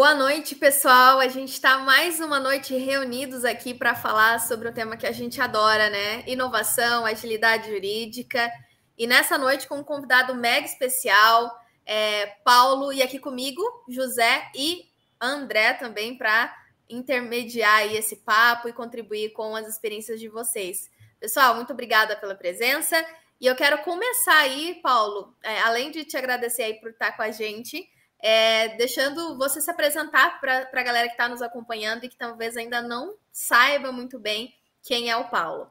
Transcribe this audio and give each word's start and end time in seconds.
Boa 0.00 0.14
noite, 0.14 0.54
pessoal. 0.54 1.20
A 1.20 1.28
gente 1.28 1.52
está 1.52 1.76
mais 1.80 2.20
uma 2.20 2.40
noite 2.40 2.74
reunidos 2.74 3.44
aqui 3.44 3.74
para 3.74 3.94
falar 3.94 4.40
sobre 4.40 4.66
o 4.66 4.72
tema 4.72 4.96
que 4.96 5.06
a 5.06 5.12
gente 5.12 5.38
adora, 5.42 5.90
né? 5.90 6.24
Inovação, 6.26 7.04
agilidade 7.04 7.68
jurídica. 7.68 8.50
E 8.96 9.06
nessa 9.06 9.36
noite, 9.36 9.68
com 9.68 9.80
um 9.80 9.84
convidado 9.84 10.34
mega 10.34 10.64
especial, 10.64 11.54
é, 11.84 12.28
Paulo, 12.42 12.94
e 12.94 13.02
aqui 13.02 13.18
comigo, 13.18 13.62
José 13.90 14.50
e 14.54 14.88
André 15.20 15.74
também, 15.74 16.16
para 16.16 16.50
intermediar 16.88 17.84
esse 17.94 18.16
papo 18.16 18.70
e 18.70 18.72
contribuir 18.72 19.34
com 19.34 19.54
as 19.54 19.68
experiências 19.68 20.18
de 20.18 20.30
vocês. 20.30 20.90
Pessoal, 21.20 21.54
muito 21.54 21.74
obrigada 21.74 22.16
pela 22.16 22.34
presença. 22.34 22.96
E 23.38 23.44
eu 23.44 23.54
quero 23.54 23.76
começar 23.82 24.38
aí, 24.38 24.80
Paulo, 24.82 25.36
é, 25.42 25.60
além 25.60 25.90
de 25.90 26.06
te 26.06 26.16
agradecer 26.16 26.62
aí 26.62 26.80
por 26.80 26.88
estar 26.88 27.12
com 27.12 27.20
a 27.20 27.30
gente 27.30 27.86
é, 28.22 28.76
deixando 28.76 29.36
você 29.36 29.60
se 29.60 29.70
apresentar 29.70 30.40
para 30.40 30.68
a 30.72 30.82
galera 30.82 31.08
que 31.08 31.14
está 31.14 31.28
nos 31.28 31.42
acompanhando 31.42 32.04
e 32.04 32.08
que 32.08 32.16
talvez 32.16 32.56
ainda 32.56 32.82
não 32.82 33.16
saiba 33.32 33.90
muito 33.90 34.18
bem 34.18 34.54
quem 34.82 35.10
é 35.10 35.16
o 35.16 35.28
Paulo. 35.28 35.70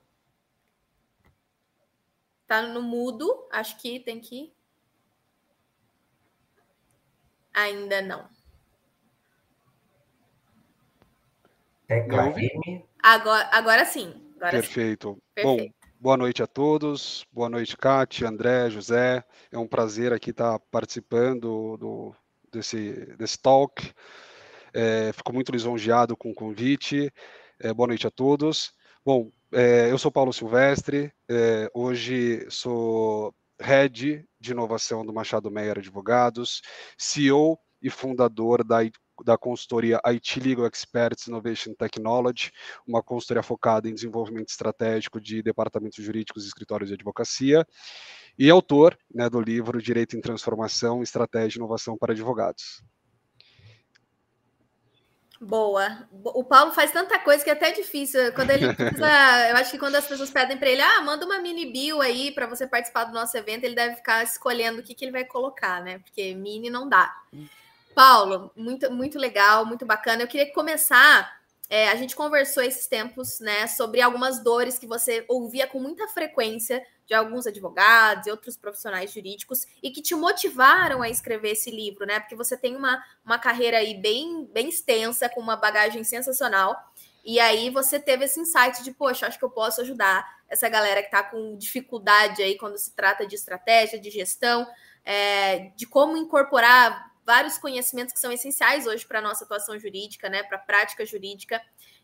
Tá 2.47 2.63
no 2.63 2.81
mudo, 2.81 3.47
acho 3.51 3.77
que 3.77 3.99
tem 3.99 4.19
que. 4.19 4.51
Ainda 7.53 8.01
não. 8.01 8.27
Agora, 13.01 13.49
agora 13.51 13.85
sim. 13.85 14.33
Agora 14.37 14.51
Perfeito. 14.51 15.13
Sim. 15.13 15.21
Perfeito. 15.35 15.73
Bom, 15.73 15.89
boa 15.99 16.17
noite 16.17 16.41
a 16.41 16.47
todos. 16.47 17.25
Boa 17.31 17.49
noite, 17.49 17.75
Kátia, 17.75 18.27
André, 18.27 18.69
José. 18.69 19.23
É 19.51 19.57
um 19.57 19.67
prazer 19.67 20.13
aqui 20.13 20.29
estar 20.29 20.59
participando 20.71 21.77
do, 21.77 22.15
desse, 22.51 23.15
desse 23.17 23.39
talk. 23.39 23.93
É, 24.73 25.11
fico 25.13 25.33
muito 25.33 25.51
lisonjeado 25.51 26.15
com 26.15 26.31
o 26.31 26.35
convite. 26.35 27.11
É, 27.59 27.73
boa 27.73 27.87
noite 27.87 28.07
a 28.07 28.11
todos. 28.11 28.73
Bom, 29.05 29.31
é, 29.51 29.91
eu 29.91 29.97
sou 29.97 30.11
Paulo 30.11 30.31
Silvestre, 30.31 31.11
é, 31.27 31.69
hoje 31.73 32.45
sou 32.49 33.33
Head 33.59 34.25
de 34.39 34.51
Inovação 34.51 35.05
do 35.05 35.13
Machado 35.13 35.49
Meyer 35.49 35.79
Advogados, 35.79 36.61
CEO 36.97 37.59
e 37.81 37.89
fundador 37.89 38.63
da, 38.63 38.77
da 39.23 39.37
consultoria 39.37 39.99
IT 40.05 40.39
Legal 40.39 40.67
Experts 40.67 41.27
Innovation 41.27 41.73
Technology, 41.73 42.51
uma 42.85 43.01
consultoria 43.01 43.43
focada 43.43 43.89
em 43.89 43.93
desenvolvimento 43.93 44.49
estratégico 44.49 45.19
de 45.19 45.41
departamentos 45.41 46.03
jurídicos 46.03 46.45
escritórios 46.45 46.89
de 46.89 46.93
advocacia, 46.93 47.65
e 48.39 48.49
autor 48.49 48.97
né, 49.13 49.29
do 49.29 49.41
livro 49.41 49.81
Direito 49.81 50.15
em 50.15 50.21
Transformação, 50.21 51.03
Estratégia 51.03 51.57
e 51.57 51.59
Inovação 51.59 51.97
para 51.97 52.13
Advogados. 52.13 52.81
Boa. 55.41 56.07
O 56.23 56.43
Paulo 56.43 56.71
faz 56.71 56.91
tanta 56.91 57.19
coisa 57.19 57.43
que 57.43 57.49
é 57.49 57.53
até 57.53 57.71
difícil. 57.71 58.31
Quando 58.33 58.51
ele 58.51 58.73
precisa, 58.73 59.49
eu 59.49 59.57
acho 59.57 59.71
que 59.71 59.77
quando 59.77 59.95
as 59.95 60.07
pessoas 60.07 60.29
pedem 60.29 60.57
para 60.57 60.69
ele, 60.69 60.81
ah, 60.81 61.01
manda 61.01 61.25
uma 61.25 61.39
mini 61.39 61.65
bio 61.65 61.99
aí 62.01 62.31
para 62.31 62.47
você 62.47 62.65
participar 62.65 63.05
do 63.05 63.13
nosso 63.13 63.35
evento, 63.37 63.65
ele 63.65 63.75
deve 63.75 63.97
ficar 63.97 64.23
escolhendo 64.23 64.79
o 64.79 64.83
que, 64.83 64.93
que 64.93 65.03
ele 65.03 65.11
vai 65.11 65.25
colocar, 65.25 65.81
né? 65.83 65.99
Porque 65.99 66.33
mini 66.33 66.69
não 66.69 66.87
dá. 66.87 67.13
Paulo, 67.93 68.51
muito, 68.55 68.89
muito 68.89 69.19
legal, 69.19 69.65
muito 69.65 69.85
bacana. 69.85 70.23
Eu 70.23 70.27
queria 70.27 70.51
começar. 70.53 71.39
É, 71.69 71.89
a 71.89 71.95
gente 71.95 72.15
conversou 72.15 72.63
esses 72.63 72.87
tempos, 72.87 73.39
né, 73.39 73.67
sobre 73.67 74.01
algumas 74.01 74.43
dores 74.43 74.79
que 74.79 74.87
você 74.87 75.23
ouvia 75.27 75.67
com 75.67 75.79
muita 75.79 76.07
frequência 76.07 76.81
de 77.09 77.15
alguns 77.15 77.47
advogados 77.47 78.27
e 78.27 78.31
outros 78.31 78.55
profissionais 78.55 79.11
jurídicos 79.11 79.65
e 79.81 79.89
que 79.89 79.99
te 79.99 80.13
motivaram 80.13 81.01
a 81.01 81.09
escrever 81.09 81.53
esse 81.53 81.71
livro, 81.71 82.05
né? 82.05 82.19
Porque 82.19 82.35
você 82.35 82.55
tem 82.55 82.75
uma, 82.75 83.03
uma 83.25 83.39
carreira 83.39 83.79
aí 83.79 83.99
bem, 83.99 84.45
bem 84.45 84.69
extensa, 84.69 85.27
com 85.27 85.41
uma 85.41 85.55
bagagem 85.55 86.03
sensacional. 86.03 86.77
E 87.25 87.39
aí 87.39 87.71
você 87.71 87.99
teve 87.99 88.25
esse 88.25 88.39
insight 88.39 88.83
de, 88.83 88.91
poxa, 88.91 89.25
acho 89.25 89.39
que 89.39 89.43
eu 89.43 89.49
posso 89.49 89.81
ajudar 89.81 90.23
essa 90.47 90.69
galera 90.69 91.01
que 91.01 91.07
está 91.07 91.23
com 91.23 91.57
dificuldade 91.57 92.43
aí 92.43 92.55
quando 92.55 92.77
se 92.77 92.95
trata 92.95 93.25
de 93.25 93.33
estratégia, 93.33 93.99
de 93.99 94.11
gestão, 94.11 94.67
é, 95.03 95.71
de 95.75 95.87
como 95.87 96.15
incorporar 96.15 97.11
vários 97.25 97.57
conhecimentos 97.57 98.13
que 98.13 98.19
são 98.19 98.31
essenciais 98.31 98.85
hoje 98.85 99.03
para 99.05 99.17
a 99.17 99.21
nossa 99.21 99.45
atuação 99.45 99.79
jurídica, 99.79 100.29
né? 100.29 100.43
Para 100.43 100.57
a 100.57 100.61
prática 100.61 101.03
jurídica. 101.03 101.59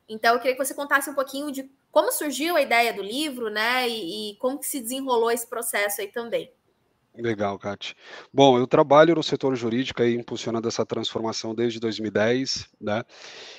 Então, 0.07 0.33
eu 0.33 0.39
queria 0.39 0.55
que 0.55 0.63
você 0.63 0.73
contasse 0.73 1.09
um 1.09 1.15
pouquinho 1.15 1.51
de 1.51 1.69
como 1.91 2.11
surgiu 2.11 2.55
a 2.55 2.61
ideia 2.61 2.93
do 2.93 3.01
livro, 3.01 3.49
né? 3.49 3.87
E, 3.89 4.31
e 4.31 4.35
como 4.37 4.59
que 4.59 4.67
se 4.67 4.81
desenrolou 4.81 5.31
esse 5.31 5.47
processo 5.47 6.01
aí 6.01 6.07
também. 6.07 6.51
Legal, 7.17 7.57
Kate. 7.57 7.95
Bom, 8.33 8.57
eu 8.57 8.67
trabalho 8.67 9.15
no 9.15 9.23
setor 9.23 9.55
jurídico 9.55 10.01
aí, 10.01 10.15
impulsionando 10.15 10.67
essa 10.67 10.85
transformação 10.85 11.55
desde 11.55 11.79
2010, 11.79 12.67
né? 12.79 13.03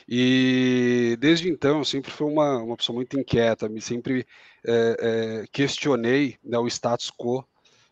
E 0.06 1.16
desde 1.18 1.48
então 1.48 1.78
eu 1.78 1.84
sempre 1.84 2.10
fui 2.10 2.30
uma, 2.30 2.58
uma 2.58 2.76
pessoa 2.76 2.94
muito 2.94 3.18
inquieta, 3.18 3.68
me 3.68 3.80
sempre 3.80 4.26
é, 4.64 4.96
é, 5.42 5.46
questionei 5.50 6.36
né, 6.44 6.58
o 6.58 6.66
status 6.66 7.10
quo 7.10 7.44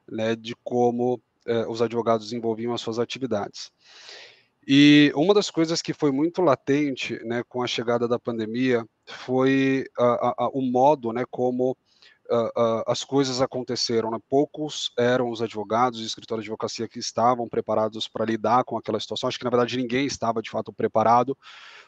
né, 0.07 0.37
de 0.37 0.55
como 0.63 1.21
é, 1.47 1.67
os 1.67 1.81
advogados 1.81 2.27
desenvolviam 2.27 2.75
as 2.75 2.81
suas 2.81 2.99
atividades. 2.99 3.71
E 4.67 5.13
uma 5.15 5.35
das 5.35 5.51
coisas 5.51 5.83
que 5.83 5.93
foi 5.93 6.11
muito 6.11 6.41
latente, 6.43 7.19
né, 7.25 7.43
com 7.49 7.63
a 7.63 7.67
chegada 7.67 8.09
da 8.09 8.19
pandemia, 8.19 8.87
foi 9.07 9.85
o 10.53 10.63
modo, 10.63 11.13
né, 11.13 11.25
como 11.31 11.77
as 12.87 13.05
coisas 13.05 13.43
aconteceram. 13.43 14.11
Né? 14.11 14.19
Poucos 14.29 14.91
eram 14.99 15.31
os 15.31 15.43
advogados 15.43 16.01
e 16.01 16.07
escritórios 16.07 16.45
de 16.45 16.51
advocacia 16.51 16.89
que 16.89 16.99
estavam 16.99 17.49
preparados 17.49 18.09
para 18.09 18.25
lidar 18.25 18.65
com 18.65 18.79
aquela 18.79 18.99
situação. 18.99 19.29
Acho 19.29 19.39
que 19.39 19.45
na 19.45 19.51
verdade 19.51 19.77
ninguém 19.77 20.07
estava 20.07 20.41
de 20.41 20.51
fato 20.51 20.73
preparado, 20.73 21.37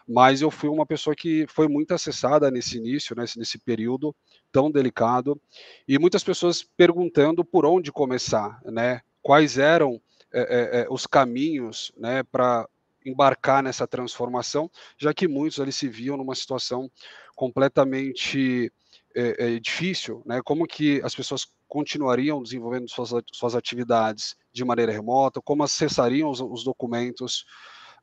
mas 0.07 0.43
eu 0.43 0.51
fui 0.51 0.69
uma 0.69 0.85
pessoa 0.85 1.17
que 1.17 1.47
foi 1.49 1.69
muito 1.69 1.95
acessada 1.95 2.51
nesse 2.51 2.77
início, 2.77 3.17
né, 3.17 3.25
nesse 3.37 3.59
período 3.59 4.15
tão 4.53 4.71
delicado, 4.71 5.41
e 5.89 5.99
muitas 5.99 6.23
pessoas 6.23 6.63
perguntando 6.63 7.45
por 7.45 7.65
onde 7.65 7.91
começar, 7.91 8.61
né? 8.67 9.01
Quais 9.23 9.59
eram 9.59 10.01
é, 10.33 10.41
é, 10.41 10.81
é, 10.81 10.87
os 10.91 11.07
caminhos 11.07 11.93
né, 11.97 12.23
para 12.23 12.69
embarcar 13.05 13.63
nessa 13.63 13.87
transformação, 13.87 14.71
já 14.99 15.15
que 15.15 15.29
muitos 15.29 15.61
ali 15.61 15.73
se 15.73 15.89
viam 15.89 16.17
numa 16.17 16.35
situação 16.35 16.91
completamente 17.35 18.73
é, 19.15 19.55
é, 19.55 19.61
difícil, 19.61 20.23
né? 20.27 20.43
Como 20.45 20.67
que 20.67 21.01
as 21.03 21.15
pessoas 21.15 21.47
continuariam 21.69 22.43
desenvolvendo 22.43 22.89
suas, 22.89 23.11
suas 23.33 23.55
atividades 23.55 24.37
de 24.53 24.65
maneira 24.65 24.93
remota, 24.93 25.41
como 25.41 25.63
acessariam 25.63 26.31
os, 26.31 26.41
os 26.41 26.65
documentos 26.65 27.47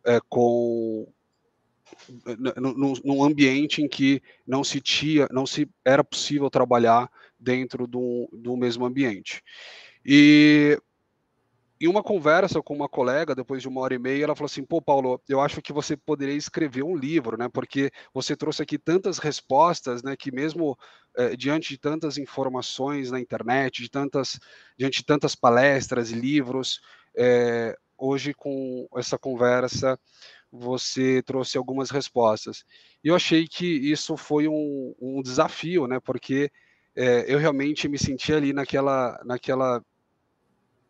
é, 0.05 0.19
com 0.27 1.07
num 3.03 3.23
ambiente 3.23 3.81
em 3.81 3.87
que 3.87 4.19
não 4.47 4.63
se 4.63 4.81
tinha, 4.81 5.27
não 5.29 5.45
se 5.45 5.69
era 5.85 6.03
possível 6.03 6.49
trabalhar 6.49 7.07
dentro 7.39 7.85
do, 7.85 8.27
do 8.33 8.57
mesmo 8.57 8.83
ambiente. 8.83 9.43
E 10.03 10.79
em 11.83 11.87
uma 11.87 12.01
conversa 12.01 12.61
com 12.61 12.73
uma 12.73 12.87
colega, 12.87 13.35
depois 13.35 13.61
de 13.61 13.67
uma 13.67 13.81
hora 13.81 13.93
e 13.93 13.99
meia, 13.99 14.23
ela 14.23 14.35
falou 14.35 14.45
assim: 14.45 14.63
pô, 14.63 14.81
Paulo, 14.81 15.21
eu 15.27 15.41
acho 15.41 15.61
que 15.61 15.73
você 15.73 15.97
poderia 15.97 16.35
escrever 16.35 16.83
um 16.83 16.95
livro, 16.95 17.37
né? 17.37 17.49
Porque 17.51 17.91
você 18.13 18.35
trouxe 18.37 18.63
aqui 18.63 18.77
tantas 18.77 19.17
respostas, 19.17 20.01
né? 20.01 20.15
Que 20.15 20.31
mesmo 20.31 20.77
eh, 21.17 21.35
diante 21.35 21.69
de 21.69 21.77
tantas 21.77 22.17
informações 22.17 23.11
na 23.11 23.19
internet, 23.19 23.81
de 23.81 23.89
tantas, 23.89 24.39
diante 24.77 24.99
de 24.99 25.05
tantas 25.05 25.35
palestras 25.35 26.09
e 26.11 26.15
livros, 26.15 26.79
eh, 27.17 27.75
hoje 27.97 28.33
com 28.33 28.87
essa 28.95 29.17
conversa 29.17 29.99
você 30.51 31.21
trouxe 31.23 31.57
algumas 31.57 31.89
respostas. 31.89 32.63
E 33.03 33.07
eu 33.09 33.15
achei 33.15 33.47
que 33.47 33.65
isso 33.65 34.15
foi 34.15 34.47
um, 34.47 34.93
um 35.01 35.21
desafio, 35.21 35.87
né? 35.87 35.99
Porque 35.99 36.49
eh, 36.95 37.25
eu 37.27 37.39
realmente 37.39 37.87
me 37.89 37.97
senti 37.97 38.31
ali 38.33 38.53
naquela, 38.53 39.19
naquela 39.25 39.83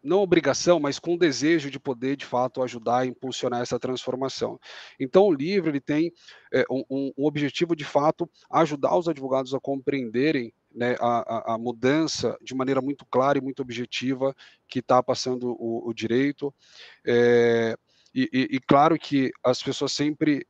não 0.03 0.19
obrigação, 0.19 0.79
mas 0.79 1.00
com 1.00 1.17
desejo 1.17 1.71
de 1.71 1.79
poder, 1.79 2.17
de 2.17 2.25
fato, 2.25 2.61
ajudar 2.61 3.00
a 3.00 3.05
impulsionar 3.05 3.61
essa 3.61 3.79
transformação. 3.79 4.59
Então, 5.00 5.23
o 5.23 5.33
livro 5.33 5.69
ele 5.69 5.79
tem 5.79 6.11
é, 6.53 6.65
um, 6.69 6.83
um, 7.17 7.25
objetivo, 7.25 7.75
de 7.75 7.85
fato, 7.85 8.29
ajudar 8.51 8.97
os 8.97 9.07
advogados 9.07 9.53
a 9.53 9.59
compreenderem 9.59 10.53
né, 10.73 10.95
a, 11.00 11.53
a, 11.53 11.57
mudança 11.57 12.38
de 12.41 12.53
maneira 12.53 12.81
muito 12.81 13.05
clara 13.05 13.38
e 13.38 13.41
muito 13.41 13.61
objetiva 13.61 14.35
que 14.67 14.79
está 14.79 15.01
passando 15.01 15.55
o, 15.57 15.88
o 15.88 15.94
direito. 15.94 16.53
É, 17.05 17.75
e, 18.13 18.29
e, 18.33 18.55
e, 18.57 18.59
claro 18.59 18.97
que 18.97 19.31
as 19.44 19.63
pessoas 19.63 19.94
sempre 19.94 20.45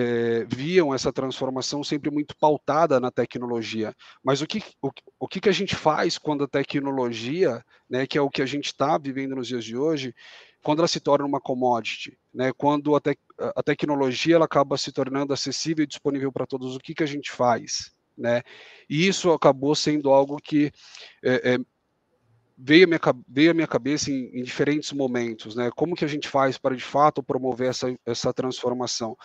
é, 0.00 0.44
viam 0.44 0.94
essa 0.94 1.12
transformação 1.12 1.82
sempre 1.82 2.08
muito 2.08 2.36
pautada 2.36 3.00
na 3.00 3.10
tecnologia. 3.10 3.92
Mas 4.22 4.40
o 4.40 4.46
que, 4.46 4.62
o, 4.80 4.92
o 5.18 5.26
que, 5.26 5.40
que 5.40 5.48
a 5.48 5.52
gente 5.52 5.74
faz 5.74 6.16
quando 6.16 6.44
a 6.44 6.48
tecnologia, 6.48 7.64
né, 7.90 8.06
que 8.06 8.16
é 8.16 8.20
o 8.20 8.30
que 8.30 8.40
a 8.40 8.46
gente 8.46 8.66
está 8.66 8.96
vivendo 8.96 9.34
nos 9.34 9.48
dias 9.48 9.64
de 9.64 9.76
hoje, 9.76 10.14
quando 10.62 10.78
ela 10.78 10.86
se 10.86 11.00
torna 11.00 11.26
uma 11.26 11.40
commodity, 11.40 12.16
né, 12.32 12.52
quando 12.56 12.94
a, 12.94 13.00
a 13.56 13.62
tecnologia 13.62 14.36
ela 14.36 14.44
acaba 14.44 14.78
se 14.78 14.92
tornando 14.92 15.32
acessível 15.32 15.82
e 15.82 15.88
disponível 15.88 16.30
para 16.30 16.46
todos, 16.46 16.76
o 16.76 16.78
que, 16.78 16.94
que 16.94 17.02
a 17.02 17.06
gente 17.06 17.32
faz? 17.32 17.90
Né? 18.16 18.42
E 18.88 19.08
isso 19.08 19.32
acabou 19.32 19.74
sendo 19.74 20.10
algo 20.10 20.36
que 20.36 20.70
é, 21.24 21.54
é, 21.54 21.58
veio 22.58 22.84
a 22.84 22.86
minha, 22.88 23.00
veio 23.28 23.50
a 23.52 23.54
minha 23.54 23.66
cabeça 23.66 24.10
em, 24.10 24.30
em, 24.36 24.42
diferentes 24.42 24.92
momentos, 24.92 25.54
né? 25.54 25.70
Como 25.76 25.94
que 25.94 26.04
a 26.04 26.08
gente 26.08 26.28
faz 26.28 26.58
para 26.58 26.74
de 26.74 26.82
fato 26.82 27.22
promover 27.22 27.70
essa, 27.70 27.96
essa 28.04 28.32
transformação? 28.34 29.16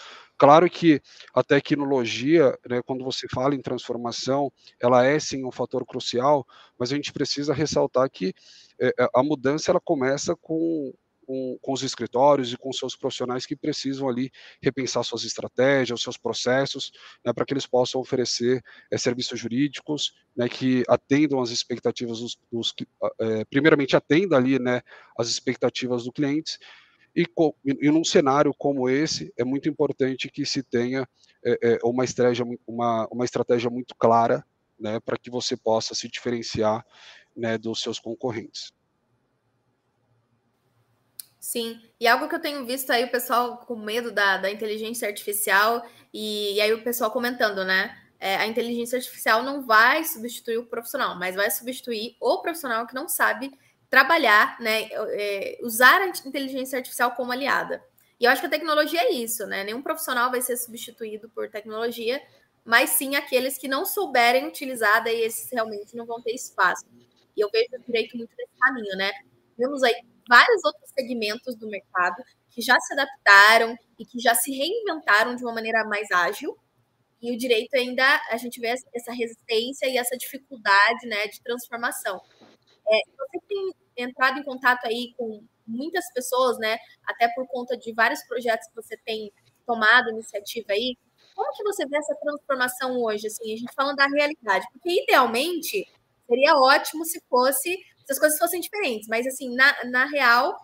Claro 0.43 0.69
que 0.69 1.01
a 1.33 1.41
tecnologia, 1.41 2.53
né, 2.69 2.81
quando 2.85 3.01
você 3.01 3.29
fala 3.33 3.55
em 3.55 3.61
transformação, 3.61 4.51
ela 4.77 5.05
é 5.05 5.17
sim 5.17 5.45
um 5.45 5.51
fator 5.53 5.85
crucial, 5.85 6.45
mas 6.77 6.91
a 6.91 6.97
gente 6.97 7.13
precisa 7.13 7.53
ressaltar 7.53 8.09
que 8.09 8.33
é, 8.77 8.91
a 9.15 9.23
mudança 9.23 9.71
ela 9.71 9.79
começa 9.79 10.35
com 10.35 10.93
com, 11.25 11.57
com, 11.61 11.71
os 11.71 11.83
escritórios 11.83 12.51
e 12.51 12.57
com 12.57 12.73
seus 12.73 12.97
profissionais 12.97 13.45
que 13.45 13.55
precisam 13.55 14.09
ali 14.09 14.29
repensar 14.61 15.05
suas 15.05 15.23
estratégias, 15.23 16.01
seus 16.01 16.17
processos, 16.17 16.91
né, 17.25 17.31
para 17.31 17.45
que 17.45 17.53
eles 17.53 17.65
possam 17.65 18.01
oferecer 18.01 18.61
é, 18.91 18.97
serviços 18.97 19.39
jurídicos 19.39 20.13
né, 20.35 20.49
que 20.49 20.83
atendam 20.89 21.41
às 21.41 21.51
expectativas 21.51 22.19
dos, 22.19 22.37
dos 22.51 22.73
é, 23.21 23.45
primeiramente 23.45 23.95
atenda 23.95 24.35
ali 24.35 24.59
né, 24.59 24.81
as 25.17 25.29
expectativas 25.29 26.03
dos 26.03 26.11
clientes 26.13 26.59
e, 27.15 27.25
e, 27.65 27.91
num 27.91 28.03
cenário 28.03 28.53
como 28.57 28.89
esse 28.89 29.33
é 29.37 29.43
muito 29.43 29.69
importante 29.69 30.29
que 30.29 30.45
se 30.45 30.63
tenha 30.63 31.07
é, 31.45 31.79
uma 31.83 32.03
estratégia 32.03 32.45
uma, 32.67 33.07
uma 33.11 33.25
estratégia 33.25 33.69
muito 33.69 33.95
clara 33.95 34.43
né, 34.79 34.99
para 34.99 35.17
que 35.17 35.29
você 35.29 35.55
possa 35.55 35.93
se 35.93 36.07
diferenciar 36.07 36.85
né, 37.35 37.57
dos 37.57 37.81
seus 37.81 37.99
concorrentes. 37.99 38.71
Sim, 41.39 41.79
e 41.99 42.07
algo 42.07 42.29
que 42.29 42.35
eu 42.35 42.41
tenho 42.41 42.65
visto 42.65 42.89
aí 42.89 43.03
o 43.03 43.11
pessoal 43.11 43.57
com 43.57 43.75
medo 43.75 44.11
da, 44.11 44.37
da 44.37 44.49
inteligência 44.49 45.07
artificial, 45.07 45.85
e, 46.13 46.55
e 46.55 46.61
aí 46.61 46.73
o 46.73 46.83
pessoal 46.83 47.11
comentando, 47.11 47.65
né? 47.65 47.97
É, 48.19 48.37
a 48.37 48.47
inteligência 48.47 48.97
artificial 48.97 49.43
não 49.43 49.65
vai 49.65 50.05
substituir 50.05 50.57
o 50.57 50.65
profissional, 50.65 51.19
mas 51.19 51.35
vai 51.35 51.51
substituir 51.51 52.15
o 52.21 52.41
profissional 52.41 52.87
que 52.87 52.95
não 52.95 53.09
sabe 53.09 53.51
trabalhar, 53.93 54.59
né? 54.59 54.89
É, 55.11 55.59
usar 55.61 56.01
a 56.01 56.07
inteligência 56.07 56.77
artificial 56.77 57.11
como 57.11 57.31
aliada. 57.31 57.79
E 58.19 58.25
eu 58.25 58.31
acho 58.31 58.41
que 58.41 58.47
a 58.47 58.49
tecnologia 58.49 58.99
é 58.99 59.11
isso, 59.11 59.45
né? 59.45 59.63
Nenhum 59.63 59.83
profissional 59.83 60.31
vai 60.31 60.41
ser 60.41 60.57
substituído 60.57 61.29
por 61.29 61.47
tecnologia, 61.51 62.19
mas 62.65 62.89
sim 62.89 63.15
aqueles 63.15 63.55
que 63.55 63.67
não 63.67 63.85
souberem 63.85 64.47
utilizar, 64.47 65.03
daí 65.03 65.21
esses 65.21 65.47
realmente 65.51 65.95
não 65.95 66.07
vão 66.07 66.19
ter 66.23 66.31
espaço. 66.33 66.83
E 67.37 67.41
eu 67.41 67.47
vejo 67.51 67.67
o 67.75 67.83
direito 67.85 68.17
muito 68.17 68.31
nesse 68.35 68.53
caminho, 68.59 68.97
né? 68.97 69.11
Vemos 69.55 69.83
aí 69.83 69.93
vários 70.27 70.65
outros 70.65 70.89
segmentos 70.89 71.55
do 71.55 71.67
mercado 71.67 72.15
que 72.49 72.63
já 72.63 72.79
se 72.79 72.93
adaptaram 72.93 73.77
e 73.99 74.05
que 74.07 74.19
já 74.19 74.33
se 74.33 74.51
reinventaram 74.51 75.35
de 75.35 75.43
uma 75.43 75.53
maneira 75.53 75.85
mais 75.85 76.09
ágil. 76.09 76.57
E 77.21 77.31
o 77.31 77.37
direito 77.37 77.75
ainda, 77.75 78.03
a 78.31 78.37
gente 78.37 78.59
vê 78.59 78.69
essa 78.69 79.13
resistência 79.13 79.85
e 79.85 79.97
essa 79.99 80.17
dificuldade 80.17 81.05
né, 81.05 81.27
de 81.27 81.39
transformação. 81.43 82.19
É, 82.87 82.99
você 83.17 83.39
tem 83.47 83.82
entrado 83.95 84.39
em 84.39 84.43
contato 84.43 84.85
aí 84.85 85.13
com 85.17 85.43
muitas 85.65 86.11
pessoas, 86.13 86.57
né, 86.57 86.77
até 87.05 87.27
por 87.29 87.47
conta 87.47 87.77
de 87.77 87.93
vários 87.93 88.21
projetos 88.23 88.67
que 88.67 88.75
você 88.75 88.97
tem 88.97 89.31
tomado 89.65 90.09
iniciativa 90.09 90.73
aí, 90.73 90.97
como 91.35 91.53
que 91.53 91.63
você 91.63 91.85
vê 91.87 91.97
essa 91.97 92.15
transformação 92.15 93.01
hoje, 93.01 93.27
assim, 93.27 93.53
a 93.53 93.57
gente 93.57 93.73
falando 93.73 93.95
da 93.95 94.07
realidade? 94.07 94.65
Porque, 94.71 95.03
idealmente, 95.03 95.87
seria 96.27 96.55
ótimo 96.55 97.05
se 97.05 97.21
fosse 97.29 97.75
se 98.05 98.11
as 98.11 98.19
coisas 98.19 98.37
fossem 98.37 98.59
diferentes. 98.59 99.07
Mas, 99.07 99.25
assim, 99.25 99.55
na, 99.55 99.83
na 99.85 100.05
real, 100.05 100.55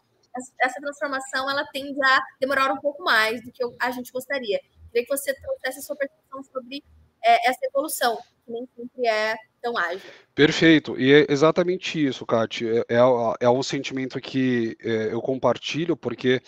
essa 0.62 0.80
transformação 0.80 1.50
ela 1.50 1.66
tende 1.72 1.98
a 2.04 2.22
demorar 2.40 2.72
um 2.72 2.80
pouco 2.80 3.04
mais 3.04 3.44
do 3.44 3.52
que 3.52 3.64
a 3.80 3.92
gente 3.92 4.12
gostaria. 4.12 4.60
Queria 4.92 5.06
que 5.06 5.18
você 5.18 5.34
trouxesse 5.34 5.80
a 5.80 5.82
sua 5.82 5.96
percepção 5.96 6.44
sobre 6.44 6.84
é, 7.24 7.50
essa 7.50 7.60
evolução, 7.66 8.18
que 8.46 8.52
nem 8.52 8.68
sempre 8.76 9.08
é 9.08 9.36
tão 9.62 9.78
ágil. 9.78 10.10
Perfeito, 10.34 11.00
e 11.00 11.12
é 11.14 11.26
exatamente 11.30 12.04
isso, 12.04 12.26
Kate. 12.26 12.68
É, 12.68 12.86
é, 12.90 13.00
é 13.42 13.50
um 13.50 13.62
sentimento 13.62 14.20
que 14.20 14.78
é, 14.82 15.14
eu 15.14 15.22
compartilho, 15.22 15.98
porque 15.98 16.42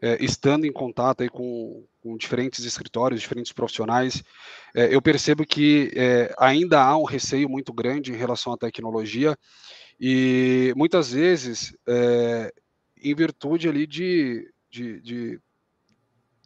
é, 0.00 0.22
estando 0.22 0.64
em 0.64 0.72
contato 0.72 1.22
aí 1.22 1.28
com, 1.28 1.84
com 2.00 2.16
diferentes 2.16 2.64
escritórios, 2.64 3.20
diferentes 3.20 3.52
profissionais, 3.52 4.22
é, 4.74 4.94
eu 4.94 5.02
percebo 5.02 5.44
que 5.44 5.90
é, 5.96 6.32
ainda 6.38 6.82
há 6.82 6.96
um 6.96 7.04
receio 7.04 7.48
muito 7.48 7.72
grande 7.72 8.12
em 8.12 8.16
relação 8.16 8.52
à 8.52 8.56
tecnologia 8.56 9.36
e 10.00 10.72
muitas 10.76 11.12
vezes, 11.12 11.76
em 13.00 13.14
virtude 13.14 13.68
ali 13.68 13.86
de, 13.86 14.50
de, 14.68 15.00
de, 15.00 15.40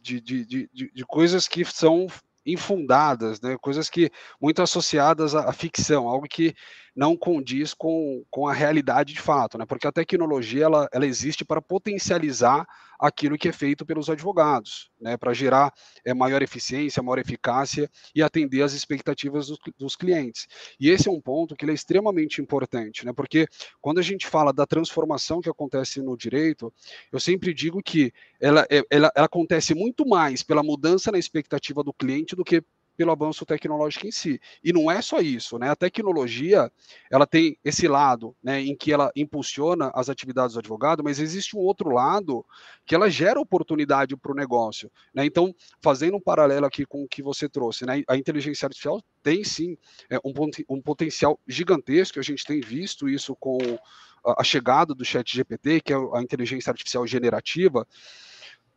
de, 0.03 0.45
de, 0.45 0.69
de 0.93 1.05
coisas 1.05 1.47
que 1.47 1.65
são 1.65 2.07
infundadas, 2.47 3.41
né? 3.41 3.57
coisas 3.61 3.89
que 3.89 4.09
muito 4.41 4.61
associadas 4.61 5.35
à, 5.35 5.49
à, 5.49 5.53
ficção, 5.53 6.07
algo 6.07 6.27
que 6.27 6.55
não 6.97 7.15
condiz 7.15 7.75
com, 7.75 8.25
com 8.31 8.47
a 8.47 8.53
realidade 8.53 9.13
de 9.13 9.21
fato, 9.21 9.55
né? 9.55 9.67
porque 9.67 9.85
a 9.85 9.91
tecnologia 9.91 10.65
ela, 10.65 10.89
ela 10.91 11.05
existe 11.05 11.45
para 11.45 11.61
potencializar 11.61 12.67
aquilo 12.99 13.37
que 13.37 13.47
é 13.47 13.51
feito 13.51 13.85
pelos 13.85 14.09
advogados, 14.09 14.89
né, 14.99 15.15
para 15.15 15.31
gerar 15.31 15.71
é, 16.03 16.15
maior 16.15 16.41
eficiência, 16.41 17.03
maior 17.03 17.19
eficácia 17.19 17.87
e 18.15 18.23
atender 18.23 18.63
às 18.63 18.73
expectativas 18.73 19.47
dos, 19.47 19.59
dos 19.77 19.95
clientes. 19.95 20.47
E 20.79 20.89
esse 20.89 21.07
é 21.07 21.11
um 21.11 21.21
ponto 21.21 21.55
que 21.55 21.63
é 21.69 21.71
extremamente 21.71 22.41
importante, 22.41 23.05
né, 23.05 23.13
porque 23.13 23.47
quando 23.79 23.99
a 23.99 24.01
gente 24.01 24.25
fala 24.25 24.51
da 24.51 24.65
transformação 24.65 25.41
que 25.41 25.49
acontece 25.49 26.01
no 26.01 26.17
direito, 26.17 26.73
eu 27.11 27.19
sempre 27.19 27.53
digo 27.53 27.83
que 27.83 28.11
ela, 28.41 28.65
é, 28.69 28.81
ela, 28.89 29.11
ela 29.15 29.25
acontece 29.27 29.75
muito 29.75 30.03
mais 30.07 30.41
pela 30.41 30.63
mudança 30.63 31.11
na 31.11 31.19
expectativa 31.19 31.83
do 31.83 31.93
cliente 31.93 32.35
do 32.35 32.43
que 32.43 32.63
pelo 32.97 33.11
avanço 33.11 33.45
tecnológico 33.45 34.07
em 34.07 34.11
si. 34.11 34.41
E 34.63 34.73
não 34.73 34.89
é 34.89 35.01
só 35.01 35.19
isso, 35.19 35.59
né? 35.59 35.69
A 35.69 35.75
tecnologia, 35.75 36.71
ela 37.11 37.27
tem 37.27 37.57
esse 37.63 37.87
lado, 37.87 38.35
né, 38.43 38.59
em 38.59 38.75
que 38.75 38.91
ela 38.91 39.11
impulsiona 39.15 39.91
as 39.93 40.09
atividades 40.09 40.55
do 40.55 40.59
advogado, 40.59 41.03
mas 41.03 41.19
existe 41.19 41.55
um 41.55 41.59
outro 41.59 41.91
lado 41.91 42.43
que 42.85 42.95
ela 42.95 43.09
gera 43.09 43.39
oportunidade 43.39 44.17
para 44.17 44.31
o 44.31 44.35
negócio, 44.35 44.91
né? 45.13 45.23
Então, 45.23 45.53
fazendo 45.79 46.17
um 46.17 46.21
paralelo 46.21 46.65
aqui 46.65 46.85
com 46.85 47.03
o 47.03 47.07
que 47.07 47.21
você 47.21 47.47
trouxe, 47.47 47.85
né? 47.85 48.03
A 48.07 48.17
inteligência 48.17 48.65
artificial 48.65 49.01
tem 49.21 49.43
sim 49.43 49.77
é, 50.09 50.17
um, 50.17 50.33
um 50.67 50.81
potencial 50.81 51.39
gigantesco, 51.47 52.19
a 52.19 52.23
gente 52.23 52.43
tem 52.43 52.59
visto 52.59 53.07
isso 53.07 53.35
com 53.35 53.57
a 54.23 54.43
chegada 54.43 54.93
do 54.93 55.05
chat 55.05 55.33
GPT, 55.33 55.81
que 55.81 55.93
é 55.93 55.95
a 55.95 56.21
inteligência 56.21 56.71
artificial 56.71 57.05
generativa, 57.05 57.87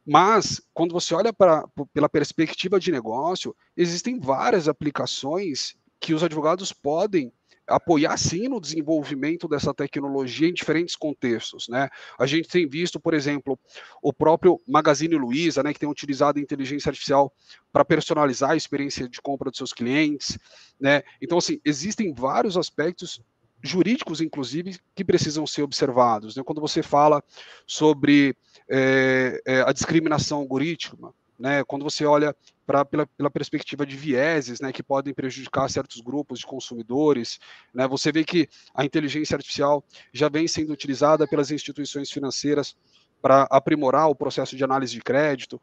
mas, 0.07 0.61
quando 0.73 0.93
você 0.93 1.15
olha 1.15 1.33
pra, 1.33 1.65
pela 1.93 2.09
perspectiva 2.09 2.81
de 2.81 2.91
negócio, 2.91 3.55
existem 3.77 4.19
várias 4.19 4.69
aplicações 4.69 5.75
que 6.01 6.15
os 6.15 6.23
advogados 6.23 6.73
podem 6.73 7.33
apoiar 7.71 8.17
sim 8.17 8.49
no 8.49 8.61
desenvolvimento 8.61 9.47
dessa 9.47 9.73
tecnologia 9.73 10.49
em 10.49 10.53
diferentes 10.53 10.97
contextos, 10.97 11.69
né? 11.69 11.89
A 12.19 12.27
gente 12.27 12.49
tem 12.49 12.69
visto, 12.69 12.99
por 12.99 13.15
exemplo, 13.15 13.59
o 14.03 14.13
próprio 14.13 14.59
Magazine 14.67 15.15
Luiza, 15.15 15.63
né, 15.63 15.73
que 15.73 15.79
tem 15.79 15.89
utilizado 15.89 16.41
a 16.41 16.43
inteligência 16.43 16.91
artificial 16.91 17.33
para 17.73 17.85
personalizar 17.85 18.51
a 18.51 18.57
experiência 18.57 19.09
de 19.09 19.21
compra 19.23 19.51
dos 19.51 19.59
seus 19.59 19.73
clientes, 19.73 20.37
né? 20.81 21.03
Então, 21.23 21.39
assim, 21.39 21.61
existem 21.65 22.13
vários 22.13 22.57
aspectos 22.57 23.21
jurídicos, 23.63 24.21
inclusive, 24.21 24.79
que 24.95 25.05
precisam 25.05 25.47
ser 25.47 25.63
observados. 25.63 26.37
Né? 26.37 26.43
Quando 26.45 26.61
você 26.61 26.83
fala 26.83 27.23
sobre 27.67 28.37
é, 28.69 29.41
é, 29.47 29.61
a 29.63 29.73
discriminação 29.73 30.39
algorítmica, 30.39 31.13
né? 31.39 31.65
quando 31.65 31.83
você 31.83 32.05
olha 32.05 32.35
pra, 32.67 32.85
pela, 32.85 33.07
pela 33.07 33.31
perspectiva 33.31 33.87
de 33.87 33.97
vieses 33.97 34.61
né, 34.61 34.73
que 34.73 34.83
podem 34.83 35.15
prejudicar 35.15 35.69
certos 35.71 36.01
grupos 36.01 36.41
de 36.41 36.47
consumidores, 36.47 37.39
né? 37.75 37.89
você 37.89 38.13
vê 38.13 38.25
que 38.25 38.49
a 38.75 38.85
inteligência 38.85 39.37
artificial 39.37 39.85
já 40.13 40.29
vem 40.29 40.47
sendo 40.47 40.73
utilizada 40.73 41.27
pelas 41.27 41.51
instituições 41.51 42.11
financeiras 42.11 42.77
para 43.21 43.43
aprimorar 43.51 44.09
o 44.09 44.15
processo 44.15 44.57
de 44.57 44.65
análise 44.65 44.95
de 44.95 45.03
crédito, 45.03 45.61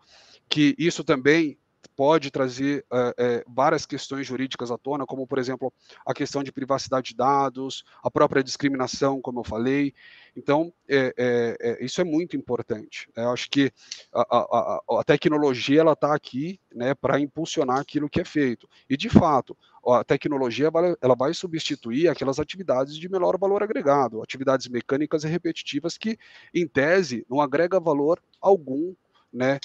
que 0.48 0.76
isso 0.78 1.04
também 1.04 1.58
pode 1.98 2.30
trazer 2.30 2.86
é, 2.94 3.14
é, 3.18 3.44
várias 3.48 3.84
questões 3.84 4.28
jurídicas 4.28 4.70
à 4.70 4.78
tona, 4.78 5.04
como, 5.04 5.26
por 5.26 5.40
exemplo, 5.40 5.74
a 6.06 6.14
questão 6.14 6.44
de 6.44 6.52
privacidade 6.52 7.10
de 7.10 7.16
dados, 7.16 7.84
a 8.04 8.12
própria 8.12 8.44
discriminação, 8.44 9.20
como 9.20 9.40
eu 9.40 9.44
falei. 9.44 9.96
Então, 10.36 10.72
é, 10.88 11.80
isso 11.82 12.00
é 12.00 12.04
muito 12.04 12.38
importante. 12.38 13.10
Né? 13.18 13.24
Eu 13.24 13.32
acho 13.32 13.50
que 13.50 13.72
a, 14.14 14.22
a, 14.22 15.00
a 15.00 15.04
tecnologia 15.04 15.82
está 15.92 16.14
aqui 16.14 16.60
né, 16.72 16.94
para 16.94 17.20
impulsionar 17.20 17.80
aquilo 17.80 18.08
que 18.08 18.22
é 18.22 18.26
feito. 18.26 18.70
E, 18.88 18.96
de 18.96 19.10
fato, 19.10 19.58
a 19.84 20.04
tecnologia 20.04 20.70
ela 21.02 21.16
vai 21.16 21.34
substituir 21.34 22.10
aquelas 22.10 22.40
atividades 22.40 22.96
de 22.96 23.10
menor 23.10 23.40
valor 23.40 23.64
agregado, 23.64 24.22
atividades 24.22 24.68
mecânicas 24.68 25.24
e 25.24 25.28
repetitivas 25.28 25.98
que, 25.98 26.20
em 26.54 26.68
tese, 26.68 27.26
não 27.28 27.42
agrega 27.42 27.80
valor 27.80 28.22
algum 28.40 28.94
né, 29.34 29.60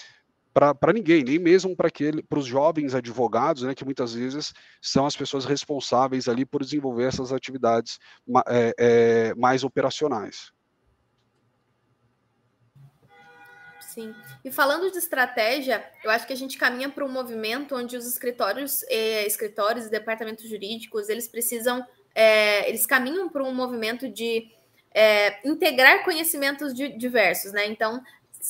para 0.53 0.93
ninguém, 0.93 1.25
nem 1.25 1.39
mesmo 1.39 1.75
para 1.75 2.39
os 2.39 2.47
jovens 2.47 2.95
advogados, 2.95 3.63
né, 3.63 3.75
que 3.75 3.85
muitas 3.85 4.15
vezes 4.15 4.53
são 4.81 5.07
as 5.07 5.17
pessoas 5.17 5.45
responsáveis 5.45 6.29
ali 6.29 6.45
por 6.45 6.63
desenvolver 6.63 7.05
essas 7.05 7.33
atividades 7.33 7.99
é, 8.47 8.75
é, 8.79 9.35
mais 9.35 9.65
operacionais. 9.65 10.53
Sim. 13.81 14.15
E 14.43 14.51
falando 14.51 14.91
de 14.91 14.97
estratégia, 14.97 15.85
eu 16.03 16.11
acho 16.11 16.27
que 16.27 16.33
a 16.33 16.37
gente 16.37 16.57
caminha 16.57 16.89
para 16.89 17.05
um 17.05 17.11
movimento 17.11 17.77
onde 17.77 17.95
os 17.95 18.07
escritórios, 18.07 18.83
eh, 18.89 19.27
escritórios 19.27 19.85
e 19.85 19.91
departamentos 19.91 20.49
jurídicos, 20.49 21.11
eles 21.11 21.29
precisam, 21.29 21.87
eh, 22.15 22.67
eles 22.71 22.87
caminham 22.87 23.29
para 23.29 23.43
um 23.43 23.55
movimento 23.55 24.09
de 24.09 24.51
é, 24.95 25.47
integrar 25.47 26.05
conhecimentos 26.05 26.75
diversos, 26.75 27.53
né? 27.53 27.67
Então, 27.67 28.03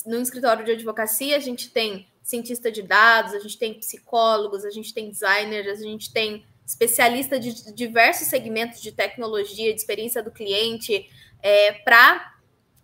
no 0.05 0.21
escritório 0.21 0.65
de 0.65 0.71
advocacia, 0.71 1.37
a 1.37 1.39
gente 1.39 1.69
tem 1.69 2.07
cientista 2.23 2.71
de 2.71 2.81
dados, 2.81 3.33
a 3.33 3.39
gente 3.39 3.57
tem 3.57 3.73
psicólogos, 3.73 4.65
a 4.65 4.71
gente 4.71 4.93
tem 4.93 5.09
designers, 5.09 5.67
a 5.67 5.83
gente 5.83 6.11
tem 6.11 6.45
especialista 6.65 7.39
de 7.39 7.73
diversos 7.73 8.27
segmentos 8.27 8.81
de 8.81 8.91
tecnologia, 8.91 9.73
de 9.73 9.79
experiência 9.79 10.23
do 10.23 10.31
cliente, 10.31 11.09
é, 11.41 11.73
para 11.73 12.33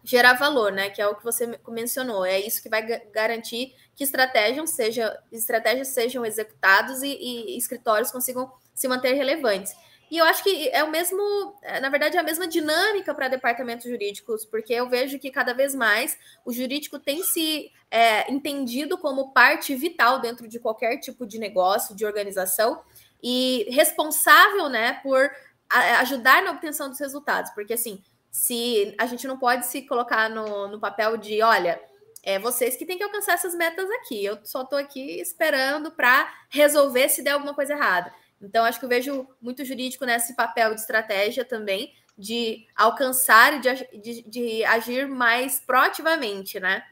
gerar 0.03 0.33
valor, 0.33 0.71
né? 0.71 0.89
Que 0.89 1.01
é 1.01 1.07
o 1.07 1.15
que 1.15 1.23
você 1.23 1.59
mencionou. 1.67 2.25
É 2.25 2.39
isso 2.39 2.61
que 2.61 2.69
vai 2.69 2.85
garantir 3.11 3.73
que 3.95 4.03
estratégias 4.03 4.71
sejam, 4.71 5.09
estratégias 5.31 5.89
sejam 5.89 6.25
executadas 6.25 7.01
e, 7.01 7.07
e 7.07 7.57
escritórios 7.57 8.11
consigam 8.11 8.51
se 8.73 8.87
manter 8.87 9.13
relevantes. 9.13 9.73
E 10.09 10.17
eu 10.17 10.25
acho 10.25 10.43
que 10.43 10.69
é 10.69 10.83
o 10.83 10.89
mesmo, 10.89 11.55
é, 11.61 11.79
na 11.79 11.89
verdade, 11.89 12.17
é 12.17 12.19
a 12.19 12.23
mesma 12.23 12.47
dinâmica 12.47 13.13
para 13.13 13.27
departamentos 13.27 13.85
jurídicos, 13.89 14.43
porque 14.45 14.73
eu 14.73 14.89
vejo 14.89 15.19
que 15.19 15.29
cada 15.29 15.53
vez 15.53 15.75
mais 15.75 16.17
o 16.43 16.51
jurídico 16.51 16.97
tem 16.97 17.21
se 17.23 17.71
é, 17.91 18.31
entendido 18.31 18.97
como 18.97 19.31
parte 19.31 19.75
vital 19.75 20.19
dentro 20.19 20.47
de 20.47 20.59
qualquer 20.59 20.97
tipo 20.97 21.27
de 21.27 21.37
negócio, 21.37 21.95
de 21.95 22.05
organização, 22.05 22.81
e 23.21 23.67
responsável 23.69 24.69
né, 24.69 24.99
por 25.03 25.29
ajudar 25.69 26.41
na 26.41 26.51
obtenção 26.51 26.89
dos 26.89 26.99
resultados. 26.99 27.51
Porque 27.51 27.73
assim, 27.73 28.01
se 28.31 28.95
a 28.97 29.05
gente 29.05 29.27
não 29.27 29.37
pode 29.37 29.65
se 29.65 29.83
colocar 29.83 30.29
no, 30.29 30.67
no 30.67 30.79
papel 30.79 31.17
de, 31.17 31.41
olha, 31.41 31.79
é 32.23 32.39
vocês 32.39 32.75
que 32.75 32.85
têm 32.85 32.97
que 32.97 33.03
alcançar 33.03 33.33
essas 33.33 33.55
metas 33.55 33.89
aqui. 33.91 34.23
Eu 34.23 34.39
só 34.43 34.63
estou 34.63 34.77
aqui 34.77 35.19
esperando 35.19 35.91
para 35.91 36.31
resolver 36.49 37.09
se 37.09 37.21
der 37.21 37.31
alguma 37.31 37.53
coisa 37.53 37.73
errada. 37.73 38.13
Então, 38.41 38.63
acho 38.63 38.79
que 38.79 38.85
eu 38.85 38.89
vejo 38.89 39.27
muito 39.41 39.63
jurídico 39.65 40.05
nesse 40.05 40.35
papel 40.35 40.73
de 40.73 40.81
estratégia 40.81 41.43
também, 41.43 41.93
de 42.17 42.65
alcançar 42.75 43.53
e 43.53 43.59
de, 43.59 44.01
de, 44.01 44.29
de 44.29 44.63
agir 44.65 45.07
mais 45.07 45.61
proativamente, 45.65 46.59
né? 46.59 46.83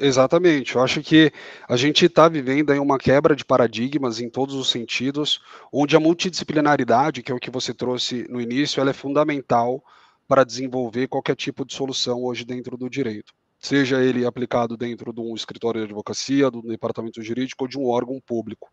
Exatamente, 0.00 0.74
eu 0.74 0.82
acho 0.82 1.00
que 1.00 1.30
a 1.68 1.76
gente 1.76 2.06
está 2.06 2.28
vivendo 2.28 2.72
aí 2.72 2.78
uma 2.78 2.98
quebra 2.98 3.36
de 3.36 3.44
paradigmas 3.44 4.20
em 4.20 4.28
todos 4.28 4.54
os 4.54 4.68
sentidos, 4.68 5.40
onde 5.72 5.94
a 5.94 6.00
multidisciplinaridade, 6.00 7.22
que 7.22 7.30
é 7.30 7.34
o 7.34 7.38
que 7.38 7.50
você 7.50 7.72
trouxe 7.72 8.26
no 8.28 8.40
início, 8.40 8.80
ela 8.80 8.90
é 8.90 8.94
fundamental 8.94 9.84
para 10.26 10.42
desenvolver 10.42 11.06
qualquer 11.06 11.36
tipo 11.36 11.64
de 11.64 11.72
solução 11.72 12.24
hoje 12.24 12.44
dentro 12.44 12.76
do 12.76 12.90
direito 12.90 13.32
seja 13.66 14.00
ele 14.00 14.24
aplicado 14.24 14.76
dentro 14.76 15.12
de 15.12 15.20
um 15.20 15.34
escritório 15.34 15.80
de 15.80 15.86
advocacia, 15.86 16.48
do 16.50 16.62
departamento 16.62 17.20
jurídico 17.20 17.64
ou 17.64 17.68
de 17.68 17.76
um 17.76 17.86
órgão 17.86 18.20
público. 18.24 18.70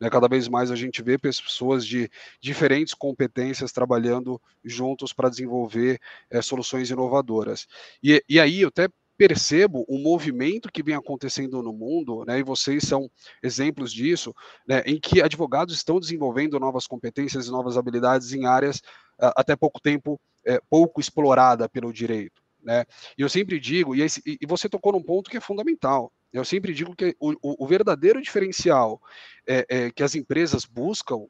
Né? 0.00 0.08
Cada 0.08 0.28
vez 0.28 0.46
mais 0.46 0.70
a 0.70 0.76
gente 0.76 1.02
vê 1.02 1.18
pessoas 1.18 1.84
de 1.84 2.08
diferentes 2.40 2.94
competências 2.94 3.72
trabalhando 3.72 4.40
juntos 4.64 5.12
para 5.12 5.28
desenvolver 5.28 5.98
é, 6.30 6.40
soluções 6.40 6.90
inovadoras. 6.90 7.66
E, 8.00 8.22
e 8.28 8.38
aí 8.38 8.60
eu 8.60 8.68
até 8.68 8.88
percebo 9.18 9.84
um 9.88 10.00
movimento 10.00 10.70
que 10.70 10.82
vem 10.82 10.94
acontecendo 10.94 11.60
no 11.62 11.72
mundo, 11.72 12.24
né, 12.26 12.38
e 12.38 12.42
vocês 12.42 12.84
são 12.84 13.10
exemplos 13.42 13.90
disso, 13.90 14.32
né, 14.68 14.82
em 14.86 15.00
que 15.00 15.22
advogados 15.22 15.74
estão 15.74 15.98
desenvolvendo 15.98 16.60
novas 16.60 16.86
competências 16.86 17.48
e 17.48 17.50
novas 17.50 17.76
habilidades 17.78 18.32
em 18.32 18.44
áreas 18.44 18.76
uh, 19.18 19.32
até 19.34 19.56
pouco 19.56 19.80
tempo 19.80 20.20
é, 20.46 20.60
pouco 20.70 21.00
explorada 21.00 21.68
pelo 21.68 21.92
direito. 21.92 22.45
Né? 22.66 22.84
E 23.16 23.22
eu 23.22 23.28
sempre 23.28 23.60
digo, 23.60 23.94
e, 23.94 24.02
esse, 24.02 24.20
e, 24.26 24.44
você 24.44 24.68
tocou 24.68 24.92
num 24.92 25.00
ponto 25.00 25.30
que 25.30 25.36
é 25.36 25.40
fundamental. 25.40 26.12
Eu 26.32 26.44
sempre 26.44 26.74
digo 26.74 26.96
que 26.96 27.14
o, 27.20 27.64
o, 27.64 27.66
verdadeiro 27.66 28.20
diferencial 28.20 29.00
é, 29.46 29.64
é, 29.68 29.90
que 29.92 30.02
as 30.02 30.16
empresas 30.16 30.64
buscam 30.64 31.26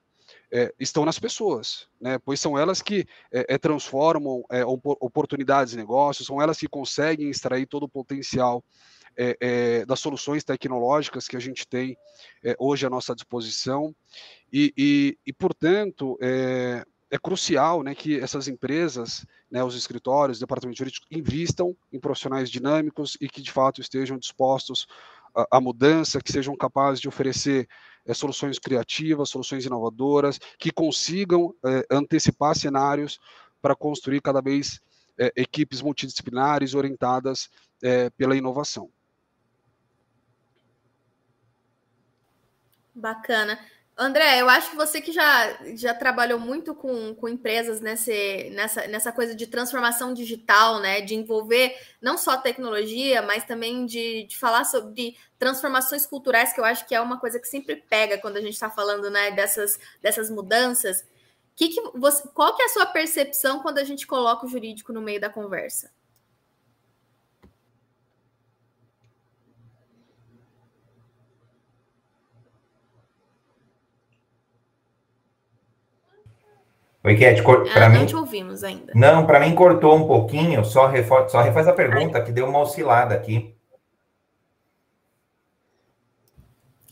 é, 0.50 0.72
estão 0.80 1.04
nas 1.04 1.18
pessoas, 1.18 1.88
né? 2.00 2.18
pois 2.24 2.40
são 2.40 2.58
elas 2.58 2.80
que 2.80 3.06
é, 3.30 3.54
é 3.54 3.58
transformam 3.58 4.42
é, 4.50 4.64
oportunidades 4.64 5.72
de 5.72 5.76
negócios, 5.76 6.26
são 6.26 6.40
elas 6.40 6.56
que 6.56 6.66
conseguem 6.66 7.28
extrair 7.28 7.66
todo 7.66 7.82
o 7.82 7.88
potencial 7.88 8.64
é, 9.14 9.84
das 9.84 10.00
soluções 10.00 10.42
tecnológicas 10.42 11.28
que 11.28 11.36
a 11.36 11.40
gente 11.40 11.66
tem 11.66 11.96
hoje 12.58 12.84
à 12.86 12.90
nossa 12.90 13.14
disposição, 13.14 13.94
e, 14.52 14.72
e, 14.76 15.18
e 15.26 15.32
portanto, 15.32 16.18
é 17.10 17.18
crucial 17.18 17.82
né, 17.82 17.94
que 17.94 18.18
essas 18.18 18.48
empresas, 18.48 19.24
né, 19.50 19.62
os 19.62 19.76
escritórios, 19.76 20.38
departamentos 20.38 20.78
jurídicos, 20.78 21.06
invistam 21.10 21.76
em 21.92 22.00
profissionais 22.00 22.50
dinâmicos 22.50 23.16
e 23.20 23.28
que 23.28 23.40
de 23.40 23.52
fato 23.52 23.80
estejam 23.80 24.18
dispostos 24.18 24.86
à, 25.50 25.60
mudança, 25.60 26.20
que 26.20 26.32
sejam 26.32 26.56
capazes 26.56 27.00
de 27.00 27.08
oferecer 27.08 27.68
é, 28.04 28.14
soluções 28.14 28.58
criativas, 28.58 29.30
soluções 29.30 29.64
inovadoras, 29.64 30.38
que 30.58 30.70
consigam 30.70 31.54
é, 31.64 31.86
antecipar 31.90 32.56
cenários 32.56 33.20
para 33.60 33.76
construir 33.76 34.20
cada 34.20 34.40
vez 34.40 34.80
é, 35.18 35.32
equipes 35.36 35.82
multidisciplinares 35.82 36.74
orientadas 36.74 37.50
pela 38.16 38.34
inovação. 38.34 38.90
Bacana. 42.94 43.58
André, 43.98 44.42
eu 44.42 44.48
acho 44.50 44.70
que 44.70 44.76
você 44.76 45.00
que 45.00 45.10
já, 45.10 45.56
já 45.74 45.94
trabalhou 45.94 46.38
muito 46.38 46.74
com, 46.74 47.14
com 47.14 47.28
empresas 47.28 47.80
nesse, 47.80 48.50
nessa, 48.50 48.86
nessa 48.88 49.10
coisa 49.10 49.34
de 49.34 49.46
transformação 49.46 50.12
digital, 50.12 50.80
né? 50.80 51.00
De 51.00 51.14
envolver 51.14 51.74
não 52.00 52.18
só 52.18 52.36
tecnologia, 52.36 53.22
mas 53.22 53.44
também 53.44 53.86
de, 53.86 54.24
de 54.24 54.36
falar 54.36 54.64
sobre 54.64 55.16
transformações 55.38 56.04
culturais, 56.04 56.52
que 56.52 56.60
eu 56.60 56.64
acho 56.66 56.86
que 56.86 56.94
é 56.94 57.00
uma 57.00 57.18
coisa 57.18 57.40
que 57.40 57.48
sempre 57.48 57.76
pega 57.76 58.18
quando 58.18 58.36
a 58.36 58.42
gente 58.42 58.52
está 58.52 58.68
falando 58.68 59.08
né, 59.10 59.30
dessas, 59.30 59.78
dessas 60.02 60.28
mudanças. 60.28 61.02
Que 61.54 61.68
que 61.70 61.80
você, 61.94 62.28
qual 62.34 62.54
que 62.54 62.62
é 62.62 62.66
a 62.66 62.70
sua 62.70 62.84
percepção 62.84 63.60
quando 63.60 63.78
a 63.78 63.84
gente 63.84 64.06
coloca 64.06 64.44
o 64.44 64.48
jurídico 64.48 64.92
no 64.92 65.00
meio 65.00 65.20
da 65.20 65.30
conversa? 65.30 65.90
Oi, 77.06 77.16
Cat, 77.16 77.40
para 77.72 77.86
ah, 77.86 77.88
mim. 77.88 77.98
Não 78.00 78.06
te 78.06 78.16
ouvimos 78.16 78.64
ainda. 78.64 78.92
Não, 78.92 79.24
para 79.24 79.38
mim 79.38 79.54
cortou 79.54 79.94
um 79.94 80.08
pouquinho, 80.08 80.64
só, 80.64 80.88
refor... 80.88 81.28
só 81.30 81.40
refaz 81.40 81.68
a 81.68 81.72
pergunta, 81.72 82.18
Ai. 82.18 82.24
que 82.24 82.32
deu 82.32 82.48
uma 82.48 82.58
oscilada 82.58 83.14
aqui. 83.14 83.54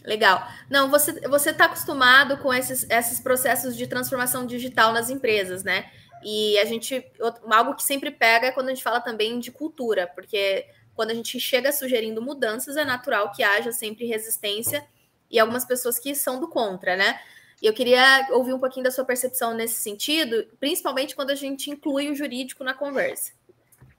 Legal. 0.05 0.47
Não, 0.71 0.89
você 0.89 1.19
você 1.29 1.51
está 1.51 1.65
acostumado 1.65 2.37
com 2.37 2.55
esses, 2.55 2.89
esses 2.89 3.19
processos 3.19 3.77
de 3.77 3.89
transformação 3.89 4.47
digital 4.47 4.93
nas 4.93 5.11
empresas, 5.11 5.65
né? 5.65 5.87
E 6.23 6.57
a 6.61 6.65
gente 6.65 7.05
algo 7.51 7.75
que 7.75 7.83
sempre 7.83 8.13
pega 8.13 8.47
é 8.47 8.53
quando 8.53 8.69
a 8.69 8.71
gente 8.73 8.85
fala 8.85 9.01
também 9.01 9.41
de 9.41 9.51
cultura, 9.51 10.07
porque 10.15 10.65
quando 10.95 11.11
a 11.11 11.15
gente 11.15 11.41
chega 11.41 11.73
sugerindo 11.73 12.23
mudanças, 12.23 12.77
é 12.77 12.85
natural 12.85 13.33
que 13.33 13.43
haja 13.43 13.73
sempre 13.73 14.07
resistência 14.07 14.87
e 15.29 15.41
algumas 15.41 15.65
pessoas 15.65 15.99
que 15.99 16.15
são 16.15 16.39
do 16.39 16.47
contra, 16.47 16.95
né? 16.95 17.19
Eu 17.65 17.73
queria 17.73 18.29
ouvir 18.31 18.53
um 18.53 18.59
pouquinho 18.59 18.85
da 18.85 18.91
sua 18.91 19.07
percepção 19.07 19.55
nesse 19.55 19.81
sentido, 19.81 20.47
principalmente 20.61 21.17
quando 21.17 21.31
a 21.31 21.35
gente 21.35 21.71
inclui 21.71 22.11
o 22.11 22.15
jurídico 22.15 22.63
na 22.63 22.75
conversa. 22.75 23.33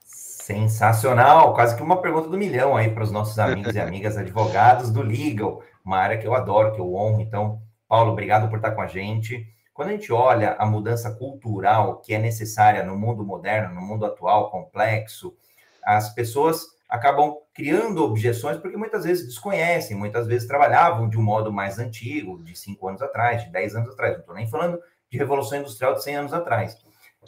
Sensacional, 0.03 1.55
quase 1.55 1.75
que 1.75 1.81
uma 1.81 1.99
pergunta 1.99 2.29
do 2.29 2.37
milhão 2.37 2.77
aí 2.77 2.91
para 2.91 3.03
os 3.03 3.11
nossos 3.11 3.39
amigos 3.39 3.73
e 3.73 3.79
amigas 3.81 4.17
advogados 4.17 4.91
do 4.91 5.01
Legal, 5.01 5.63
uma 5.83 5.97
área 5.97 6.19
que 6.19 6.27
eu 6.27 6.35
adoro, 6.35 6.73
que 6.73 6.79
eu 6.79 6.93
honro. 6.93 7.21
Então, 7.21 7.59
Paulo, 7.87 8.11
obrigado 8.11 8.47
por 8.49 8.57
estar 8.57 8.69
com 8.69 8.81
a 8.83 8.87
gente. 8.87 9.51
Quando 9.73 9.89
a 9.89 9.91
gente 9.93 10.13
olha 10.13 10.55
a 10.59 10.65
mudança 10.67 11.11
cultural 11.15 12.01
que 12.01 12.13
é 12.13 12.19
necessária 12.19 12.83
no 12.83 12.95
mundo 12.95 13.25
moderno, 13.25 13.73
no 13.73 13.81
mundo 13.81 14.05
atual, 14.05 14.51
complexo, 14.51 15.35
as 15.83 16.13
pessoas 16.13 16.67
acabam 16.95 17.35
criando 17.53 18.03
objeções 18.03 18.57
porque 18.57 18.77
muitas 18.77 19.03
vezes 19.03 19.27
desconhecem, 19.27 19.97
muitas 19.97 20.27
vezes 20.27 20.47
trabalhavam 20.47 21.09
de 21.09 21.17
um 21.17 21.21
modo 21.21 21.51
mais 21.51 21.77
antigo, 21.77 22.41
de 22.43 22.57
cinco 22.57 22.87
anos 22.87 23.01
atrás, 23.01 23.43
de 23.43 23.51
dez 23.51 23.75
anos 23.75 23.91
atrás. 23.91 24.13
Não 24.13 24.19
estou 24.21 24.35
nem 24.35 24.47
falando 24.47 24.79
de 25.09 25.17
revolução 25.17 25.59
industrial 25.59 25.93
de 25.93 26.03
100 26.03 26.15
anos 26.15 26.33
atrás. 26.33 26.77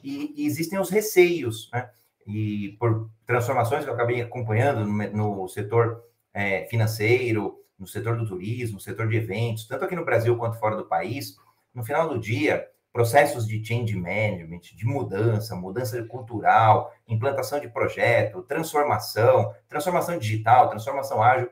E, 0.04 0.34
e, 0.36 0.46
existem 0.46 0.80
os 0.80 0.90
receios, 0.90 1.70
né? 1.74 1.90
E 2.26 2.76
por 2.80 3.10
transformações 3.26 3.84
que 3.84 3.90
eu 3.90 3.94
acabei 3.94 4.22
acompanhando 4.22 4.86
no, 4.86 5.36
no 5.36 5.48
setor 5.48 6.04
é, 6.34 6.66
financeiro, 6.66 7.58
no 7.80 7.88
setor 7.88 8.18
do 8.18 8.28
turismo, 8.28 8.76
no 8.76 8.82
setor 8.82 9.08
de 9.08 9.16
eventos, 9.16 9.68
tanto 9.68 9.86
aqui 9.86 9.96
no 9.96 10.06
Brasil 10.06 10.36
quanto 10.38 10.60
fora 10.60 10.76
do 10.76 10.86
país, 10.86 11.38
no 11.74 11.86
final 11.86 12.10
do 12.10 12.20
dia, 12.20 12.68
processos 12.98 13.48
de 13.48 13.64
change 13.64 13.96
management, 13.96 14.62
de 14.76 14.84
mudança, 14.84 15.56
mudança 15.56 16.02
cultural, 16.06 16.92
implantação 17.08 17.60
de 17.60 17.70
projeto, 17.70 18.42
transformação, 18.42 19.54
transformação 19.70 20.18
digital, 20.18 20.68
transformação 20.68 21.22
ágil, 21.22 21.48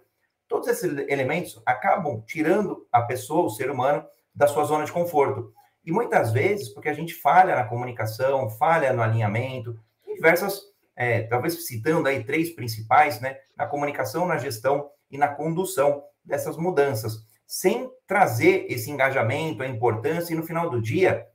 todos 0.47 0.67
esses 0.67 0.91
elementos 1.07 1.61
acabam 1.63 2.19
tirando 2.25 2.87
a 2.91 3.03
pessoa, 3.03 3.45
o 3.45 3.51
ser 3.51 3.69
humano, 3.69 4.03
da 4.33 4.47
sua 4.47 4.63
zona 4.63 4.85
de 4.85 4.91
conforto. 4.91 5.53
E 5.85 5.91
muitas 5.91 6.31
vezes, 6.31 6.69
porque 6.69 6.89
a 6.89 6.93
gente 6.93 7.13
falha 7.13 7.55
na 7.55 7.65
comunicação, 7.65 8.49
falha 8.49 8.91
no 8.91 9.03
alinhamento, 9.03 9.79
diversas, 10.15 10.59
é, 10.95 11.21
talvez 11.27 11.67
citando 11.67 12.07
aí 12.07 12.23
três 12.23 12.55
principais, 12.55 13.21
né, 13.21 13.37
na 13.55 13.67
comunicação, 13.67 14.25
na 14.25 14.39
gestão 14.39 14.89
e 15.11 15.17
na 15.19 15.27
condução 15.27 16.01
dessas 16.25 16.57
mudanças, 16.57 17.23
sem 17.45 17.87
trazer 18.07 18.65
esse 18.67 18.89
engajamento, 18.89 19.61
a 19.61 19.67
importância, 19.67 20.33
e 20.33 20.35
no 20.35 20.41
final 20.41 20.71
do 20.71 20.81
dia, 20.81 21.27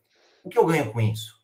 o 0.44 0.48
que 0.48 0.58
eu 0.58 0.66
ganho 0.66 0.92
com 0.92 1.00
isso? 1.00 1.40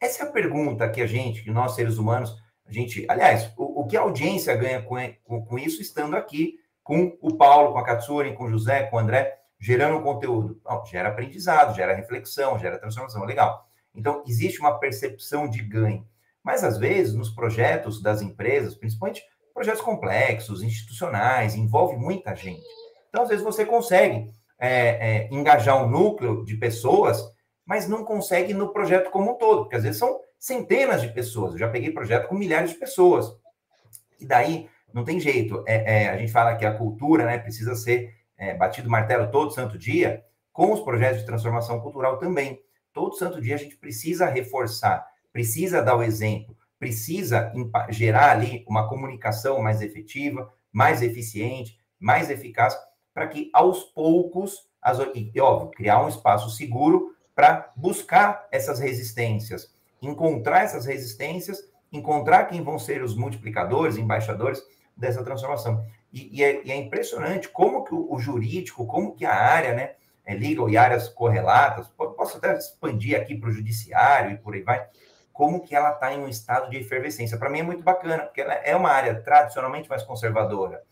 Essa 0.00 0.24
é 0.24 0.28
a 0.28 0.30
pergunta 0.30 0.88
que 0.88 1.00
a 1.00 1.06
gente, 1.06 1.42
que 1.42 1.50
nós 1.50 1.74
seres 1.74 1.98
humanos, 1.98 2.36
a 2.66 2.72
gente, 2.72 3.06
aliás, 3.08 3.52
o, 3.56 3.82
o 3.82 3.86
que 3.86 3.96
a 3.96 4.00
audiência 4.00 4.54
ganha 4.56 4.82
com, 4.82 4.96
com, 5.24 5.44
com, 5.44 5.58
isso 5.58 5.80
estando 5.80 6.16
aqui 6.16 6.58
com 6.82 7.16
o 7.20 7.36
Paulo, 7.36 7.72
com 7.72 7.78
a 7.78 7.84
Katsuri, 7.84 8.34
com 8.34 8.44
o 8.44 8.50
José, 8.50 8.84
com 8.84 8.96
o 8.96 8.98
André, 8.98 9.38
gerando 9.58 10.02
conteúdo? 10.02 10.60
gera 10.90 11.08
aprendizado, 11.08 11.74
gera 11.74 11.94
reflexão, 11.94 12.58
gera 12.58 12.78
transformação, 12.78 13.24
legal. 13.24 13.66
Então, 13.94 14.22
existe 14.26 14.60
uma 14.60 14.78
percepção 14.78 15.48
de 15.48 15.62
ganho. 15.62 16.06
Mas, 16.44 16.62
às 16.62 16.78
vezes, 16.78 17.14
nos 17.14 17.30
projetos 17.30 18.02
das 18.02 18.20
empresas, 18.20 18.74
principalmente 18.74 19.22
projetos 19.54 19.80
complexos, 19.80 20.62
institucionais, 20.62 21.54
envolve 21.54 21.96
muita 21.96 22.34
gente. 22.34 22.62
Então, 23.08 23.22
às 23.22 23.30
vezes, 23.30 23.42
você 23.42 23.64
consegue 23.64 24.30
é, 24.58 24.68
é, 24.68 25.28
engajar 25.32 25.82
um 25.82 25.88
núcleo 25.88 26.44
de 26.44 26.56
pessoas, 26.56 27.22
mas 27.66 27.88
não 27.88 28.04
consegue 28.04 28.54
no 28.54 28.72
projeto 28.72 29.10
como 29.10 29.32
um 29.32 29.34
todo, 29.34 29.62
porque 29.62 29.76
às 29.76 29.82
vezes 29.82 29.98
são 29.98 30.20
centenas 30.38 31.02
de 31.02 31.08
pessoas. 31.08 31.52
Eu 31.52 31.58
já 31.58 31.68
peguei 31.68 31.90
projeto 31.90 32.28
com 32.28 32.36
milhares 32.36 32.70
de 32.70 32.76
pessoas. 32.76 33.36
E 34.20 34.24
daí, 34.24 34.70
não 34.94 35.04
tem 35.04 35.18
jeito. 35.18 35.64
É, 35.66 36.04
é 36.04 36.08
a 36.08 36.16
gente 36.16 36.30
fala 36.30 36.54
que 36.54 36.64
a 36.64 36.72
cultura 36.72 37.26
né, 37.26 37.38
precisa 37.38 37.74
ser 37.74 38.14
é, 38.38 38.54
batido 38.54 38.88
martelo 38.88 39.30
todo 39.30 39.52
santo 39.52 39.76
dia, 39.76 40.24
com 40.52 40.72
os 40.72 40.80
projetos 40.80 41.20
de 41.20 41.26
transformação 41.26 41.80
cultural 41.80 42.18
também. 42.18 42.60
Todo 42.92 43.16
santo 43.16 43.40
dia 43.40 43.56
a 43.56 43.58
gente 43.58 43.76
precisa 43.76 44.26
reforçar, 44.26 45.06
precisa 45.32 45.82
dar 45.82 45.96
o 45.96 46.02
exemplo, 46.02 46.56
precisa 46.78 47.52
gerar 47.90 48.30
ali 48.30 48.64
uma 48.68 48.88
comunicação 48.88 49.60
mais 49.60 49.82
efetiva, 49.82 50.50
mais 50.72 51.02
eficiente, 51.02 51.78
mais 51.98 52.30
eficaz, 52.30 52.76
para 53.12 53.26
que 53.26 53.50
aos 53.52 53.82
poucos, 53.82 54.68
as, 54.80 54.98
e, 55.14 55.40
óbvio, 55.40 55.70
criar 55.72 56.02
um 56.04 56.08
espaço 56.08 56.50
seguro 56.50 57.15
para 57.36 57.70
buscar 57.76 58.48
essas 58.50 58.80
resistências, 58.80 59.70
encontrar 60.00 60.62
essas 60.62 60.86
resistências, 60.86 61.62
encontrar 61.92 62.46
quem 62.46 62.62
vão 62.62 62.78
ser 62.78 63.02
os 63.02 63.14
multiplicadores, 63.14 63.98
embaixadores 63.98 64.62
dessa 64.96 65.22
transformação. 65.22 65.84
E, 66.10 66.38
e, 66.38 66.42
é, 66.42 66.64
e 66.64 66.72
é, 66.72 66.76
impressionante 66.76 67.50
como 67.50 67.84
que 67.84 67.94
o, 67.94 68.10
o, 68.10 68.18
jurídico, 68.18 68.86
como 68.86 69.14
que 69.14 69.26
a 69.26 69.34
área, 69.34 69.74
né, 69.74 69.96
é 70.24 70.32
legal 70.34 70.70
e 70.70 70.78
áreas 70.78 71.10
correlatas, 71.10 71.88
posso 71.88 72.38
até 72.38 72.56
expandir 72.56 73.20
aqui 73.20 73.36
para 73.36 73.50
o 73.50 73.52
judiciário 73.52 74.32
e 74.32 74.38
por 74.38 74.54
aí 74.54 74.62
vai, 74.62 74.86
como 75.30 75.60
que 75.60 75.74
ela 75.76 75.90
está 75.90 76.14
em 76.14 76.18
um 76.18 76.28
estado 76.28 76.70
de 76.70 76.78
efervescência. 76.78 77.36
Para 77.36 77.50
mim 77.50 77.58
é 77.58 77.62
muito 77.62 77.82
bacana, 77.82 78.22
porque 78.22 78.40
ela 78.40 78.54
é 78.54 78.74
uma 78.74 78.90
área 78.90 79.14
tradicionalmente 79.20 79.90
mais 79.90 80.02
conservadora. 80.02 80.82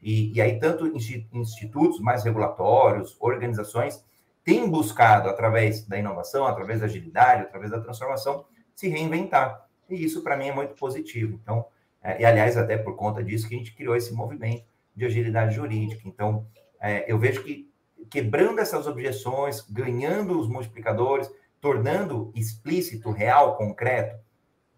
E, 0.00 0.32
e 0.32 0.40
aí, 0.40 0.60
tanto 0.60 0.86
institutos 0.86 1.98
mais 1.98 2.22
regulatórios, 2.22 3.16
organizações, 3.18 4.04
têm 4.48 4.66
buscado, 4.66 5.28
através 5.28 5.86
da 5.86 5.98
inovação, 5.98 6.46
através 6.46 6.80
da 6.80 6.86
agilidade, 6.86 7.42
através 7.42 7.70
da 7.70 7.82
transformação, 7.82 8.46
se 8.74 8.88
reinventar. 8.88 9.68
E 9.90 10.02
isso, 10.02 10.22
para 10.22 10.38
mim, 10.38 10.48
é 10.48 10.54
muito 10.54 10.72
positivo. 10.74 11.38
Então, 11.42 11.66
é, 12.02 12.22
e 12.22 12.24
aliás, 12.24 12.56
até 12.56 12.78
por 12.78 12.96
conta 12.96 13.22
disso 13.22 13.46
que 13.46 13.54
a 13.54 13.58
gente 13.58 13.74
criou 13.74 13.94
esse 13.94 14.10
movimento 14.14 14.64
de 14.96 15.04
agilidade 15.04 15.54
jurídica. 15.54 16.00
Então, 16.06 16.46
é, 16.80 17.04
eu 17.06 17.18
vejo 17.18 17.44
que 17.44 17.70
quebrando 18.08 18.58
essas 18.58 18.86
objeções, 18.86 19.60
ganhando 19.68 20.40
os 20.40 20.48
multiplicadores, 20.48 21.30
tornando 21.60 22.32
explícito, 22.34 23.10
real, 23.10 23.54
concreto 23.54 24.16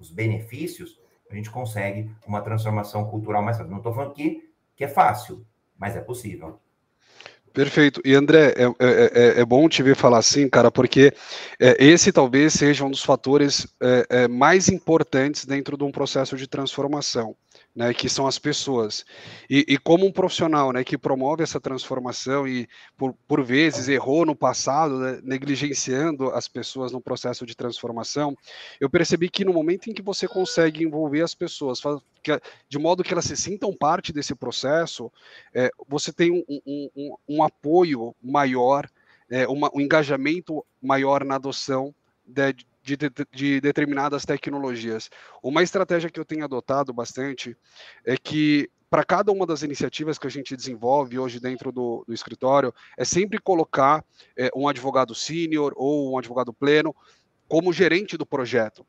os 0.00 0.10
benefícios, 0.10 0.98
a 1.30 1.34
gente 1.36 1.48
consegue 1.48 2.10
uma 2.26 2.42
transformação 2.42 3.08
cultural 3.08 3.40
mais 3.40 3.56
rápida. 3.56 3.70
Não 3.70 3.78
estou 3.78 3.94
falando 3.94 4.14
que, 4.14 4.50
que 4.74 4.82
é 4.82 4.88
fácil, 4.88 5.46
mas 5.78 5.94
é 5.94 6.00
possível. 6.00 6.58
Perfeito. 7.52 8.00
E 8.04 8.14
André, 8.14 8.54
é, 8.56 8.64
é, 8.64 8.68
é, 9.38 9.40
é, 9.40 9.44
bom 9.44 9.68
te 9.68 9.82
ver 9.82 9.96
falar 9.96 10.18
assim, 10.18 10.48
cara, 10.48 10.70
porque 10.70 11.12
é, 11.58 11.84
esse 11.84 12.12
talvez 12.12 12.52
seja 12.54 12.84
um 12.84 12.90
dos 12.90 13.02
fatores 13.02 13.66
é, 13.82 14.06
é, 14.08 14.28
mais 14.28 14.68
importantes 14.68 15.44
dentro 15.44 15.76
de 15.76 15.82
um 15.82 15.90
processo 15.90 16.36
de 16.36 16.46
transformação 16.46 17.34
né, 17.74 17.94
que 17.94 18.08
são 18.08 18.26
as 18.26 18.38
pessoas. 18.38 19.04
E, 19.48 19.64
e, 19.68 19.78
como 19.78 20.04
um 20.04 20.12
profissional 20.12 20.72
né, 20.72 20.82
que 20.82 20.98
promove 20.98 21.42
essa 21.42 21.60
transformação 21.60 22.46
e, 22.46 22.68
por, 22.96 23.14
por 23.28 23.42
vezes, 23.44 23.88
errou 23.88 24.26
no 24.26 24.34
passado, 24.34 24.98
né, 24.98 25.20
negligenciando 25.22 26.30
as 26.30 26.48
pessoas 26.48 26.90
no 26.90 27.00
processo 27.00 27.46
de 27.46 27.56
transformação, 27.56 28.36
eu 28.80 28.90
percebi 28.90 29.28
que 29.28 29.44
no 29.44 29.52
momento 29.52 29.88
em 29.88 29.94
que 29.94 30.02
você 30.02 30.26
consegue 30.26 30.82
envolver 30.82 31.22
as 31.22 31.34
pessoas, 31.34 31.80
de 32.68 32.78
modo 32.78 33.04
que 33.04 33.12
elas 33.12 33.24
se 33.24 33.36
sintam 33.36 33.74
parte 33.74 34.12
desse 34.12 34.34
processo, 34.34 35.10
é, 35.54 35.70
você 35.88 36.12
tem 36.12 36.30
um, 36.32 36.44
um, 36.66 36.90
um, 36.96 37.16
um 37.28 37.42
apoio 37.42 38.14
maior, 38.20 38.88
é, 39.30 39.46
uma, 39.46 39.70
um 39.72 39.80
engajamento 39.80 40.64
maior 40.82 41.24
na 41.24 41.36
adoção 41.36 41.94
de, 42.26 42.66
de, 42.82 42.96
de, 42.96 43.10
de, 43.32 43.60
determinadas 43.60 44.24
tecnologias. 44.24 45.10
Uma 45.42 45.62
estratégia 45.62 46.10
que 46.10 46.18
eu 46.18 46.24
tenho 46.24 46.44
adotado 46.44 46.92
bastante 46.92 47.56
é 48.04 48.16
que 48.16 48.70
para 48.90 49.04
cada 49.04 49.30
uma 49.30 49.46
das 49.46 49.62
iniciativas 49.62 50.18
que 50.18 50.26
a 50.26 50.30
gente 50.30 50.56
desenvolve 50.56 51.16
hoje 51.16 51.38
dentro 51.38 51.70
do, 51.70 52.04
do 52.06 52.12
escritório, 52.12 52.74
é 52.98 53.04
sempre 53.04 53.38
colocar 53.38 54.04
é, 54.36 54.50
um 54.54 54.66
advogado 54.66 55.14
sênior 55.14 55.72
ou 55.76 56.12
um 56.12 56.18
advogado 56.18 56.52
pleno 56.52 56.94
como 57.48 57.72
gerente 57.72 58.16
do 58.16 58.26
projeto. 58.26 58.84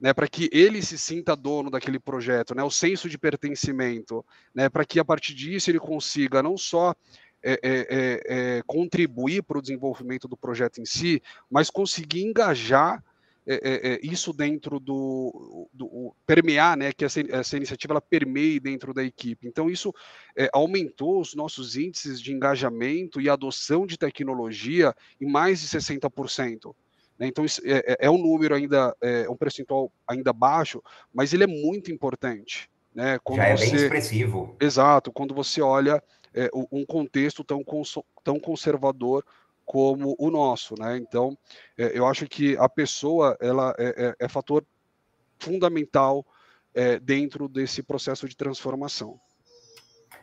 Né, 0.00 0.12
para 0.12 0.26
que 0.26 0.50
ele 0.52 0.82
se 0.82 0.98
sinta 0.98 1.36
dono 1.36 1.70
daquele 1.70 1.96
projeto, 1.96 2.56
né, 2.56 2.64
o 2.64 2.70
senso 2.70 3.08
de 3.08 3.16
pertencimento, 3.16 4.24
né, 4.52 4.68
para 4.68 4.84
que 4.84 4.98
a 4.98 5.04
partir 5.04 5.32
disso 5.32 5.70
ele 5.70 5.78
consiga 5.78 6.42
não 6.42 6.56
só 6.56 6.92
é, 7.40 7.52
é, 7.52 7.58
é, 7.62 8.22
é 8.58 8.62
contribuir 8.66 9.44
para 9.44 9.58
o 9.58 9.62
desenvolvimento 9.62 10.26
do 10.26 10.36
projeto 10.36 10.80
em 10.80 10.84
si, 10.84 11.22
mas 11.48 11.70
conseguir 11.70 12.24
engajar 12.24 13.00
é, 13.44 13.54
é, 13.54 13.92
é, 13.94 14.00
isso 14.04 14.32
dentro 14.32 14.78
do, 14.78 15.68
do, 15.72 16.14
permear, 16.24 16.76
né, 16.76 16.92
que 16.92 17.04
essa, 17.04 17.20
essa, 17.28 17.56
iniciativa 17.56 17.94
ela 17.94 18.00
permeie 18.00 18.60
dentro 18.60 18.94
da 18.94 19.02
equipe. 19.02 19.48
Então 19.48 19.68
isso 19.68 19.92
é, 20.36 20.48
aumentou 20.52 21.20
os 21.20 21.34
nossos 21.34 21.76
índices 21.76 22.20
de 22.20 22.32
engajamento 22.32 23.20
e 23.20 23.28
adoção 23.28 23.84
de 23.84 23.98
tecnologia 23.98 24.94
em 25.20 25.26
mais 25.26 25.60
de 25.60 25.66
60%. 25.66 26.72
Né? 27.18 27.26
Então 27.26 27.44
isso 27.44 27.60
é, 27.64 27.78
é, 27.78 27.96
é, 28.02 28.10
um 28.10 28.18
número 28.18 28.54
ainda, 28.54 28.96
é 29.00 29.28
um 29.28 29.36
percentual 29.36 29.92
ainda 30.06 30.32
baixo, 30.32 30.80
mas 31.12 31.32
ele 31.32 31.42
é 31.42 31.48
muito 31.48 31.90
importante. 31.90 32.70
Né? 32.94 33.18
Quando 33.24 33.38
Já 33.38 33.46
é 33.46 33.56
você... 33.56 33.66
bem 33.66 33.74
expressivo. 33.74 34.56
Exato, 34.60 35.10
quando 35.10 35.34
você 35.34 35.60
olha 35.60 36.00
um 36.72 36.86
contexto 36.86 37.44
tão, 37.44 37.62
tão 38.24 38.40
conservador 38.40 39.22
como 39.64 40.14
o 40.18 40.30
nosso, 40.30 40.74
né? 40.78 40.96
Então, 40.96 41.36
é, 41.78 41.96
eu 41.96 42.06
acho 42.06 42.26
que 42.26 42.56
a 42.56 42.68
pessoa 42.68 43.36
ela 43.40 43.74
é, 43.78 44.14
é, 44.20 44.24
é 44.24 44.28
fator 44.28 44.64
fundamental 45.38 46.24
é, 46.74 46.98
dentro 46.98 47.48
desse 47.48 47.82
processo 47.82 48.28
de 48.28 48.36
transformação. 48.36 49.18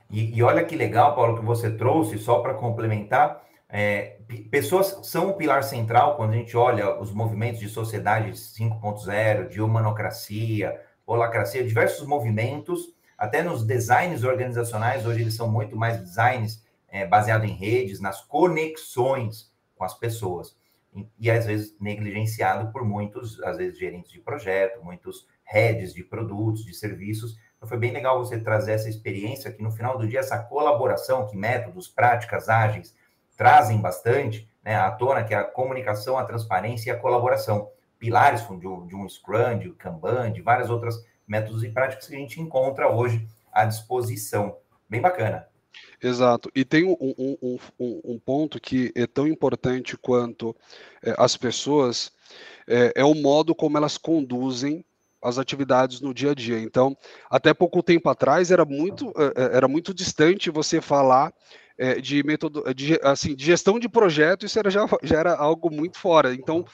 E, 0.09 0.35
e, 0.37 0.41
olha 0.41 0.63
que 0.63 0.75
legal, 0.75 1.15
Paulo, 1.15 1.37
que 1.37 1.45
você 1.45 1.69
trouxe, 1.69 2.17
só 2.17 2.39
para 2.39 2.55
complementar, 2.55 3.43
é, 3.67 4.17
pessoas 4.49 4.99
são 5.03 5.29
o 5.29 5.33
pilar 5.33 5.63
central 5.63 6.15
quando 6.15 6.31
a 6.31 6.37
gente 6.37 6.57
olha 6.57 6.99
os 6.99 7.11
movimentos 7.11 7.59
de 7.59 7.69
sociedade 7.69 8.31
5.0, 8.31 9.49
de 9.49 9.61
humanocracia, 9.61 10.81
holacracia, 11.05 11.63
diversos 11.63 12.07
movimentos, 12.07 12.93
até 13.15 13.43
nos 13.43 13.63
designs 13.63 14.23
organizacionais, 14.23 15.05
hoje 15.05 15.21
eles 15.21 15.35
são 15.35 15.47
muito 15.47 15.75
mais 15.75 15.99
designs 15.99 16.63
é, 16.91 17.05
baseado 17.05 17.45
em 17.45 17.53
redes, 17.53 17.99
nas 17.99 18.21
conexões 18.21 19.51
com 19.75 19.83
as 19.83 19.93
pessoas. 19.93 20.57
E, 20.93 21.07
e, 21.19 21.31
às 21.31 21.45
vezes 21.45 21.75
negligenciado 21.79 22.71
por 22.71 22.83
muitos, 22.83 23.41
às 23.43 23.57
vezes 23.57 23.77
gerentes 23.77 24.11
de 24.11 24.19
projeto, 24.19 24.83
muitos 24.83 25.27
heads 25.43 25.93
de 25.93 26.03
produtos, 26.03 26.65
de 26.65 26.73
serviços. 26.73 27.37
Então 27.57 27.67
foi 27.67 27.77
bem 27.77 27.91
legal 27.91 28.23
você 28.23 28.39
trazer 28.39 28.73
essa 28.73 28.89
experiência 28.89 29.51
que 29.51 29.61
no 29.61 29.71
final 29.71 29.97
do 29.97 30.07
dia 30.07 30.19
essa 30.19 30.39
colaboração, 30.39 31.27
que 31.27 31.37
métodos, 31.37 31.87
práticas 31.87 32.49
ágeis 32.49 32.95
trazem 33.37 33.79
bastante 33.79 34.49
né, 34.63 34.75
à 34.75 34.91
tona, 34.91 35.23
que 35.23 35.33
é 35.33 35.37
a 35.37 35.43
comunicação, 35.43 36.17
a 36.17 36.25
transparência 36.25 36.89
e 36.89 36.93
a 36.93 36.99
colaboração. 36.99 37.69
Pilares 37.97 38.47
de 38.47 38.67
um, 38.67 38.87
de 38.87 38.95
um 38.95 39.07
Scrum, 39.07 39.59
de 39.59 39.69
um 39.69 39.73
Kanban, 39.73 40.31
de 40.31 40.41
várias 40.41 40.69
outras 40.69 40.95
métodos 41.27 41.63
e 41.63 41.69
práticas 41.69 42.07
que 42.07 42.15
a 42.15 42.19
gente 42.19 42.41
encontra 42.41 42.89
hoje 42.89 43.27
à 43.51 43.65
disposição. 43.65 44.57
Bem 44.89 45.01
bacana. 45.01 45.47
Exato. 46.01 46.49
E 46.55 46.63
tem 46.63 46.85
um, 46.85 46.95
um, 46.99 47.57
um, 47.79 48.01
um, 48.05 48.19
ponto 48.19 48.59
que 48.59 48.91
é 48.95 49.05
tão 49.05 49.27
importante 49.27 49.97
quanto 49.97 50.55
é, 51.03 51.13
as 51.17 51.35
pessoas, 51.35 52.11
é, 52.67 52.93
é, 52.95 53.03
o 53.03 53.13
modo 53.13 53.53
como 53.53 53.77
elas 53.77 53.97
conduzem 53.97 54.83
as 55.21 55.37
atividades 55.37 55.99
no 55.99 56.13
dia 56.13 56.31
a 56.31 56.35
dia. 56.35 56.59
Então, 56.59 56.95
até 57.29 57.53
pouco 57.53 57.83
tempo 57.83 58.09
atrás 58.09 58.51
era 58.51 58.63
muito, 58.63 59.13
é, 59.17 59.43
é, 59.43 59.57
era 59.57 59.67
muito 59.67 59.93
distante 59.93 60.49
você 60.49 60.79
falar 60.79 61.33
é, 61.77 61.99
de 61.99 62.23
método, 62.23 62.63
de, 62.73 62.99
assim, 63.03 63.35
de 63.35 63.45
gestão 63.45 63.79
de 63.79 63.89
projeto, 63.89 64.45
isso 64.45 64.59
era, 64.59 64.69
já, 64.69 64.85
já 65.03 65.19
era 65.19 65.35
algo 65.35 65.69
muito 65.69 65.97
fora. 65.97 66.33
Então, 66.33 66.65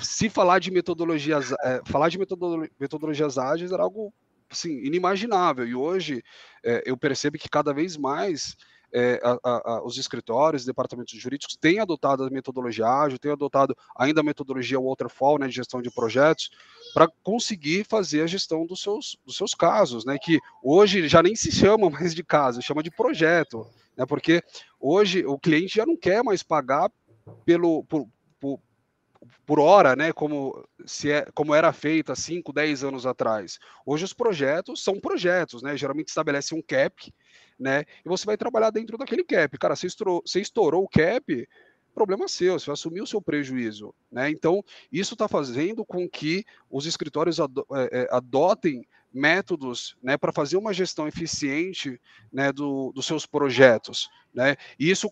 se 0.00 0.30
falar 0.30 0.58
de 0.58 0.70
metodologias, 0.70 1.52
é, 1.62 1.82
falar 1.84 2.08
de 2.08 2.18
metodologias 2.18 3.38
ágeis 3.38 3.72
era 3.72 3.82
algo 3.82 4.12
assim, 4.54 4.78
inimaginável. 4.84 5.66
E 5.66 5.74
hoje 5.74 6.22
é, 6.64 6.82
eu 6.86 6.96
percebo 6.96 7.38
que 7.38 7.48
cada 7.48 7.72
vez 7.72 7.96
mais 7.96 8.56
é, 8.94 9.20
a, 9.24 9.38
a, 9.42 9.84
os 9.84 9.98
escritórios, 9.98 10.64
departamentos 10.64 11.18
jurídicos 11.20 11.56
têm 11.56 11.80
adotado 11.80 12.22
a 12.22 12.30
metodologia 12.30 12.86
ágil, 12.86 13.18
têm 13.18 13.32
adotado 13.32 13.76
ainda 13.96 14.20
a 14.20 14.24
metodologia 14.24 14.78
waterfall, 14.80 15.36
né, 15.38 15.48
de 15.48 15.54
gestão 15.54 15.82
de 15.82 15.90
projetos, 15.90 16.48
para 16.94 17.08
conseguir 17.24 17.84
fazer 17.84 18.22
a 18.22 18.26
gestão 18.26 18.64
dos 18.64 18.80
seus, 18.80 19.18
dos 19.26 19.36
seus 19.36 19.52
casos, 19.52 20.04
né, 20.04 20.16
que 20.16 20.38
hoje 20.62 21.08
já 21.08 21.20
nem 21.20 21.34
se 21.34 21.50
chama 21.50 21.90
mais 21.90 22.14
de 22.14 22.22
caso, 22.22 22.62
chama 22.62 22.84
de 22.84 22.90
projeto, 22.90 23.66
né, 23.96 24.06
porque 24.06 24.40
hoje 24.78 25.26
o 25.26 25.36
cliente 25.36 25.74
já 25.74 25.84
não 25.84 25.96
quer 25.96 26.22
mais 26.22 26.44
pagar 26.44 26.88
pelo, 27.44 27.82
por, 27.84 28.06
por, 29.46 29.60
hora, 29.60 29.94
né, 29.94 30.12
como, 30.12 30.66
se 30.84 31.10
é, 31.10 31.26
como 31.34 31.54
era 31.54 31.72
feito 31.72 32.12
há 32.12 32.16
5, 32.16 32.52
10 32.52 32.84
anos 32.84 33.06
atrás. 33.06 33.58
Hoje 33.84 34.04
os 34.04 34.12
projetos 34.12 34.82
são 34.82 35.00
projetos, 35.00 35.62
né, 35.62 35.76
geralmente 35.76 36.08
estabelece 36.08 36.54
um 36.54 36.62
cap, 36.62 37.12
né, 37.58 37.84
e 38.04 38.08
você 38.08 38.24
vai 38.26 38.36
trabalhar 38.36 38.70
dentro 38.70 38.96
daquele 38.96 39.24
cap. 39.24 39.56
Cara, 39.58 39.76
você 39.76 39.86
estourou, 39.86 40.22
você 40.24 40.40
estourou 40.40 40.84
o 40.84 40.88
cap, 40.88 41.48
problema 41.94 42.26
seu, 42.26 42.58
você 42.58 42.66
vai 42.66 42.74
assumir 42.74 43.00
o 43.00 43.06
seu 43.06 43.22
prejuízo, 43.22 43.94
né, 44.10 44.30
então 44.30 44.62
isso 44.90 45.14
está 45.14 45.28
fazendo 45.28 45.84
com 45.84 46.08
que 46.08 46.44
os 46.70 46.86
escritórios 46.86 47.38
é, 47.38 47.44
é, 47.92 48.08
adotem 48.10 48.84
métodos 49.14 49.96
né, 50.02 50.16
para 50.16 50.32
fazer 50.32 50.56
uma 50.56 50.74
gestão 50.74 51.06
eficiente 51.06 52.00
né, 52.32 52.52
do, 52.52 52.90
dos 52.92 53.06
seus 53.06 53.24
projetos. 53.24 54.08
Né? 54.34 54.56
E 54.76 54.90
isso, 54.90 55.08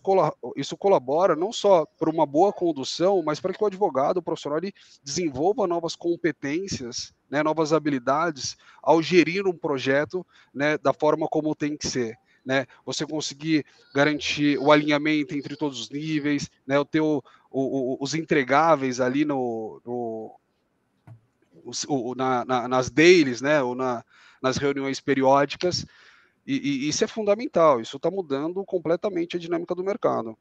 isso 0.57 0.75
colabora 0.75 1.37
não 1.37 1.53
só 1.53 1.85
para 1.85 2.09
uma 2.09 2.25
boa 2.25 2.51
condução, 2.51 3.23
mas 3.23 3.39
para 3.39 3.53
que 3.53 3.63
o 3.63 3.67
advogado, 3.67 4.17
o 4.17 4.21
profissional, 4.21 4.59
ele 4.59 4.73
desenvolva 5.01 5.65
novas 5.65 5.95
competências, 5.95 7.13
né, 7.31 7.41
novas 7.41 7.71
habilidades 7.71 8.57
ao 8.81 9.01
gerir 9.01 9.47
um 9.47 9.57
projeto 9.57 10.25
né, 10.53 10.77
da 10.77 10.91
forma 10.91 11.25
como 11.29 11.55
tem 11.55 11.77
que 11.77 11.87
ser. 11.87 12.17
Né, 12.45 12.65
você 12.85 13.05
conseguir 13.05 13.65
garantir 13.95 14.57
o 14.59 14.69
alinhamento 14.69 15.33
entre 15.33 15.55
todos 15.55 15.79
os 15.79 15.89
níveis, 15.89 16.49
né, 16.67 16.77
o 16.77 16.83
teu, 16.83 17.23
o, 17.49 17.93
o, 17.93 17.97
os 18.01 18.13
entregáveis 18.13 18.99
ali 18.99 19.23
no, 19.23 19.81
no 19.85 20.37
o, 21.87 22.15
na, 22.15 22.45
na, 22.45 22.67
nas 22.67 22.89
dailies, 22.89 23.41
né, 23.41 23.61
ou 23.61 23.75
na, 23.75 24.03
nas 24.41 24.57
reuniões 24.57 24.99
periódicas, 24.99 25.85
e, 26.45 26.85
e 26.85 26.89
isso 26.89 27.03
é 27.03 27.07
fundamental, 27.07 27.79
isso 27.79 27.97
está 27.97 28.11
mudando 28.11 28.63
completamente 28.65 29.37
a 29.37 29.39
dinâmica 29.39 29.73
do 29.73 29.83
mercado. 29.83 30.37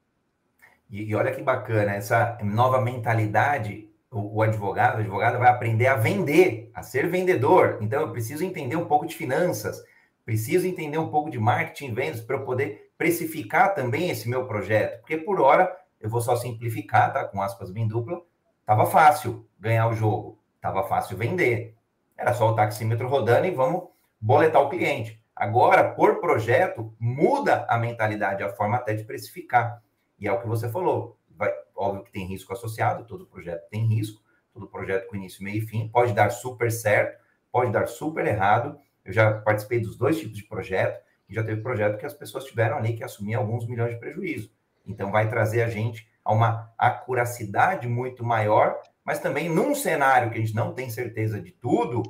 E, 0.90 1.04
e, 1.04 1.14
olha 1.14 1.32
que 1.32 1.42
bacana, 1.42 1.94
essa 1.94 2.36
nova 2.42 2.80
mentalidade, 2.80 3.88
o, 4.10 4.38
o 4.38 4.42
advogado, 4.42 5.02
vai 5.38 5.48
aprender 5.48 5.86
a 5.86 5.96
vender, 5.96 6.70
a 6.74 6.82
ser 6.82 7.08
vendedor. 7.08 7.78
Então, 7.80 8.02
eu 8.02 8.10
preciso 8.10 8.44
entender 8.44 8.76
um 8.76 8.84
pouco 8.84 9.06
de 9.06 9.14
finanças, 9.14 9.82
preciso 10.24 10.66
entender 10.66 10.98
um 10.98 11.08
pouco 11.08 11.30
de 11.30 11.38
marketing 11.38 11.94
vendas 11.94 12.20
para 12.20 12.36
eu 12.36 12.44
poder 12.44 12.92
precificar 12.98 13.74
também 13.74 14.10
esse 14.10 14.28
meu 14.28 14.46
projeto. 14.46 15.00
Porque 15.00 15.16
por 15.16 15.40
hora, 15.40 15.74
eu 16.00 16.10
vou 16.10 16.20
só 16.20 16.36
simplificar, 16.36 17.12
tá? 17.12 17.24
Com 17.24 17.40
aspas 17.40 17.70
bem 17.70 17.88
dupla, 17.88 18.20
estava 18.60 18.84
fácil 18.86 19.46
ganhar 19.58 19.88
o 19.88 19.94
jogo. 19.94 20.38
Estava 20.62 20.84
fácil 20.84 21.16
vender. 21.16 21.74
Era 22.16 22.32
só 22.32 22.48
o 22.48 22.54
taxímetro 22.54 23.08
rodando 23.08 23.48
e 23.48 23.50
vamos 23.50 23.88
boletar 24.20 24.62
o 24.62 24.68
cliente. 24.68 25.20
Agora, 25.34 25.92
por 25.92 26.20
projeto, 26.20 26.94
muda 27.00 27.66
a 27.68 27.76
mentalidade, 27.76 28.44
a 28.44 28.48
forma 28.48 28.76
até 28.76 28.94
de 28.94 29.02
precificar. 29.02 29.82
E 30.20 30.28
é 30.28 30.32
o 30.32 30.40
que 30.40 30.46
você 30.46 30.68
falou. 30.68 31.18
Vai, 31.36 31.52
óbvio 31.74 32.04
que 32.04 32.12
tem 32.12 32.28
risco 32.28 32.52
associado, 32.52 33.04
todo 33.04 33.26
projeto 33.26 33.68
tem 33.70 33.84
risco, 33.86 34.22
todo 34.54 34.68
projeto 34.68 35.08
com 35.08 35.16
início, 35.16 35.42
meio 35.42 35.58
e 35.58 35.66
fim, 35.66 35.88
pode 35.88 36.12
dar 36.12 36.30
super 36.30 36.70
certo, 36.70 37.20
pode 37.50 37.72
dar 37.72 37.88
super 37.88 38.24
errado. 38.24 38.78
Eu 39.04 39.12
já 39.12 39.40
participei 39.40 39.80
dos 39.80 39.96
dois 39.96 40.16
tipos 40.16 40.36
de 40.36 40.44
projeto, 40.44 41.02
e 41.28 41.34
já 41.34 41.42
teve 41.42 41.60
projeto 41.60 41.98
que 41.98 42.06
as 42.06 42.14
pessoas 42.14 42.44
tiveram 42.44 42.76
ali 42.76 42.92
que 42.92 43.02
assumir 43.02 43.34
alguns 43.34 43.66
milhões 43.66 43.94
de 43.94 43.98
prejuízo. 43.98 44.52
Então, 44.86 45.10
vai 45.10 45.28
trazer 45.28 45.62
a 45.62 45.68
gente 45.68 46.08
a 46.24 46.32
uma 46.32 46.72
acuracidade 46.78 47.88
muito 47.88 48.24
maior 48.24 48.80
mas 49.04 49.18
também 49.18 49.48
num 49.48 49.74
cenário 49.74 50.30
que 50.30 50.38
a 50.38 50.40
gente 50.40 50.54
não 50.54 50.72
tem 50.72 50.88
certeza 50.90 51.40
de 51.40 51.50
tudo, 51.50 52.02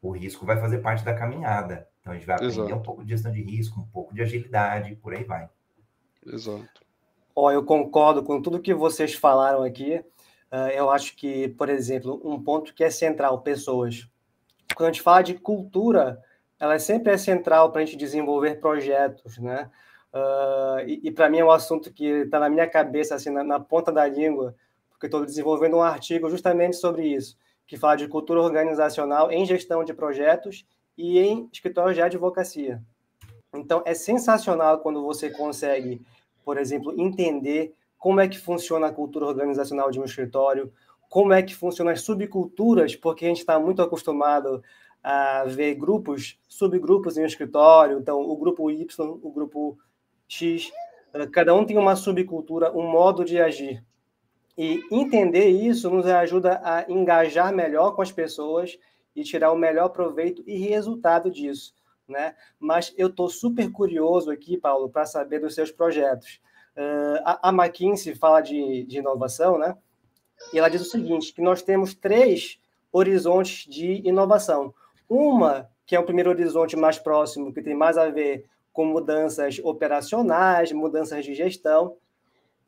o 0.00 0.10
risco 0.12 0.46
vai 0.46 0.60
fazer 0.60 0.78
parte 0.78 1.04
da 1.04 1.14
caminhada. 1.14 1.88
Então 2.00 2.12
a 2.12 2.16
gente 2.16 2.26
vai 2.26 2.36
aprender 2.36 2.54
Exato. 2.54 2.74
um 2.74 2.82
pouco 2.82 3.04
de 3.04 3.10
gestão 3.10 3.32
de 3.32 3.42
risco, 3.42 3.80
um 3.80 3.86
pouco 3.86 4.14
de 4.14 4.22
agilidade, 4.22 4.94
por 4.96 5.14
aí 5.14 5.24
vai. 5.24 5.48
Exato. 6.26 6.86
Ó, 7.34 7.50
eu 7.50 7.64
concordo 7.64 8.22
com 8.22 8.40
tudo 8.40 8.60
que 8.60 8.74
vocês 8.74 9.14
falaram 9.14 9.62
aqui. 9.62 10.02
Uh, 10.50 10.70
eu 10.74 10.90
acho 10.90 11.14
que, 11.14 11.48
por 11.48 11.68
exemplo, 11.68 12.20
um 12.24 12.42
ponto 12.42 12.74
que 12.74 12.82
é 12.82 12.90
central, 12.90 13.42
pessoas. 13.42 14.08
Quando 14.74 14.88
a 14.88 14.92
gente 14.92 15.02
fala 15.02 15.22
de 15.22 15.34
cultura, 15.34 16.20
ela 16.58 16.78
sempre 16.78 17.12
é 17.12 17.18
central 17.18 17.70
para 17.70 17.82
a 17.82 17.84
gente 17.84 17.96
desenvolver 17.96 18.60
projetos, 18.60 19.38
né? 19.38 19.70
Uh, 20.12 20.80
e, 20.86 21.00
e 21.04 21.10
para 21.12 21.28
mim 21.28 21.38
é 21.38 21.44
um 21.44 21.50
assunto 21.50 21.92
que 21.92 22.04
está 22.04 22.40
na 22.40 22.48
minha 22.48 22.68
cabeça, 22.68 23.14
assim, 23.14 23.30
na, 23.30 23.44
na 23.44 23.60
ponta 23.60 23.92
da 23.92 24.06
língua, 24.06 24.54
porque 24.98 25.06
estou 25.06 25.24
desenvolvendo 25.24 25.76
um 25.76 25.82
artigo 25.82 26.28
justamente 26.28 26.76
sobre 26.76 27.06
isso, 27.06 27.38
que 27.64 27.76
fala 27.76 27.96
de 27.96 28.08
cultura 28.08 28.42
organizacional 28.42 29.30
em 29.30 29.46
gestão 29.46 29.84
de 29.84 29.94
projetos 29.94 30.66
e 30.96 31.20
em 31.20 31.48
escritórios 31.52 31.94
de 31.94 32.02
advocacia. 32.02 32.82
Então, 33.54 33.80
é 33.86 33.94
sensacional 33.94 34.80
quando 34.80 35.00
você 35.00 35.30
consegue, 35.30 36.02
por 36.44 36.58
exemplo, 36.58 36.92
entender 37.00 37.72
como 37.96 38.20
é 38.20 38.26
que 38.26 38.38
funciona 38.38 38.88
a 38.88 38.92
cultura 38.92 39.26
organizacional 39.26 39.88
de 39.92 40.00
um 40.00 40.04
escritório, 40.04 40.72
como 41.08 41.32
é 41.32 41.42
que 41.42 41.54
funcionam 41.54 41.92
as 41.92 42.00
subculturas, 42.00 42.96
porque 42.96 43.24
a 43.24 43.28
gente 43.28 43.38
está 43.38 43.58
muito 43.58 43.80
acostumado 43.80 44.62
a 45.02 45.44
ver 45.44 45.76
grupos, 45.76 46.40
subgrupos 46.48 47.16
em 47.16 47.22
um 47.22 47.26
escritório, 47.26 47.98
então 47.98 48.20
o 48.20 48.36
grupo 48.36 48.68
Y, 48.68 48.84
o 49.22 49.30
grupo 49.30 49.78
X, 50.26 50.70
eh, 51.14 51.26
cada 51.28 51.54
um 51.54 51.64
tem 51.64 51.78
uma 51.78 51.94
subcultura, 51.94 52.76
um 52.76 52.90
modo 52.90 53.24
de 53.24 53.40
agir. 53.40 53.82
E 54.58 54.84
entender 54.90 55.48
isso 55.48 55.88
nos 55.88 56.04
ajuda 56.04 56.60
a 56.64 56.84
engajar 56.90 57.54
melhor 57.54 57.94
com 57.94 58.02
as 58.02 58.10
pessoas 58.10 58.76
e 59.14 59.22
tirar 59.22 59.52
o 59.52 59.56
melhor 59.56 59.90
proveito 59.90 60.42
e 60.48 60.58
resultado 60.58 61.30
disso. 61.30 61.72
Né? 62.08 62.34
Mas 62.58 62.92
eu 62.98 63.06
estou 63.06 63.28
super 63.28 63.70
curioso 63.70 64.32
aqui, 64.32 64.58
Paulo, 64.58 64.88
para 64.88 65.06
saber 65.06 65.38
dos 65.38 65.54
seus 65.54 65.70
projetos. 65.70 66.40
Uh, 66.76 67.22
a, 67.24 67.50
a, 67.50 67.52
McKinsey 67.52 68.16
fala 68.16 68.40
de, 68.40 68.82
de 68.84 68.98
inovação, 68.98 69.58
né? 69.58 69.76
E 70.52 70.58
ela 70.58 70.68
diz 70.68 70.80
o 70.80 70.90
seguinte: 70.90 71.32
que 71.32 71.42
nós 71.42 71.62
temos 71.62 71.94
três 71.94 72.58
horizontes 72.92 73.64
de 73.68 74.00
inovação. 74.08 74.74
Uma, 75.08 75.68
que 75.86 75.94
é 75.94 76.00
o 76.00 76.04
primeiro 76.04 76.30
horizonte 76.30 76.76
mais 76.76 76.98
próximo, 76.98 77.52
que 77.52 77.62
tem 77.62 77.74
mais 77.74 77.96
a 77.96 78.08
ver 78.08 78.44
com 78.72 78.84
mudanças 78.84 79.58
operacionais, 79.58 80.70
mudanças 80.72 81.24
de 81.24 81.34
gestão, 81.34 81.96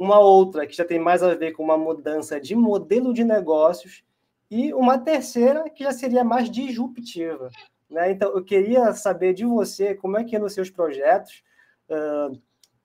uma 0.01 0.19
outra 0.19 0.67
que 0.67 0.75
já 0.75 0.83
tem 0.83 0.99
mais 0.99 1.23
a 1.23 1.35
ver 1.35 1.53
com 1.53 1.63
uma 1.63 1.77
mudança 1.77 2.41
de 2.41 2.57
modelo 2.57 3.13
de 3.13 3.23
negócios 3.23 4.03
e 4.51 4.73
uma 4.73 4.97
terceira 4.97 5.69
que 5.69 5.85
já 5.85 5.93
seria 5.93 6.25
mais 6.25 6.51
disruptiva. 6.51 7.51
Né? 7.89 8.11
Então, 8.11 8.31
eu 8.31 8.43
queria 8.43 8.95
saber 8.95 9.35
de 9.35 9.45
você 9.45 9.95
como 9.95 10.17
é 10.17 10.25
que 10.25 10.35
é 10.35 10.39
nos 10.39 10.55
seus 10.55 10.71
projetos, 10.71 11.45
uh, 11.91 12.41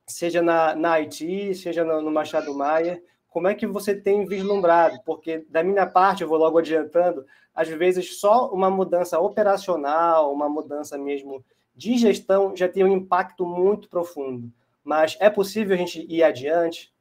seja 0.05 0.41
na, 0.41 0.75
na 0.75 0.95
IT, 0.95 1.55
seja 1.55 1.85
no, 1.85 2.01
no 2.01 2.11
Machado 2.11 2.53
Maia, 2.53 3.01
como 3.29 3.47
é 3.47 3.55
que 3.55 3.65
você 3.65 3.95
tem 3.95 4.25
vislumbrado? 4.25 4.99
Porque, 5.05 5.45
da 5.49 5.63
minha 5.63 5.87
parte, 5.87 6.21
eu 6.21 6.27
vou 6.27 6.37
logo 6.37 6.57
adiantando, 6.57 7.25
às 7.53 7.69
vezes 7.69 8.19
só 8.19 8.51
uma 8.51 8.69
mudança 8.69 9.17
operacional, 9.21 10.33
uma 10.33 10.49
mudança 10.49 10.97
mesmo 10.97 11.45
de 11.73 11.97
gestão 11.97 12.53
já 12.53 12.67
tem 12.67 12.83
um 12.83 12.91
impacto 12.91 13.45
muito 13.45 13.87
profundo. 13.87 14.51
Mas 14.83 15.15
é 15.21 15.29
possível 15.29 15.75
a 15.75 15.77
gente 15.77 16.05
ir 16.09 16.21
adiante? 16.21 16.93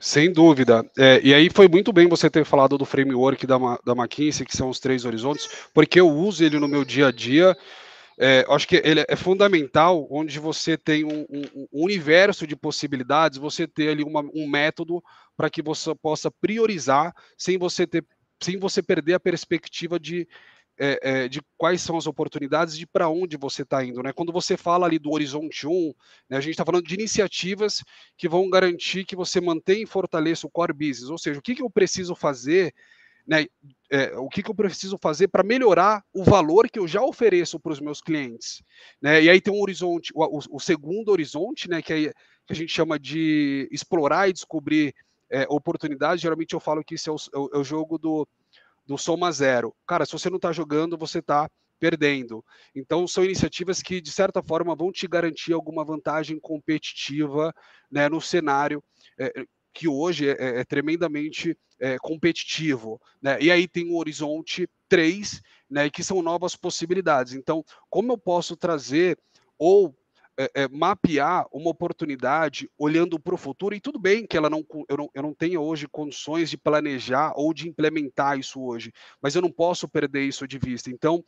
Sem 0.00 0.32
dúvida. 0.32 0.88
É, 0.96 1.20
e 1.24 1.34
aí 1.34 1.50
foi 1.50 1.66
muito 1.66 1.92
bem 1.92 2.06
você 2.06 2.30
ter 2.30 2.44
falado 2.44 2.78
do 2.78 2.84
framework 2.84 3.44
da, 3.46 3.58
da 3.84 3.92
McKinsey, 3.92 4.46
que 4.46 4.56
são 4.56 4.68
os 4.68 4.78
três 4.78 5.04
horizontes, 5.04 5.48
porque 5.74 5.98
eu 5.98 6.08
uso 6.08 6.44
ele 6.44 6.58
no 6.60 6.68
meu 6.68 6.84
dia 6.84 7.08
a 7.08 7.10
dia. 7.10 7.56
É, 8.16 8.44
acho 8.48 8.66
que 8.66 8.80
ele 8.84 9.04
é 9.08 9.16
fundamental, 9.16 10.06
onde 10.10 10.38
você 10.38 10.76
tem 10.76 11.04
um, 11.04 11.26
um, 11.28 11.42
um 11.54 11.84
universo 11.84 12.46
de 12.46 12.54
possibilidades, 12.54 13.38
você 13.38 13.66
ter 13.66 13.90
ali 13.90 14.04
uma, 14.04 14.22
um 14.34 14.48
método 14.48 15.02
para 15.36 15.50
que 15.50 15.62
você 15.62 15.92
possa 15.94 16.30
priorizar 16.30 17.12
sem 17.36 17.58
você 17.58 17.86
ter, 17.86 18.04
sem 18.40 18.56
você 18.56 18.82
perder 18.82 19.14
a 19.14 19.20
perspectiva 19.20 19.98
de 19.98 20.28
é, 20.78 20.98
é, 21.02 21.28
de 21.28 21.40
quais 21.56 21.82
são 21.82 21.96
as 21.96 22.06
oportunidades 22.06 22.78
de 22.78 22.86
para 22.86 23.08
onde 23.08 23.36
você 23.36 23.62
está 23.62 23.84
indo. 23.84 24.02
Né? 24.02 24.12
Quando 24.12 24.32
você 24.32 24.56
fala 24.56 24.86
ali 24.86 24.98
do 24.98 25.10
Horizonte 25.10 25.66
1, 25.66 25.92
né, 26.30 26.36
a 26.36 26.40
gente 26.40 26.52
está 26.52 26.64
falando 26.64 26.86
de 26.86 26.94
iniciativas 26.94 27.82
que 28.16 28.28
vão 28.28 28.48
garantir 28.48 29.04
que 29.04 29.16
você 29.16 29.40
mantenha 29.40 29.82
e 29.82 29.86
fortaleça 29.86 30.46
o 30.46 30.50
core 30.50 30.72
business, 30.72 31.10
ou 31.10 31.18
seja, 31.18 31.40
o 31.40 31.42
que, 31.42 31.54
que 31.56 31.62
eu 31.62 31.70
preciso 31.70 32.14
fazer, 32.14 32.72
né, 33.26 33.46
é, 33.90 34.16
o 34.16 34.28
que, 34.28 34.42
que 34.42 34.50
eu 34.50 34.54
preciso 34.54 34.96
fazer 35.02 35.28
para 35.28 35.42
melhorar 35.42 36.04
o 36.12 36.22
valor 36.22 36.70
que 36.70 36.78
eu 36.78 36.86
já 36.86 37.02
ofereço 37.02 37.58
para 37.58 37.72
os 37.72 37.80
meus 37.80 38.00
clientes. 38.00 38.62
Né? 39.02 39.24
E 39.24 39.30
aí 39.30 39.40
tem 39.40 39.52
um 39.52 39.60
horizonte, 39.60 40.12
o, 40.14 40.38
o 40.50 40.60
segundo 40.60 41.10
horizonte, 41.10 41.68
né, 41.68 41.82
que, 41.82 41.92
é, 41.92 42.12
que 42.46 42.52
a 42.52 42.54
gente 42.54 42.72
chama 42.72 42.98
de 42.98 43.68
explorar 43.72 44.28
e 44.28 44.32
descobrir 44.32 44.94
é, 45.30 45.46
oportunidades. 45.48 46.22
Geralmente 46.22 46.54
eu 46.54 46.60
falo 46.60 46.84
que 46.84 46.94
isso 46.94 47.10
é 47.10 47.12
o, 47.12 47.50
é 47.52 47.58
o 47.58 47.60
é 47.60 47.64
jogo 47.64 47.98
do 47.98 48.26
do 48.88 48.96
soma 48.96 49.30
zero. 49.30 49.76
Cara, 49.86 50.06
se 50.06 50.12
você 50.12 50.30
não 50.30 50.36
está 50.36 50.50
jogando, 50.50 50.96
você 50.96 51.18
está 51.18 51.48
perdendo. 51.78 52.42
Então, 52.74 53.06
são 53.06 53.22
iniciativas 53.22 53.82
que, 53.82 54.00
de 54.00 54.10
certa 54.10 54.42
forma, 54.42 54.74
vão 54.74 54.90
te 54.90 55.06
garantir 55.06 55.52
alguma 55.52 55.84
vantagem 55.84 56.40
competitiva 56.40 57.54
né, 57.90 58.08
no 58.08 58.20
cenário 58.20 58.82
é, 59.20 59.44
que 59.74 59.86
hoje 59.86 60.30
é, 60.30 60.60
é 60.60 60.64
tremendamente 60.64 61.56
é, 61.78 61.98
competitivo. 61.98 63.00
Né? 63.22 63.38
E 63.42 63.52
aí 63.52 63.68
tem 63.68 63.90
o 63.90 63.96
Horizonte 63.96 64.66
3, 64.88 65.42
né, 65.70 65.90
que 65.90 66.02
são 66.02 66.22
novas 66.22 66.56
possibilidades. 66.56 67.34
Então, 67.34 67.62
como 67.90 68.12
eu 68.12 68.18
posso 68.18 68.56
trazer 68.56 69.18
ou 69.58 69.94
é, 70.38 70.50
é, 70.54 70.68
mapear 70.68 71.46
uma 71.52 71.70
oportunidade 71.70 72.70
olhando 72.78 73.18
para 73.18 73.34
o 73.34 73.38
futuro, 73.38 73.74
e 73.74 73.80
tudo 73.80 73.98
bem 73.98 74.26
que 74.26 74.36
ela 74.36 74.48
não 74.48 74.64
eu, 74.88 74.96
não, 74.96 75.10
eu 75.12 75.22
não 75.22 75.34
tenha 75.34 75.60
hoje 75.60 75.88
condições 75.88 76.48
de 76.48 76.56
planejar 76.56 77.32
ou 77.34 77.52
de 77.52 77.68
implementar 77.68 78.38
isso 78.38 78.60
hoje, 78.62 78.92
mas 79.20 79.34
eu 79.34 79.42
não 79.42 79.50
posso 79.50 79.88
perder 79.88 80.22
isso 80.22 80.46
de 80.46 80.58
vista. 80.58 80.90
Então, 80.90 81.24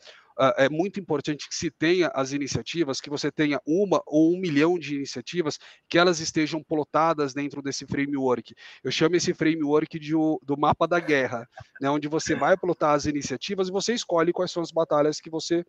é 0.56 0.68
muito 0.70 0.98
importante 0.98 1.46
que 1.46 1.54
se 1.54 1.70
tenha 1.70 2.08
as 2.14 2.32
iniciativas, 2.32 3.00
que 3.00 3.10
você 3.10 3.30
tenha 3.30 3.60
uma 3.66 4.02
ou 4.06 4.34
um 4.34 4.40
milhão 4.40 4.78
de 4.78 4.94
iniciativas, 4.94 5.58
que 5.88 5.98
elas 5.98 6.18
estejam 6.18 6.62
plotadas 6.62 7.34
dentro 7.34 7.60
desse 7.60 7.86
framework. 7.86 8.54
Eu 8.82 8.90
chamo 8.90 9.16
esse 9.16 9.34
framework 9.34 9.98
de, 9.98 10.12
do 10.12 10.56
mapa 10.56 10.88
da 10.88 10.98
guerra, 10.98 11.46
né, 11.80 11.90
onde 11.90 12.08
você 12.08 12.34
vai 12.34 12.56
plotar 12.56 12.94
as 12.94 13.04
iniciativas 13.04 13.68
e 13.68 13.72
você 13.72 13.92
escolhe 13.92 14.32
quais 14.32 14.50
são 14.50 14.62
as 14.62 14.70
batalhas 14.70 15.20
que 15.20 15.28
você 15.28 15.62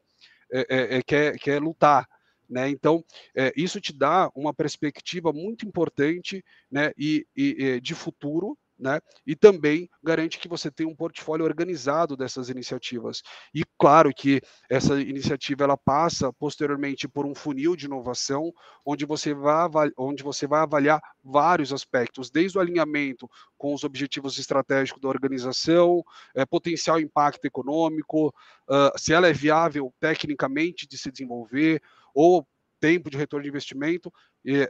é, 0.54 0.98
é, 0.98 1.04
quer, 1.04 1.38
quer 1.38 1.62
lutar. 1.62 2.08
Né? 2.52 2.70
Então, 2.70 3.02
é, 3.34 3.54
isso 3.56 3.80
te 3.80 3.94
dá 3.94 4.30
uma 4.36 4.54
perspectiva 4.54 5.32
muito 5.32 5.66
importante 5.66 6.44
né, 6.70 6.92
e, 6.98 7.26
e, 7.34 7.80
de 7.80 7.96
futuro, 7.96 8.58
né? 8.82 9.00
E 9.26 9.36
também 9.36 9.88
garante 10.04 10.40
que 10.40 10.48
você 10.48 10.72
tenha 10.72 10.90
um 10.90 10.96
portfólio 10.96 11.46
organizado 11.46 12.18
dessas 12.18 12.50
iniciativas. 12.50 13.22
E 13.54 13.64
claro 13.78 14.12
que 14.12 14.42
essa 14.68 15.00
iniciativa 15.00 15.64
ela 15.64 15.78
passa 15.78 16.34
posteriormente 16.34 17.08
por 17.08 17.26
um 17.26 17.36
funil 17.36 17.76
de 17.76 17.86
inovação, 17.86 18.52
onde 18.84 19.06
você 19.06 19.36
vai, 19.36 19.70
onde 19.96 20.24
você 20.24 20.48
vai 20.48 20.62
avaliar 20.62 21.00
vários 21.24 21.72
aspectos, 21.72 22.32
desde 22.32 22.58
o 22.58 22.62
alinhamento 22.62 23.30
com 23.56 23.72
os 23.72 23.84
objetivos 23.84 24.40
estratégicos 24.40 25.00
da 25.00 25.08
organização, 25.08 26.04
é, 26.34 26.44
potencial 26.44 27.00
impacto 27.00 27.46
econômico, 27.46 28.34
uh, 28.68 28.98
se 28.98 29.14
ela 29.14 29.28
é 29.28 29.34
viável 29.34 29.94
tecnicamente 30.00 30.88
de 30.88 30.98
se 30.98 31.12
desenvolver, 31.12 31.80
ou 32.14 32.48
tempo 32.80 33.12
de 33.12 33.18
retorno 33.18 33.44
de 33.44 33.50
investimento, 33.50 34.12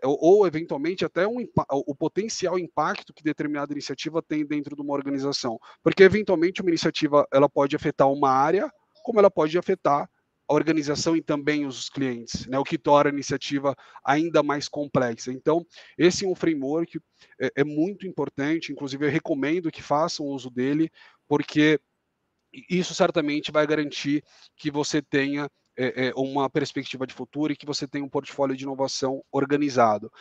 ou, 0.04 0.18
ou, 0.22 0.48
eventualmente 0.48 1.06
até 1.06 1.26
um, 1.26 1.46
o 1.70 1.96
potencial 1.96 2.60
impacto 2.60 3.14
que 3.14 3.24
determinada 3.24 3.72
iniciativa 3.72 4.22
tem 4.22 4.46
dentro 4.46 4.76
de 4.76 4.82
uma 4.82 4.94
organização. 4.94 5.58
Porque 5.82 6.04
eventualmente 6.04 6.62
uma 6.62 6.70
iniciativa 6.70 7.26
ela 7.32 7.48
pode 7.48 7.76
afetar 7.76 8.12
uma 8.12 8.30
área, 8.30 8.70
como 9.04 9.18
ela 9.18 9.32
pode 9.32 9.58
afetar 9.58 10.10
a 10.52 10.54
organização 10.54 11.16
e 11.16 11.22
também 11.22 11.66
os 11.66 11.90
clientes, 11.90 12.46
né, 12.46 12.60
o 12.60 12.64
que 12.66 12.78
torna 12.78 13.10
a 13.10 13.14
iniciativa 13.14 13.74
ainda 14.04 14.44
mais 14.44 14.68
complexa. 14.68 15.32
Então, 15.32 15.66
esse 15.98 16.26
é 16.26 16.28
um 16.28 16.36
framework, 16.36 17.00
é, 17.40 17.52
é 17.56 17.64
muito 17.64 18.06
importante, 18.06 18.74
inclusive 18.74 19.06
eu 19.06 19.10
recomendo 19.10 19.72
que 19.72 19.82
façam 19.82 20.26
uso 20.26 20.50
dele, 20.50 20.92
porque 21.26 21.80
isso 22.70 22.94
certamente 22.94 23.50
vai 23.50 23.66
garantir 23.66 24.22
que 24.58 24.70
você 24.70 25.02
tenha 25.02 25.50
é, 25.78 26.08
é, 26.08 26.14
uma 26.16 26.50
perspectiva 26.50 27.08
de 27.08 27.14
futuro 27.14 27.52
e 27.52 27.56
que 27.56 27.66
você 27.66 27.88
tem 27.88 28.02
um 28.02 28.10
portfólio 28.10 28.56
de 28.56 28.64
inovação 28.64 29.24
organizado. 29.32 30.12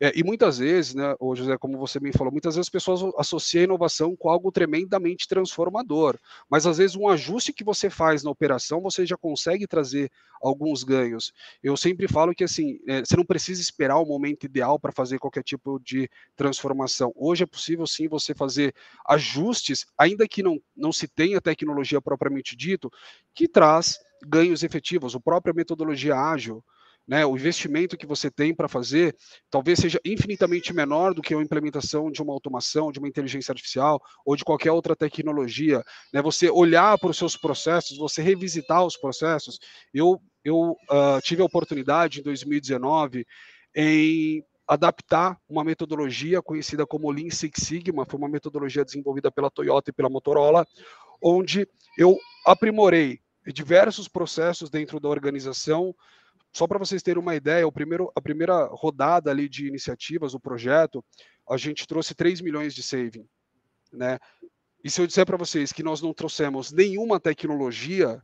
É, 0.00 0.12
e 0.14 0.22
muitas 0.22 0.58
vezes, 0.58 0.94
né, 0.94 1.14
ô 1.20 1.34
José, 1.34 1.56
como 1.58 1.78
você 1.78 2.00
bem 2.00 2.12
falou, 2.12 2.32
muitas 2.32 2.54
vezes 2.54 2.66
as 2.66 2.70
pessoas 2.70 3.00
associam 3.18 3.62
a 3.62 3.64
inovação 3.64 4.16
com 4.16 4.28
algo 4.28 4.50
tremendamente 4.50 5.28
transformador, 5.28 6.18
mas 6.48 6.66
às 6.66 6.78
vezes 6.78 6.96
um 6.96 7.08
ajuste 7.08 7.52
que 7.52 7.64
você 7.64 7.90
faz 7.90 8.22
na 8.22 8.30
operação, 8.30 8.80
você 8.80 9.06
já 9.06 9.16
consegue 9.16 9.66
trazer 9.66 10.10
alguns 10.40 10.84
ganhos. 10.84 11.32
Eu 11.62 11.76
sempre 11.76 12.08
falo 12.08 12.34
que 12.34 12.44
assim, 12.44 12.78
é, 12.86 13.00
você 13.00 13.16
não 13.16 13.24
precisa 13.24 13.60
esperar 13.60 13.98
o 13.98 14.06
momento 14.06 14.44
ideal 14.44 14.78
para 14.78 14.92
fazer 14.92 15.18
qualquer 15.18 15.42
tipo 15.42 15.80
de 15.80 16.08
transformação. 16.36 17.12
Hoje 17.14 17.44
é 17.44 17.46
possível 17.46 17.86
sim 17.86 18.08
você 18.08 18.34
fazer 18.34 18.74
ajustes, 19.06 19.86
ainda 19.96 20.26
que 20.28 20.42
não, 20.42 20.58
não 20.76 20.92
se 20.92 21.08
tenha 21.08 21.40
tecnologia 21.40 22.00
propriamente 22.00 22.56
dito, 22.56 22.90
que 23.34 23.48
traz 23.48 23.98
ganhos 24.26 24.62
efetivos. 24.62 25.14
A 25.14 25.20
própria 25.20 25.54
metodologia 25.54 26.16
ágil, 26.16 26.64
né, 27.06 27.24
o 27.26 27.36
investimento 27.36 27.96
que 27.96 28.06
você 28.06 28.30
tem 28.30 28.54
para 28.54 28.66
fazer 28.66 29.14
talvez 29.50 29.78
seja 29.78 30.00
infinitamente 30.04 30.72
menor 30.72 31.12
do 31.12 31.20
que 31.20 31.34
a 31.34 31.42
implementação 31.42 32.10
de 32.10 32.22
uma 32.22 32.32
automação, 32.32 32.90
de 32.90 32.98
uma 32.98 33.08
inteligência 33.08 33.52
artificial 33.52 34.00
ou 34.24 34.34
de 34.34 34.44
qualquer 34.44 34.72
outra 34.72 34.96
tecnologia. 34.96 35.82
Né, 36.12 36.22
você 36.22 36.48
olhar 36.50 36.98
para 36.98 37.10
os 37.10 37.18
seus 37.18 37.36
processos, 37.36 37.98
você 37.98 38.22
revisitar 38.22 38.84
os 38.84 38.96
processos. 38.96 39.58
Eu, 39.92 40.20
eu 40.42 40.76
uh, 40.90 41.20
tive 41.22 41.42
a 41.42 41.46
oportunidade 41.46 42.20
em 42.20 42.22
2019 42.22 43.26
em 43.76 44.42
adaptar 44.66 45.38
uma 45.46 45.62
metodologia 45.62 46.40
conhecida 46.40 46.86
como 46.86 47.10
Lean 47.10 47.30
Six 47.30 47.62
Sigma, 47.62 48.06
foi 48.06 48.18
uma 48.18 48.28
metodologia 48.28 48.84
desenvolvida 48.84 49.30
pela 49.30 49.50
Toyota 49.50 49.90
e 49.90 49.92
pela 49.92 50.08
Motorola, 50.08 50.66
onde 51.22 51.68
eu 51.98 52.18
aprimorei 52.46 53.20
diversos 53.52 54.08
processos 54.08 54.70
dentro 54.70 54.98
da 54.98 55.08
organização. 55.08 55.94
Só 56.52 56.66
para 56.66 56.78
vocês 56.78 57.02
terem 57.02 57.20
uma 57.20 57.34
ideia, 57.34 57.66
o 57.66 57.72
primeiro, 57.72 58.10
a 58.14 58.20
primeira 58.20 58.66
rodada 58.66 59.30
ali 59.30 59.48
de 59.48 59.66
iniciativas, 59.66 60.34
o 60.34 60.40
projeto, 60.40 61.04
a 61.48 61.56
gente 61.56 61.86
trouxe 61.86 62.14
3 62.14 62.40
milhões 62.40 62.74
de 62.74 62.82
saving. 62.82 63.26
Né? 63.92 64.18
E 64.82 64.90
se 64.90 65.00
eu 65.00 65.06
disser 65.06 65.26
para 65.26 65.36
vocês 65.36 65.72
que 65.72 65.82
nós 65.82 66.00
não 66.00 66.12
trouxemos 66.12 66.70
nenhuma 66.70 67.18
tecnologia, 67.18 68.22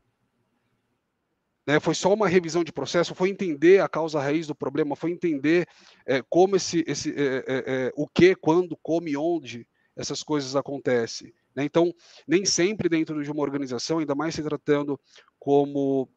né, 1.66 1.78
foi 1.78 1.94
só 1.94 2.12
uma 2.12 2.28
revisão 2.28 2.64
de 2.64 2.72
processo, 2.72 3.14
foi 3.14 3.30
entender 3.30 3.80
a 3.80 3.88
causa 3.88 4.20
raiz 4.20 4.46
do 4.46 4.54
problema, 4.54 4.96
foi 4.96 5.10
entender 5.10 5.66
é, 6.04 6.22
como 6.28 6.56
esse, 6.56 6.84
esse 6.86 7.14
é, 7.16 7.44
é, 7.46 7.92
o 7.94 8.08
que, 8.08 8.34
quando, 8.34 8.76
como 8.82 9.08
e 9.08 9.16
onde 9.16 9.66
essas 9.96 10.22
coisas 10.22 10.56
acontecem. 10.56 11.32
Né? 11.54 11.64
Então, 11.64 11.92
nem 12.26 12.44
sempre 12.44 12.88
dentro 12.88 13.22
de 13.22 13.30
uma 13.30 13.42
organização, 13.42 13.98
ainda 13.98 14.14
mais 14.14 14.34
se 14.34 14.42
tratando 14.42 14.98
como 15.38 16.08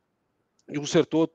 um 0.70 0.86
setor 0.86 1.30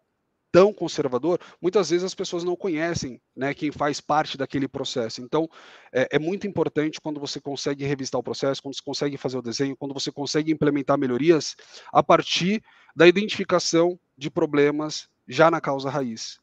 tão 0.50 0.72
conservador, 0.72 1.38
muitas 1.60 1.90
vezes 1.90 2.04
as 2.04 2.14
pessoas 2.14 2.42
não 2.42 2.56
conhecem 2.56 3.20
né, 3.36 3.52
quem 3.52 3.70
faz 3.70 4.00
parte 4.00 4.38
daquele 4.38 4.66
processo. 4.66 5.20
Então, 5.20 5.48
é, 5.92 6.08
é, 6.12 6.18
muito 6.18 6.46
importante 6.46 7.00
quando 7.00 7.20
você 7.20 7.40
consegue 7.40 7.84
revistar 7.84 8.18
o 8.18 8.24
processo, 8.24 8.62
quando 8.62 8.74
você 8.74 8.82
consegue 8.82 9.16
fazer 9.16 9.38
o 9.38 9.42
desenho, 9.42 9.76
quando 9.76 9.92
você 9.92 10.10
consegue 10.10 10.50
implementar 10.50 10.98
melhorias 10.98 11.54
a 11.92 12.02
partir 12.02 12.62
da 12.96 13.06
identificação 13.06 13.98
de 14.16 14.30
problemas 14.30 15.08
já 15.26 15.50
na 15.50 15.60
causa 15.60 15.90
raiz. 15.90 16.40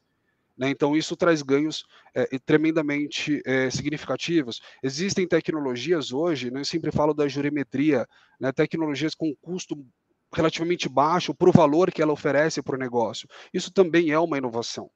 Né? 0.56 0.70
Então, 0.70 0.96
isso 0.96 1.16
traz 1.16 1.42
ganhos 1.42 1.84
é, 2.14 2.38
tremendamente 2.38 3.42
é, 3.44 3.68
significativos. 3.70 4.60
Existem 4.82 5.26
tecnologias 5.28 6.12
hoje, 6.12 6.50
né, 6.50 6.60
eu 6.60 6.64
sempre 6.64 6.90
falo 6.90 7.12
da 7.12 7.28
jurimetria, 7.28 8.06
né, 8.40 8.50
tecnologias 8.52 9.14
com 9.14 9.34
custo 9.36 9.76
relativamente 10.34 10.88
baixo 10.88 11.34
para 11.34 11.48
o 11.48 11.52
valor 11.52 11.90
que 11.92 12.02
ela 12.02 12.12
oferece 12.12 12.62
para 12.62 12.76
o 12.76 12.78
negócio. 12.78 13.28
Isso 13.52 13.70
também 13.70 14.10
é 14.10 14.18
uma 14.18 14.38
inovação. 14.38 14.90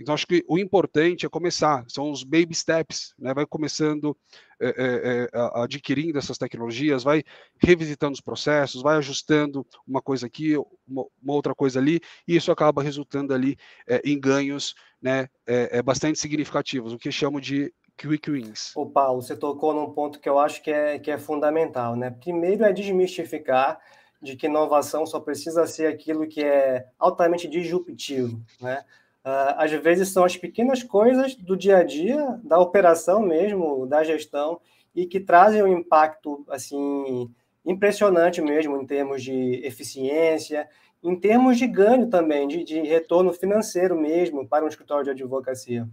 Então, 0.00 0.14
acho 0.14 0.26
que 0.26 0.44
o 0.48 0.58
importante 0.58 1.24
é 1.24 1.28
começar, 1.28 1.84
são 1.88 2.10
os 2.10 2.24
baby 2.24 2.54
steps, 2.54 3.14
né? 3.18 3.32
vai 3.32 3.46
começando 3.46 4.16
é, 4.60 5.28
é, 5.32 5.38
adquirindo 5.54 6.18
essas 6.18 6.38
tecnologias, 6.38 7.04
vai 7.04 7.22
revisitando 7.58 8.14
os 8.14 8.20
processos, 8.20 8.82
vai 8.82 8.96
ajustando 8.96 9.66
uma 9.86 10.02
coisa 10.02 10.26
aqui, 10.26 10.56
uma, 10.86 11.06
uma 11.22 11.34
outra 11.34 11.54
coisa 11.54 11.78
ali, 11.78 12.00
e 12.26 12.36
isso 12.36 12.50
acaba 12.50 12.82
resultando 12.82 13.32
ali 13.32 13.56
é, 13.86 14.00
em 14.04 14.18
ganhos 14.18 14.74
né, 15.04 15.28
é, 15.46 15.82
bastante 15.82 16.18
significativos, 16.18 16.94
o 16.94 16.98
que 16.98 17.12
chamo 17.12 17.38
de 17.38 17.70
quick 17.94 18.30
wins. 18.30 18.72
O 18.74 18.86
Paulo, 18.86 19.20
você 19.20 19.36
tocou 19.36 19.74
num 19.74 19.92
ponto 19.92 20.18
que 20.18 20.26
eu 20.26 20.38
acho 20.38 20.62
que 20.62 20.70
é, 20.70 20.98
que 20.98 21.10
é 21.10 21.18
fundamental. 21.18 21.94
Né? 21.94 22.10
Primeiro 22.10 22.64
é 22.64 22.72
desmistificar 22.72 23.78
de 24.22 24.34
que 24.34 24.46
inovação 24.46 25.04
só 25.04 25.20
precisa 25.20 25.66
ser 25.66 25.88
aquilo 25.88 26.26
que 26.26 26.42
é 26.42 26.86
altamente 26.98 27.46
disruptivo, 27.46 28.40
né? 28.58 28.82
Uh, 29.22 29.56
às 29.56 29.70
vezes 29.70 30.10
são 30.10 30.24
as 30.24 30.36
pequenas 30.36 30.82
coisas 30.82 31.34
do 31.34 31.56
dia 31.56 31.78
a 31.78 31.82
dia, 31.82 32.38
da 32.42 32.58
operação 32.58 33.22
mesmo, 33.22 33.86
da 33.86 34.04
gestão, 34.04 34.60
e 34.94 35.06
que 35.06 35.18
trazem 35.18 35.62
um 35.62 35.66
impacto 35.66 36.44
assim 36.48 37.30
impressionante 37.64 38.42
mesmo 38.42 38.80
em 38.80 38.86
termos 38.86 39.22
de 39.22 39.62
eficiência, 39.64 40.68
em 41.04 41.14
termos 41.14 41.58
de 41.58 41.66
ganho 41.66 42.08
também, 42.08 42.48
de, 42.48 42.64
de 42.64 42.80
retorno 42.80 43.32
financeiro 43.32 44.00
mesmo 44.00 44.48
para 44.48 44.64
um 44.64 44.68
escritório 44.68 45.04
de 45.04 45.10
advocacia. 45.10 45.86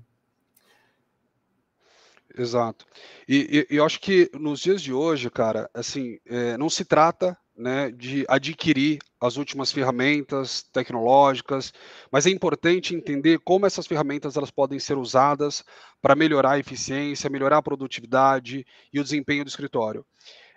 Exato. 2.37 2.85
E, 3.27 3.67
e, 3.69 3.75
eu 3.75 3.83
acho 3.83 3.99
que 3.99 4.31
nos 4.33 4.61
dias 4.61 4.81
de 4.81 4.93
hoje, 4.93 5.29
cara, 5.29 5.69
assim, 5.73 6.17
é, 6.25 6.57
não 6.57 6.69
se 6.69 6.85
trata 6.85 7.37
né, 7.55 7.91
de 7.91 8.25
adquirir 8.29 8.99
as 9.19 9.35
últimas 9.35 9.71
ferramentas 9.71 10.63
tecnológicas, 10.71 11.73
mas 12.09 12.25
é 12.25 12.29
importante 12.29 12.95
entender 12.95 13.39
como 13.39 13.65
essas 13.65 13.85
ferramentas 13.85 14.37
elas 14.37 14.49
podem 14.49 14.79
ser 14.79 14.97
usadas 14.97 15.63
para 16.01 16.15
melhorar 16.15 16.53
a 16.53 16.59
eficiência, 16.59 17.29
melhorar 17.29 17.57
a 17.57 17.61
produtividade 17.61 18.65
e 18.91 18.99
o 18.99 19.03
desempenho 19.03 19.43
do 19.43 19.49
escritório. 19.49 20.05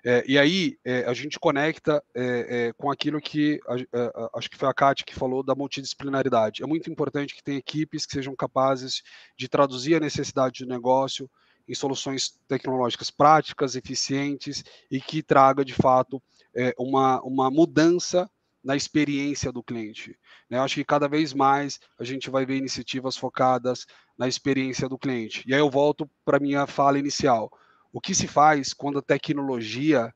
É, 0.04 0.22
e 0.28 0.38
aí 0.38 0.78
é, 0.84 1.04
a 1.06 1.14
gente 1.14 1.40
conecta 1.40 2.04
é, 2.14 2.66
é 2.68 2.72
com 2.74 2.90
aquilo 2.90 3.18
que 3.20 3.58
a, 3.66 3.76
é, 3.78 4.12
acho 4.34 4.50
que 4.50 4.56
foi 4.56 4.68
a 4.68 4.74
Kátia 4.74 5.06
que 5.06 5.14
falou 5.14 5.42
da 5.42 5.54
multidisciplinaridade. 5.54 6.62
É 6.62 6.66
muito 6.66 6.90
importante 6.90 7.34
que 7.34 7.42
tenha 7.42 7.58
equipes 7.58 8.04
que 8.04 8.12
sejam 8.12 8.36
capazes 8.36 9.02
de 9.36 9.48
traduzir 9.48 9.94
a 9.94 10.00
necessidade 10.00 10.62
do 10.62 10.68
negócio 10.68 11.30
em 11.66 11.74
soluções 11.74 12.38
tecnológicas 12.46 13.10
práticas, 13.10 13.74
eficientes 13.74 14.62
e 14.90 15.00
que 15.00 15.22
traga 15.22 15.64
de 15.64 15.72
fato 15.72 16.22
é, 16.54 16.74
uma, 16.78 17.22
uma 17.22 17.50
mudança 17.50 18.30
na 18.62 18.76
experiência 18.76 19.50
do 19.50 19.62
cliente. 19.62 20.18
Né? 20.50 20.58
Acho 20.58 20.74
que 20.76 20.84
cada 20.84 21.08
vez 21.08 21.32
mais 21.32 21.80
a 21.98 22.04
gente 22.04 22.28
vai 22.28 22.44
ver 22.44 22.56
iniciativas 22.56 23.16
focadas 23.16 23.86
na 24.18 24.28
experiência 24.28 24.86
do 24.86 24.98
cliente. 24.98 25.42
E 25.46 25.54
aí 25.54 25.60
eu 25.60 25.70
volto 25.70 26.08
para 26.24 26.38
minha 26.38 26.66
fala 26.66 26.98
inicial 26.98 27.50
o 27.94 28.00
que 28.00 28.12
se 28.12 28.26
faz 28.26 28.74
quando 28.74 28.98
a 28.98 29.02
tecnologia, 29.02 30.12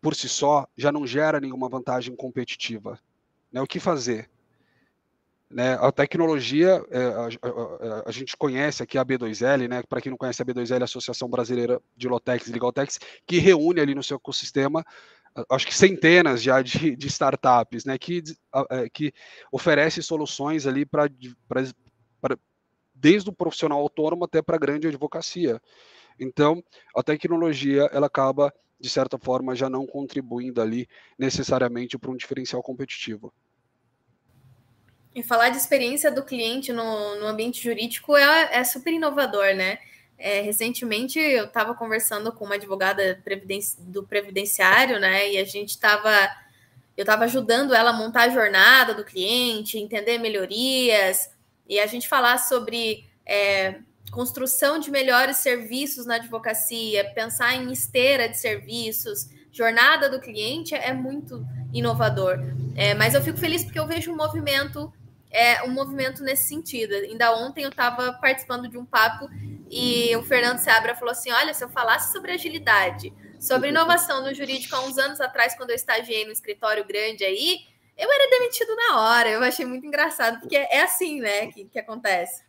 por 0.00 0.14
si 0.14 0.28
só, 0.28 0.68
já 0.76 0.92
não 0.92 1.04
gera 1.04 1.40
nenhuma 1.40 1.68
vantagem 1.68 2.14
competitiva? 2.14 2.96
Né? 3.52 3.60
O 3.60 3.66
que 3.66 3.80
fazer? 3.80 4.30
Né, 5.50 5.74
a 5.80 5.90
tecnologia, 5.90 6.84
é, 6.90 7.04
a, 7.06 7.26
a, 7.26 8.08
a, 8.08 8.12
gente 8.12 8.36
conhece 8.36 8.82
aqui 8.82 8.98
a 8.98 9.04
B2L, 9.04 9.66
né, 9.66 9.82
para 9.88 9.98
quem 10.00 10.10
não 10.10 10.18
conhece 10.18 10.42
a 10.42 10.44
B2L, 10.44 10.82
a 10.82 10.84
Associação 10.84 11.26
Brasileira 11.26 11.80
de 11.96 12.06
Lotex 12.06 12.46
e 12.46 12.52
Legaltex, 12.52 13.00
que 13.26 13.38
reúne 13.38 13.80
ali 13.80 13.94
no 13.94 14.02
seu 14.02 14.18
ecossistema, 14.18 14.84
acho 15.50 15.66
que 15.66 15.74
centenas 15.74 16.42
já 16.42 16.60
de, 16.60 16.94
de 16.94 17.06
startups, 17.06 17.86
né, 17.86 17.96
que, 17.96 18.22
é, 18.70 18.90
que 18.90 19.12
oferece 19.50 20.02
soluções 20.02 20.66
ali 20.66 20.84
para 20.84 21.08
desde 22.94 23.30
o 23.30 23.32
profissional 23.32 23.78
autônomo 23.78 24.24
até 24.24 24.42
para 24.42 24.56
a 24.56 24.58
grande 24.58 24.86
advocacia. 24.86 25.60
Então, 26.18 26.62
a 26.94 27.02
tecnologia 27.02 27.88
ela 27.92 28.06
acaba 28.06 28.52
de 28.80 28.88
certa 28.88 29.18
forma 29.18 29.56
já 29.56 29.68
não 29.68 29.86
contribuindo 29.86 30.60
ali 30.60 30.88
necessariamente 31.18 31.98
para 31.98 32.10
um 32.10 32.16
diferencial 32.16 32.62
competitivo. 32.62 33.32
E 35.14 35.22
falar 35.22 35.48
de 35.48 35.56
experiência 35.56 36.12
do 36.12 36.22
cliente 36.22 36.72
no, 36.72 37.18
no 37.18 37.26
ambiente 37.26 37.62
jurídico 37.62 38.16
é, 38.16 38.56
é 38.58 38.64
super 38.64 38.92
inovador, 38.92 39.54
né? 39.54 39.78
É, 40.16 40.40
recentemente 40.40 41.18
eu 41.18 41.44
estava 41.44 41.74
conversando 41.74 42.32
com 42.32 42.44
uma 42.44 42.56
advogada 42.56 43.22
do 43.78 44.04
previdenciário, 44.04 45.00
né? 45.00 45.30
E 45.32 45.38
a 45.38 45.44
gente 45.44 45.70
estava, 45.70 46.10
eu 46.96 47.02
estava 47.02 47.24
ajudando 47.24 47.74
ela 47.74 47.90
a 47.90 47.92
montar 47.92 48.24
a 48.24 48.28
jornada 48.28 48.94
do 48.94 49.04
cliente, 49.04 49.78
entender 49.78 50.18
melhorias 50.18 51.30
e 51.68 51.78
a 51.78 51.86
gente 51.86 52.08
falar 52.08 52.38
sobre 52.38 53.08
é, 53.24 53.80
construção 54.10 54.78
de 54.78 54.90
melhores 54.90 55.38
serviços 55.38 56.06
na 56.06 56.16
advocacia, 56.16 57.12
pensar 57.14 57.54
em 57.54 57.72
esteira 57.72 58.28
de 58.28 58.38
serviços, 58.38 59.28
jornada 59.52 60.08
do 60.08 60.20
cliente 60.20 60.74
é 60.74 60.92
muito 60.92 61.44
inovador. 61.72 62.38
É, 62.76 62.94
mas 62.94 63.14
eu 63.14 63.22
fico 63.22 63.38
feliz 63.38 63.64
porque 63.64 63.78
eu 63.78 63.86
vejo 63.86 64.12
um 64.12 64.16
movimento, 64.16 64.92
é, 65.30 65.62
um 65.64 65.70
movimento 65.70 66.22
nesse 66.22 66.48
sentido. 66.48 66.94
Ainda 66.94 67.34
ontem 67.36 67.64
eu 67.64 67.70
estava 67.70 68.12
participando 68.14 68.68
de 68.68 68.78
um 68.78 68.84
papo 68.84 69.28
e 69.70 70.14
o 70.16 70.22
Fernando 70.22 70.58
Seabra 70.58 70.94
falou 70.94 71.12
assim: 71.12 71.32
olha, 71.32 71.52
se 71.52 71.64
eu 71.64 71.68
falasse 71.68 72.12
sobre 72.12 72.32
agilidade, 72.32 73.12
sobre 73.40 73.68
inovação 73.68 74.22
no 74.22 74.32
jurídico 74.32 74.74
há 74.76 74.80
uns 74.82 74.98
anos 74.98 75.20
atrás, 75.20 75.54
quando 75.56 75.70
eu 75.70 75.76
estagiei 75.76 76.24
no 76.24 76.32
escritório 76.32 76.84
grande 76.84 77.24
aí, 77.24 77.58
eu 77.96 78.10
era 78.10 78.30
demitido 78.30 78.74
na 78.76 79.00
hora. 79.00 79.28
Eu 79.28 79.42
achei 79.42 79.66
muito 79.66 79.86
engraçado, 79.86 80.40
porque 80.40 80.56
é 80.56 80.82
assim, 80.82 81.20
né, 81.20 81.48
que, 81.48 81.64
que 81.64 81.78
acontece. 81.78 82.47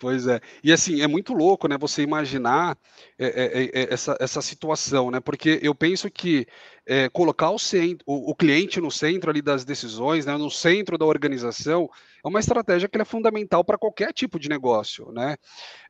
Pois 0.00 0.26
é. 0.26 0.40
E 0.64 0.72
assim, 0.72 1.02
é 1.02 1.06
muito 1.06 1.34
louco, 1.34 1.68
né, 1.68 1.76
você 1.76 2.00
imaginar 2.00 2.74
é, 3.18 3.26
é, 3.26 3.64
é, 3.64 3.92
essa, 3.92 4.16
essa 4.18 4.40
situação, 4.40 5.10
né? 5.10 5.20
Porque 5.20 5.60
eu 5.62 5.74
penso 5.74 6.10
que 6.10 6.46
é, 6.86 7.10
colocar 7.10 7.50
o, 7.50 7.58
centro, 7.58 8.02
o, 8.06 8.30
o, 8.30 8.34
cliente 8.34 8.80
no 8.80 8.90
centro 8.90 9.30
ali 9.30 9.42
das 9.42 9.62
decisões, 9.62 10.24
né, 10.24 10.34
no 10.38 10.50
centro 10.50 10.96
da 10.96 11.04
organização, 11.04 11.86
é 12.24 12.26
uma 12.26 12.40
estratégia 12.40 12.88
que 12.88 12.98
é 12.98 13.04
fundamental 13.04 13.62
para 13.62 13.76
qualquer 13.76 14.10
tipo 14.14 14.38
de 14.38 14.48
negócio, 14.48 15.12
né? 15.12 15.36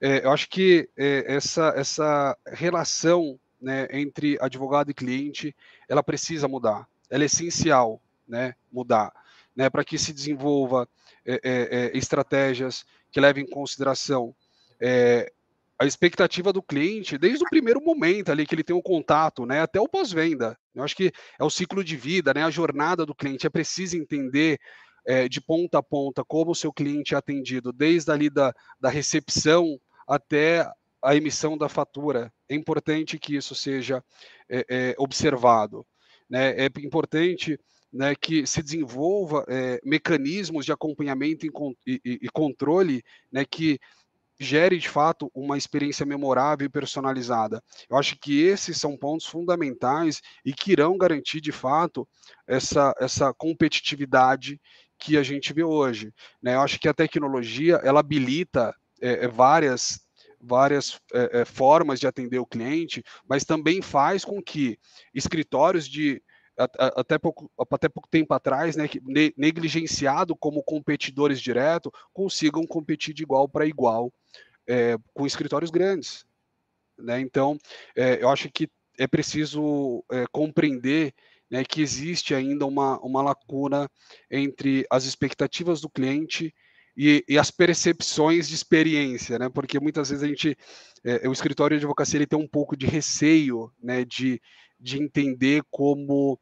É, 0.03 0.25
eu 0.25 0.33
acho 0.33 0.49
que 0.49 0.88
é, 0.99 1.33
essa, 1.33 1.73
essa 1.77 2.37
relação 2.49 3.38
né, 3.62 3.87
entre 3.92 4.37
advogado 4.40 4.90
e 4.90 4.94
cliente, 4.94 5.55
ela 5.88 6.03
precisa 6.03 6.49
mudar. 6.49 6.88
Ela 7.09 7.23
é 7.23 7.27
essencial, 7.27 8.03
né, 8.27 8.57
mudar, 8.73 9.12
né, 9.55 9.70
para 9.70 9.85
que 9.85 9.96
se 9.96 10.12
desenvolva 10.12 10.88
estratégias 11.92 12.85
que 13.11 13.20
leva 13.20 13.40
em 13.40 13.46
consideração 13.46 14.35
é, 14.81 15.31
a 15.81 15.87
expectativa 15.87 16.53
do 16.53 16.62
cliente 16.62 17.16
desde 17.16 17.42
o 17.42 17.49
primeiro 17.49 17.81
momento 17.81 18.31
ali 18.31 18.46
que 18.46 18.55
ele 18.55 18.62
tem 18.62 18.77
o 18.77 18.83
contato, 18.83 19.46
né, 19.46 19.62
até 19.62 19.81
o 19.81 19.88
pós-venda. 19.88 20.55
Eu 20.75 20.83
acho 20.83 20.94
que 20.94 21.11
é 21.38 21.44
o 21.44 21.49
ciclo 21.49 21.83
de 21.83 21.96
vida, 21.96 22.35
né, 22.35 22.44
a 22.44 22.51
jornada 22.51 23.07
do 23.07 23.14
cliente. 23.14 23.46
É 23.46 23.51
preciso 23.51 23.96
entender 23.96 24.59
é, 25.07 25.27
de 25.27 25.40
ponta 25.40 25.79
a 25.79 25.83
ponta 25.83 26.23
como 26.23 26.51
o 26.51 26.55
seu 26.55 26.70
cliente 26.70 27.14
é 27.14 27.16
atendido, 27.16 27.73
desde 27.73 28.12
ali 28.12 28.29
da, 28.29 28.55
da 28.79 28.90
recepção 28.90 29.81
até 30.07 30.70
a 31.03 31.16
emissão 31.16 31.57
da 31.57 31.68
fatura. 31.68 32.31
É 32.46 32.55
importante 32.55 33.18
que 33.18 33.37
isso 33.37 33.55
seja 33.55 34.05
é, 34.51 34.66
é, 34.68 34.94
observado. 34.99 35.87
Né? 36.29 36.66
É 36.66 36.66
importante 36.85 37.59
né, 37.92 38.14
que 38.14 38.46
se 38.46 38.62
desenvolva 38.62 39.44
é, 39.48 39.81
mecanismos 39.85 40.64
de 40.64 40.72
acompanhamento 40.72 41.46
e, 41.46 41.50
e, 41.87 42.00
e 42.22 42.29
controle 42.29 43.03
né, 43.33 43.44
que 43.44 43.79
gere 44.38 44.79
de 44.79 44.88
fato 44.88 45.31
uma 45.35 45.59
experiência 45.59 46.07
memorável 46.07 46.66
e 46.66 46.70
personalizada. 46.70 47.62
Eu 47.90 47.98
acho 47.98 48.16
que 48.18 48.40
esses 48.40 48.79
são 48.79 48.96
pontos 48.96 49.26
fundamentais 49.26 50.22
e 50.42 50.53
que 50.55 50.72
irão 50.72 50.96
garantir 50.96 51.42
de 51.42 51.53
fato 51.53 52.09
essa, 52.46 52.94
essa 52.98 53.35
competitividade 53.35 54.59
que 54.98 55.18
a 55.18 55.22
gente 55.22 55.53
vê 55.53 55.62
hoje. 55.62 56.12
Né? 56.42 56.55
Eu 56.55 56.61
acho 56.62 56.81
que 56.81 56.88
a 56.88 56.94
tecnologia 56.94 57.81
ela 57.85 58.00
habilita 58.00 58.74
é, 59.00 59.29
várias 59.29 60.00
várias 60.42 60.98
é, 61.12 61.44
formas 61.44 62.00
de 62.00 62.07
atender 62.07 62.38
o 62.38 62.46
cliente, 62.46 63.05
mas 63.29 63.44
também 63.44 63.83
faz 63.83 64.24
com 64.24 64.42
que 64.42 64.79
escritórios 65.12 65.87
de 65.87 66.22
até 66.96 67.18
pouco, 67.18 67.51
até 67.70 67.88
pouco 67.88 68.09
tempo 68.09 68.35
atrás, 68.35 68.77
né, 68.77 68.88
negligenciado 69.37 70.37
como 70.37 70.62
competidores 70.62 71.40
direto, 71.40 71.92
consigam 72.12 72.66
competir 72.66 73.14
de 73.14 73.23
igual 73.23 73.49
para 73.49 73.66
igual 73.66 74.12
é, 74.66 74.96
com 75.14 75.27
escritórios 75.27 75.70
grandes. 75.70 76.25
Né? 76.99 77.20
Então, 77.20 77.59
é, 77.96 78.23
eu 78.23 78.29
acho 78.29 78.51
que 78.51 78.68
é 78.99 79.07
preciso 79.07 80.05
é, 80.11 80.27
compreender 80.31 81.14
né, 81.51 81.64
que 81.64 81.83
existe 81.83 82.35
ainda 82.35 82.66
uma, 82.66 83.01
uma 83.01 83.23
lacuna 83.23 83.90
entre 84.31 84.87
as 84.90 85.05
expectativas 85.05 85.81
do 85.81 85.90
cliente 85.90 86.55
e, 86.96 87.25
e, 87.29 87.38
as 87.38 87.51
percepções 87.51 88.49
de 88.49 88.55
experiência, 88.55 89.38
né? 89.38 89.49
Porque 89.49 89.81
muitas 89.81 90.11
vezes 90.11 90.23
a 90.23 90.27
gente, 90.27 90.57
é, 91.05 91.27
o 91.29 91.33
escritório 91.33 91.79
de 91.79 91.85
advocacia 91.85 92.18
ele 92.18 92.27
tem 92.27 92.38
um 92.38 92.49
pouco 92.49 92.77
de 92.77 92.85
receio, 92.85 93.73
né? 93.83 94.05
De, 94.05 94.40
de 94.79 95.03
entender 95.03 95.62
como 95.70 96.38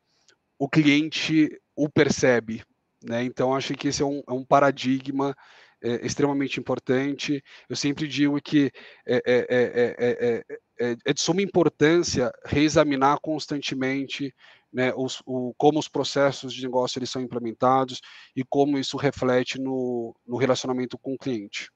o 0.59 0.69
cliente 0.69 1.49
o 1.77 1.89
percebe. 1.89 2.63
Né? 3.03 3.23
Então, 3.23 3.55
acho 3.55 3.75
que 3.75 3.89
esse 3.89 4.03
é 4.03 4.07
um, 4.07 4.23
é 4.27 4.33
um 4.33 4.45
paradigma 4.45 5.37
é, 5.83 6.05
extremamente 6.05 6.59
importante. 6.59 7.43
Eu 7.69 7.77
sempre 7.77 8.09
digo 8.09 8.41
que 8.41 8.73
é, 9.07 9.23
é, 9.27 10.45
é, 10.79 10.97
é 11.07 11.13
de 11.13 11.21
suma 11.21 11.43
importância 11.43 12.33
reexaminar 12.45 13.19
constantemente 13.21 14.35
né, 14.73 14.93
os, 14.95 15.23
o, 15.25 15.55
como 15.57 15.79
os 15.79 15.89
processos 15.89 16.53
de 16.53 16.63
negócio 16.63 16.99
eles 16.99 17.11
são 17.11 17.23
implementados 17.23 18.01
e 18.37 18.45
como 18.45 18.79
isso 18.79 18.97
reflete 18.97 19.59
no, 19.61 20.15
no 20.27 20.37
relacionamento 20.37 20.99
com 20.99 21.15
o 21.15 21.19
cliente. 21.19 21.71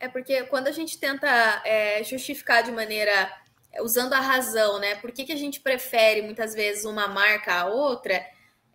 É 0.00 0.08
porque 0.08 0.42
quando 0.44 0.66
a 0.66 0.72
gente 0.72 0.98
tenta 0.98 1.62
é, 1.64 2.02
justificar 2.02 2.62
de 2.62 2.72
maneira 2.72 3.30
usando 3.80 4.12
a 4.12 4.20
razão, 4.20 4.78
né? 4.78 4.96
Por 4.96 5.12
que, 5.12 5.24
que 5.24 5.32
a 5.32 5.36
gente 5.36 5.60
prefere 5.60 6.22
muitas 6.22 6.54
vezes 6.54 6.84
uma 6.84 7.08
marca 7.08 7.54
a 7.54 7.66
outra? 7.66 8.24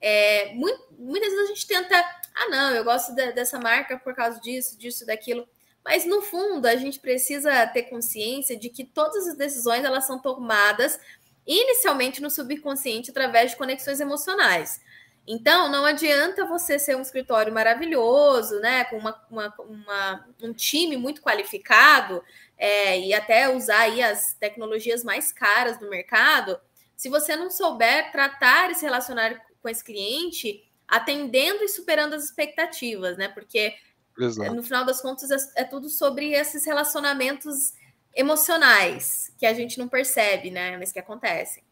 É, 0.02 0.54
muito, 0.54 0.88
muitas 0.98 1.30
vezes 1.30 1.46
a 1.46 1.54
gente 1.54 1.68
tenta, 1.68 1.96
ah, 2.36 2.50
não, 2.50 2.74
eu 2.74 2.84
gosto 2.84 3.14
de, 3.14 3.32
dessa 3.32 3.60
marca 3.60 3.98
por 3.98 4.14
causa 4.16 4.40
disso, 4.40 4.78
disso, 4.78 5.06
daquilo. 5.06 5.48
Mas 5.84 6.06
no 6.06 6.22
fundo, 6.22 6.66
a 6.66 6.76
gente 6.76 7.00
precisa 7.00 7.66
ter 7.68 7.84
consciência 7.84 8.58
de 8.58 8.70
que 8.70 8.84
todas 8.84 9.28
as 9.28 9.38
decisões 9.38 9.86
elas 9.86 10.06
são 10.06 10.20
tomadas 10.20 11.00
inicialmente 11.46 12.22
no 12.22 12.30
subconsciente 12.30 13.10
através 13.10 13.52
de 13.52 13.58
conexões 13.58 14.02
emocionais. 14.02 14.82
Então, 15.28 15.70
não 15.70 15.84
adianta 15.84 16.46
você 16.46 16.80
ser 16.80 16.96
um 16.96 17.02
escritório 17.02 17.54
maravilhoso, 17.54 18.62
né, 18.62 18.86
com 18.86 18.98
uma, 18.98 19.22
uma, 19.30 19.54
uma 19.60 20.28
um 20.42 20.54
time 20.54 20.96
muito 20.96 21.22
qualificado, 21.22 22.24
é, 22.58 22.98
e 23.00 23.14
até 23.14 23.54
usar 23.54 23.82
aí 23.82 24.02
as 24.02 24.34
tecnologias 24.36 25.04
mais 25.04 25.34
caras 25.34 25.78
do 25.78 25.90
mercado, 25.90 26.58
se 26.96 27.10
você 27.10 27.36
não 27.36 27.52
souber 27.52 28.10
tratar 28.12 28.72
e 28.72 28.76
se 28.76 28.86
relacionar 28.86 29.46
com 29.62 29.68
esse 29.68 29.84
cliente, 29.84 30.64
atendendo 30.88 31.62
e 31.62 31.68
superando 31.68 32.14
as 32.14 32.24
expectativas, 32.24 33.18
né? 33.18 33.28
Porque 33.28 33.76
Exato. 34.18 34.54
no 34.54 34.64
final 34.64 34.86
das 34.86 35.02
contas 35.02 35.30
é, 35.30 35.62
é 35.62 35.64
tudo 35.66 35.90
sobre 35.90 36.32
esses 36.32 36.66
relacionamentos 36.66 37.74
emocionais 38.16 39.32
que 39.38 39.46
a 39.46 39.54
gente 39.54 39.78
não 39.78 39.90
percebe, 39.90 40.50
né? 40.50 40.78
Mas 40.78 40.92
que 40.92 41.00
acontecem. 41.00 41.67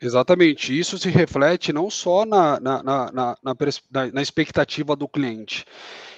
Exatamente. 0.00 0.78
Isso 0.78 0.98
se 0.98 1.08
reflete 1.08 1.72
não 1.72 1.90
só 1.90 2.24
na, 2.24 2.60
na, 2.60 2.82
na, 2.82 3.36
na, 3.42 4.06
na 4.12 4.22
expectativa 4.22 4.96
do 4.96 5.08
cliente. 5.08 5.64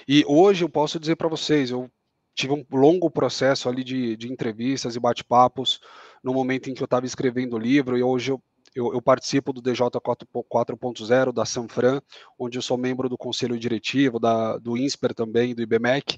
E 0.07 0.23
hoje 0.27 0.63
eu 0.63 0.69
posso 0.69 0.99
dizer 0.99 1.15
para 1.15 1.27
vocês, 1.27 1.71
eu 1.71 1.89
tive 2.35 2.53
um 2.53 2.65
longo 2.71 3.09
processo 3.09 3.69
ali 3.69 3.83
de, 3.83 4.17
de 4.17 4.31
entrevistas 4.31 4.95
e 4.95 4.99
bate-papos 4.99 5.79
no 6.23 6.33
momento 6.33 6.69
em 6.69 6.73
que 6.73 6.81
eu 6.81 6.85
estava 6.85 7.05
escrevendo 7.05 7.55
o 7.55 7.59
livro, 7.59 7.97
e 7.97 8.03
hoje 8.03 8.31
eu, 8.31 8.41
eu, 8.73 8.93
eu 8.93 9.01
participo 9.01 9.53
do 9.53 9.61
DJ 9.61 9.85
4.0 9.87 11.31
da 11.31 11.45
Sanfran, 11.45 12.01
onde 12.39 12.57
eu 12.57 12.61
sou 12.61 12.77
membro 12.77 13.07
do 13.07 13.17
conselho 13.17 13.59
diretivo, 13.59 14.19
da, 14.19 14.57
do 14.57 14.77
INSPER 14.77 15.13
também, 15.13 15.53
do 15.53 15.61
IBMEC, 15.61 16.17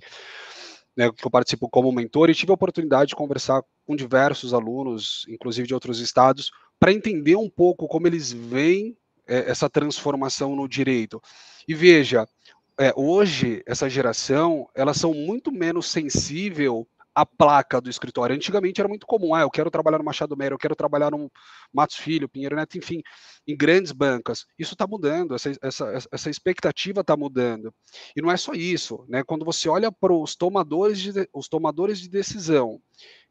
né, 0.96 1.12
que 1.12 1.26
eu 1.26 1.32
participo 1.32 1.70
como 1.70 1.92
mentor, 1.92 2.30
e 2.30 2.36
tive 2.36 2.52
a 2.52 2.56
oportunidade 2.56 3.10
de 3.10 3.16
conversar 3.16 3.62
com 3.86 3.96
diversos 3.96 4.54
alunos, 4.54 5.26
inclusive 5.28 5.68
de 5.68 5.74
outros 5.74 6.00
estados, 6.00 6.52
para 6.80 6.94
entender 6.94 7.36
um 7.36 7.50
pouco 7.50 7.88
como 7.88 8.08
eles 8.08 8.32
veem 8.32 8.98
é, 9.28 9.50
essa 9.50 9.70
transformação 9.70 10.56
no 10.56 10.68
direito. 10.68 11.22
E 11.68 11.74
veja, 11.74 12.28
é, 12.78 12.94
hoje 12.96 13.64
essa 13.66 13.90
geração 13.90 14.68
elas 14.76 14.98
são 14.98 15.14
muito 15.14 15.52
menos 15.52 15.90
sensível 15.90 16.88
à 17.16 17.26
placa 17.26 17.80
do 17.80 17.90
escritório. 17.90 18.36
Antigamente 18.36 18.82
era 18.82 18.90
muito 18.90 19.08
comum, 19.08 19.34
ah, 19.34 19.42
eu 19.42 19.50
quero 19.50 19.72
trabalhar 19.72 19.98
no 19.98 20.04
Machado 20.04 20.36
Mero, 20.36 20.56
eu 20.56 20.60
quero 20.60 20.76
trabalhar 20.76 21.12
no 21.12 21.32
Matos 21.74 21.96
Filho, 21.96 22.28
Pinheiro 22.28 22.58
Neto, 22.58 22.78
enfim, 22.78 23.02
em 23.48 23.56
grandes 23.56 23.94
bancas. 23.94 24.46
Isso 24.60 24.74
está 24.74 24.86
mudando, 24.86 25.34
essa, 25.34 25.52
essa, 25.62 26.08
essa 26.12 26.30
expectativa 26.30 27.00
está 27.00 27.16
mudando. 27.16 27.74
E 28.16 28.22
não 28.22 28.30
é 28.30 28.36
só 28.36 28.52
isso, 28.54 29.06
né? 29.08 29.24
Quando 29.24 29.46
você 29.46 29.70
olha 29.70 29.90
para 29.92 30.12
os 30.12 30.36
tomadores 30.36 31.00
de, 31.00 31.30
os 31.34 31.48
tomadores 31.48 32.00
de 32.00 32.10
decisão 32.10 32.82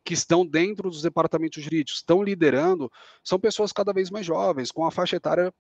que 0.03 0.15
estão 0.15 0.47
dentro 0.47 0.91
dos 0.91 1.03
departamentos 1.03 1.63
jurídicos, 1.63 2.01
estão 2.01 2.23
liderando, 2.23 2.91
são 3.23 3.39
pessoas 3.39 3.73
cada 3.73 3.93
vez 3.93 4.11
mais 4.11 4.25
jovens, 4.25 4.71
com 4.71 4.87
a 4.87 4.91
faixa 4.91 5.17
etária 5.17 5.53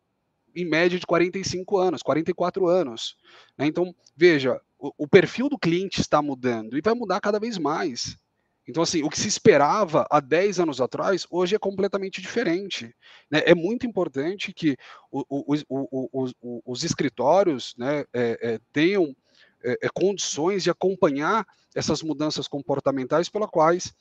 em 0.54 0.64
média 0.64 0.98
de 0.98 1.06
45 1.06 1.76
anos, 1.76 2.02
44 2.02 2.68
anos. 2.68 3.16
Né? 3.58 3.66
Então, 3.66 3.94
veja, 4.16 4.60
o, 4.84 4.92
o, 4.98 5.08
perfil 5.08 5.48
do 5.48 5.58
cliente 5.58 6.00
está 6.00 6.20
mudando 6.20 6.76
e 6.76 6.82
vai 6.82 6.92
mudar 6.92 7.20
cada 7.20 7.40
vez 7.40 7.56
mais. 7.56 8.18
Então, 8.66 8.82
assim, 8.82 9.02
o 9.02 9.08
que 9.08 9.18
se 9.18 9.28
esperava 9.28 10.06
há 10.10 10.20
10 10.20 10.60
anos 10.60 10.80
atrás, 10.80 11.26
hoje 11.30 11.54
é 11.54 11.58
completamente 11.58 12.20
diferente. 12.20 12.94
Né? 13.30 13.42
É 13.46 13.54
muito 13.54 13.86
importante 13.86 14.52
que 14.52 14.76
o, 15.10 15.24
o, 15.28 16.62
os 16.64 16.82
escritórios 16.82 17.74
né, 17.78 18.04
é, 18.12 18.38
é, 18.42 18.60
tenham 18.72 19.14
é, 19.62 19.78
é, 19.82 19.88
condições 19.88 20.62
de 20.62 20.70
acompanhar 20.70 21.46
essas 21.74 22.02
mudanças 22.02 22.46
comportamentais 22.46 23.28
pelas 23.28 23.50
quais 23.50 23.92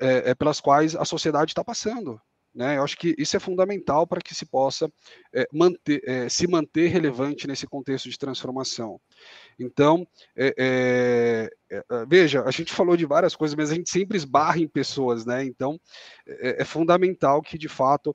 é, 0.00 0.30
é, 0.30 0.34
pelas 0.34 0.60
quais 0.60 0.96
a 0.96 1.04
sociedade 1.04 1.50
está 1.50 1.62
passando. 1.62 2.20
Né? 2.54 2.78
Eu 2.78 2.82
acho 2.82 2.96
que 2.96 3.14
isso 3.16 3.36
é 3.36 3.40
fundamental 3.40 4.06
para 4.06 4.20
que 4.20 4.34
se 4.34 4.44
possa 4.44 4.90
é, 5.32 5.46
manter, 5.52 6.02
é, 6.04 6.28
se 6.28 6.48
manter 6.48 6.88
relevante 6.88 7.46
nesse 7.46 7.66
contexto 7.66 8.10
de 8.10 8.18
transformação. 8.18 9.00
Então, 9.58 10.06
é, 10.34 10.54
é, 10.58 11.50
é, 11.70 12.06
veja, 12.06 12.42
a 12.42 12.50
gente 12.50 12.72
falou 12.72 12.96
de 12.96 13.06
várias 13.06 13.36
coisas, 13.36 13.54
mas 13.54 13.70
a 13.70 13.74
gente 13.74 13.90
sempre 13.90 14.16
esbarra 14.16 14.58
em 14.58 14.66
pessoas, 14.66 15.24
né? 15.24 15.44
Então, 15.44 15.78
é, 16.26 16.64
fundamental 16.64 17.40
que, 17.40 17.56
de 17.56 17.68
fato, 17.68 18.14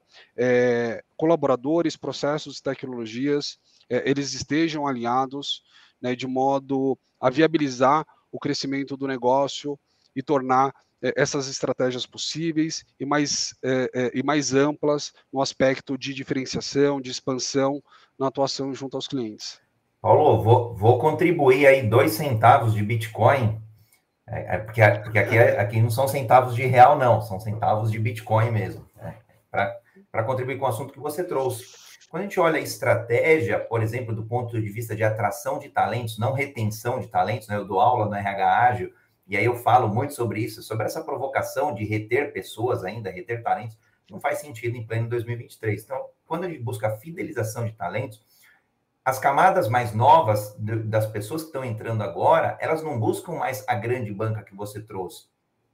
colaboradores, 1.16 1.96
processos 1.96 2.58
e 2.58 2.64
tecnologias, 2.64 3.58
eles 3.90 4.34
estejam 4.34 4.88
alinhados, 4.88 5.62
né, 6.02 6.16
de 6.16 6.28
modo 6.28 6.98
a 7.20 7.30
viabilizar 7.30 8.06
o 8.32 8.40
crescimento 8.40 8.98
do 8.98 9.08
negócio 9.08 9.80
e 10.16 10.22
tornar 10.22 10.70
é, 10.70 10.85
essas 11.02 11.48
estratégias 11.48 12.06
possíveis 12.06 12.86
e 13.00 13.06
mais, 13.06 13.56
é, 13.64 13.90
é, 13.94 14.12
e 14.14 14.24
mais 14.24 14.54
amplas 14.54 15.14
no 15.32 15.42
aspecto 15.42 15.98
de 15.98 16.14
diferenciação, 16.14 17.00
de 17.00 17.12
expansão 17.12 17.82
na 18.18 18.28
atuação 18.28 18.74
junto 18.74 18.96
aos 18.96 19.08
clientes. 19.08 19.60
Paulo, 20.02 20.44
vou, 20.44 20.76
vou 20.76 21.00
contribuir 21.00 21.66
aí 21.66 21.88
dois 21.88 22.14
centavos 22.14 22.74
de 22.74 22.84
Bitcoin, 22.84 23.60
é, 24.28 24.56
é 24.56 24.58
porque, 24.60 24.82
porque 25.04 25.20
aqui, 25.20 25.38
aqui 25.38 25.82
não 25.82 25.90
são 25.90 26.08
centavos 26.08 26.56
de 26.56 26.66
real, 26.66 26.98
não, 26.98 27.22
são 27.22 27.40
centavos 27.40 27.92
de 27.92 28.00
Bitcoin 28.00 28.52
mesmo, 28.52 28.86
né? 28.96 29.18
para 29.52 30.24
contribuir 30.24 30.58
com 30.58 30.66
o 30.66 30.70
assunto 30.70 30.94
que 30.94 31.00
você 31.00 31.24
trouxe. 31.24 31.66
Quando 32.10 32.22
a 32.22 32.26
gente 32.26 32.40
olha 32.40 32.58
a 32.58 32.62
estratégia, 32.62 33.60
por 33.60 33.82
exemplo, 33.82 34.16
do 34.16 34.24
ponto 34.24 34.62
de 34.62 34.70
vista 34.70 34.96
de 34.96 35.04
atração 35.04 35.60
de 35.60 35.70
talentos, 35.70 36.18
não 36.18 36.34
retenção 36.34 37.00
de 37.00 37.08
talentos, 37.08 37.48
né? 37.48 37.58
eu 37.58 37.66
dou 37.66 37.80
aula 37.80 38.06
no 38.06 38.16
RH 38.16 38.68
Ágil, 38.68 38.94
e 39.28 39.36
aí 39.36 39.46
eu 39.46 39.56
falo 39.56 39.88
muito 39.88 40.14
sobre 40.14 40.40
isso, 40.42 40.62
sobre 40.62 40.86
essa 40.86 41.04
provocação 41.04 41.74
de 41.74 41.84
reter 41.84 42.32
pessoas 42.32 42.84
ainda, 42.84 43.10
reter 43.10 43.42
talentos, 43.42 43.78
não 44.10 44.20
faz 44.20 44.40
sentido 44.40 44.76
em 44.78 44.86
pleno 44.86 45.10
2023. 45.10 45.84
Então, 45.84 46.10
quando 46.28 46.46
a 46.46 46.50
gente 46.50 46.62
busca 46.62 46.88
a 46.88 46.98
fidelização 46.98 47.66
de 47.66 47.74
talentos, 47.74 48.24
as 49.04 49.20
camadas 49.20 49.68
mais 49.68 49.94
novas 49.94 50.56
das 50.58 51.06
pessoas 51.08 51.42
que 51.42 51.50
estão 51.50 51.64
entrando 51.64 52.04
agora, 52.04 52.58
elas 52.60 52.84
não 52.84 53.00
buscam 53.00 53.34
mais 53.34 53.64
a 53.68 53.76
grande 53.76 54.12
banca 54.12 54.44
que 54.44 54.56
você 54.56 54.82
trouxe, 54.82 55.28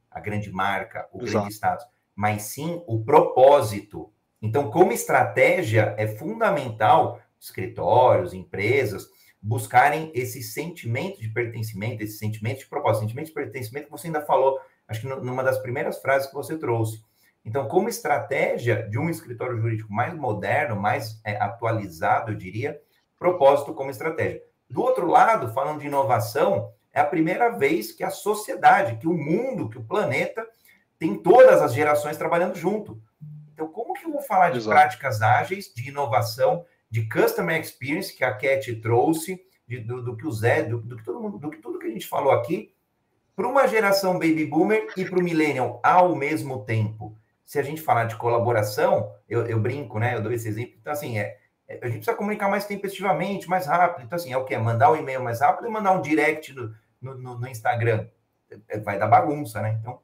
a 0.10 0.20
grande 0.20 0.52
marca, 0.52 1.08
o 1.12 1.22
Exato. 1.22 1.32
grande 1.32 1.54
status, 1.54 1.86
mas 2.16 2.43
sim 2.43 2.84
o 2.88 3.04
propósito. 3.04 4.12
Então, 4.41 4.70
como 4.70 4.91
estratégia, 4.91 5.93
é 5.97 6.08
fundamental 6.08 7.22
escritórios, 7.39 8.34
empresas, 8.34 9.10
buscarem 9.41 10.11
esse 10.13 10.43
sentimento 10.43 11.19
de 11.19 11.29
pertencimento, 11.29 12.03
esse 12.03 12.17
sentimento 12.17 12.59
de 12.59 12.67
propósito, 12.67 13.01
sentimento 13.01 13.27
de 13.27 13.33
pertencimento 13.33 13.85
que 13.85 13.91
você 13.91 14.07
ainda 14.07 14.21
falou, 14.21 14.59
acho 14.87 15.01
que 15.01 15.07
numa 15.07 15.43
das 15.43 15.57
primeiras 15.57 15.99
frases 15.99 16.27
que 16.27 16.35
você 16.35 16.57
trouxe. 16.57 17.03
Então, 17.43 17.67
como 17.67 17.89
estratégia 17.89 18.87
de 18.87 18.99
um 18.99 19.09
escritório 19.09 19.57
jurídico 19.57 19.91
mais 19.91 20.13
moderno, 20.13 20.75
mais 20.75 21.19
é, 21.25 21.37
atualizado, 21.37 22.31
eu 22.31 22.35
diria, 22.35 22.79
propósito 23.17 23.73
como 23.73 23.89
estratégia. 23.89 24.43
Do 24.69 24.81
outro 24.81 25.07
lado, 25.07 25.51
falando 25.51 25.79
de 25.79 25.87
inovação, 25.87 26.71
é 26.93 26.99
a 26.99 27.05
primeira 27.05 27.49
vez 27.49 27.91
que 27.91 28.03
a 28.03 28.09
sociedade, 28.11 28.97
que 28.97 29.07
o 29.07 29.13
mundo, 29.13 29.69
que 29.69 29.77
o 29.77 29.83
planeta 29.83 30.45
tem 30.99 31.15
todas 31.15 31.61
as 31.61 31.73
gerações 31.73 32.17
trabalhando 32.17 32.55
junto. 32.55 33.01
Então, 33.53 33.67
como 33.67 33.93
que 33.93 34.05
eu 34.05 34.11
vou 34.11 34.21
falar 34.21 34.51
de 34.51 34.57
Exato. 34.57 34.75
práticas 34.75 35.21
ágeis, 35.21 35.73
de 35.73 35.89
inovação, 35.89 36.63
de 36.91 37.07
customer 37.07 37.59
experience 37.59 38.13
que 38.13 38.23
a 38.23 38.33
Cat 38.33 38.75
trouxe, 38.75 39.41
de, 39.65 39.79
do, 39.79 40.03
do, 40.03 40.17
que 40.17 40.27
o 40.27 40.31
Zé, 40.31 40.63
do, 40.63 40.81
do, 40.81 40.97
que 40.97 41.03
todo 41.03 41.21
mundo, 41.21 41.39
do 41.39 41.49
que 41.49 41.57
tudo 41.57 41.79
que 41.79 41.87
a 41.87 41.89
gente 41.89 42.05
falou 42.05 42.33
aqui, 42.33 42.75
para 43.33 43.47
uma 43.47 43.65
geração 43.65 44.13
baby 44.13 44.45
boomer 44.45 44.87
e 44.97 45.05
para 45.05 45.17
o 45.17 45.23
millennial 45.23 45.79
ao 45.81 46.13
mesmo 46.13 46.65
tempo. 46.65 47.17
Se 47.45 47.57
a 47.57 47.63
gente 47.63 47.81
falar 47.81 48.05
de 48.05 48.17
colaboração, 48.17 49.09
eu, 49.27 49.45
eu 49.47 49.57
brinco, 49.57 49.99
né? 49.99 50.15
Eu 50.15 50.21
dou 50.21 50.31
esse 50.33 50.49
exemplo. 50.49 50.73
Então, 50.79 50.91
assim, 50.91 51.17
é, 51.17 51.37
é, 51.67 51.79
a 51.81 51.85
gente 51.85 51.97
precisa 51.97 52.15
comunicar 52.15 52.49
mais 52.49 52.65
tempestivamente, 52.65 53.49
mais 53.49 53.65
rápido. 53.65 54.05
Então, 54.05 54.17
assim, 54.17 54.33
é 54.33 54.37
o 54.37 54.43
que? 54.43 54.57
Mandar 54.57 54.91
um 54.91 54.97
e-mail 54.97 55.23
mais 55.23 55.39
rápido 55.39 55.67
e 55.67 55.71
mandar 55.71 55.93
um 55.93 56.01
direct 56.01 56.53
no, 56.53 56.75
no, 57.01 57.39
no 57.39 57.47
Instagram. 57.47 58.07
É, 58.67 58.79
vai 58.79 58.99
dar 58.99 59.07
bagunça, 59.07 59.61
né? 59.61 59.77
Então, 59.79 59.99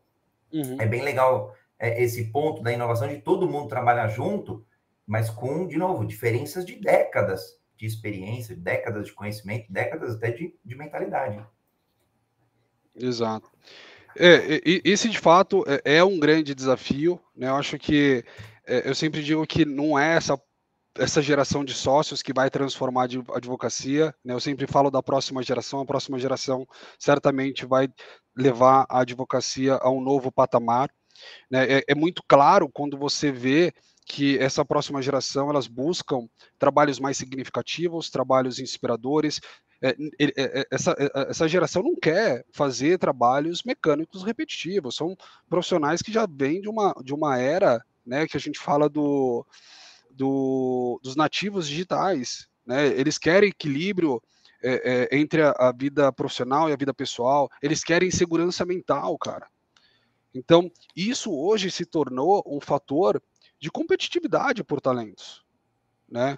uhum. 0.53 0.77
é 0.79 0.85
bem 0.85 1.03
legal 1.03 1.53
é, 1.77 2.01
esse 2.01 2.31
ponto 2.31 2.63
da 2.63 2.71
inovação 2.71 3.09
de 3.09 3.17
todo 3.17 3.47
mundo 3.47 3.67
trabalhar 3.67 4.07
junto 4.07 4.65
mas 5.07 5.29
com, 5.29 5.65
de 5.65 5.77
novo, 5.77 6.05
diferenças 6.05 6.65
de 6.65 6.75
décadas 6.75 7.57
de 7.77 7.85
experiência, 7.85 8.55
décadas 8.55 9.07
de 9.07 9.13
conhecimento, 9.13 9.71
décadas 9.71 10.15
até 10.15 10.31
de, 10.31 10.53
de 10.65 10.75
mentalidade. 10.75 11.43
Exato. 12.93 13.49
É, 14.15 14.59
esse 14.83 15.07
de 15.07 15.19
fato 15.19 15.63
é, 15.67 15.97
é 15.97 16.03
um 16.03 16.19
grande 16.19 16.55
desafio, 16.55 17.21
né? 17.35 17.47
Eu 17.47 17.55
acho 17.55 17.77
que 17.77 18.25
é, 18.65 18.89
eu 18.89 18.95
sempre 18.95 19.23
digo 19.23 19.45
que 19.45 19.63
não 19.63 19.97
é 19.97 20.15
essa 20.15 20.39
essa 20.99 21.21
geração 21.21 21.63
de 21.63 21.75
sócios 21.75 22.23
que 22.23 22.33
vai 22.33 22.49
transformar 22.49 23.03
a 23.03 23.37
advocacia, 23.37 24.15
né? 24.25 24.33
Eu 24.33 24.39
sempre 24.39 24.65
falo 24.65 24.89
da 24.89 25.03
próxima 25.03 25.43
geração, 25.43 25.79
a 25.79 25.85
próxima 25.85 26.17
geração 26.17 26.67
certamente 26.97 27.67
vai 27.67 27.87
levar 28.35 28.85
a 28.89 29.01
advocacia 29.01 29.75
a 29.75 29.91
um 29.91 30.01
novo 30.01 30.31
patamar, 30.31 30.89
né? 31.51 31.65
É, 31.71 31.83
é 31.89 31.93
muito 31.93 32.23
claro 32.27 32.67
quando 32.67 32.97
você 32.97 33.31
vê 33.31 33.71
que 34.07 34.39
essa 34.39 34.63
próxima 34.63 35.01
geração 35.01 35.49
elas 35.49 35.67
buscam 35.67 36.29
trabalhos 36.57 36.97
mais 36.97 37.17
significativos, 37.17 38.09
trabalhos 38.09 38.57
inspiradores. 38.57 39.41
É, 39.81 39.89
é, 39.89 40.33
é, 40.37 40.67
essa, 40.71 40.95
essa 41.29 41.47
geração 41.47 41.83
não 41.83 41.95
quer 41.95 42.45
fazer 42.51 42.97
trabalhos 42.97 43.63
mecânicos 43.63 44.23
repetitivos, 44.23 44.95
são 44.95 45.15
profissionais 45.49 46.01
que 46.01 46.11
já 46.11 46.25
vêm 46.25 46.61
de 46.61 46.69
uma, 46.69 46.95
de 47.03 47.13
uma 47.13 47.37
era 47.37 47.85
né, 48.05 48.25
que 48.25 48.37
a 48.37 48.39
gente 48.39 48.57
fala 48.57 48.89
do, 48.89 49.45
do, 50.09 50.99
dos 51.03 51.15
nativos 51.15 51.67
digitais. 51.67 52.47
Né? 52.65 52.87
Eles 52.87 53.17
querem 53.17 53.49
equilíbrio 53.49 54.23
é, 54.63 55.09
é, 55.11 55.17
entre 55.17 55.43
a, 55.43 55.51
a, 55.51 55.71
vida 55.71 56.11
profissional 56.13 56.69
e 56.69 56.73
a 56.73 56.77
vida 56.77 56.93
pessoal, 56.93 57.49
eles 57.61 57.83
querem 57.83 58.09
segurança 58.09 58.65
mental, 58.65 59.17
cara. 59.17 59.47
Então, 60.33 60.71
isso 60.95 61.31
hoje 61.31 61.69
se 61.69 61.85
tornou 61.85 62.43
um 62.47 62.59
fator 62.59 63.21
de 63.59 63.71
competitividade 63.71 64.63
por 64.63 64.79
talentos. 64.81 65.45
Né? 66.09 66.37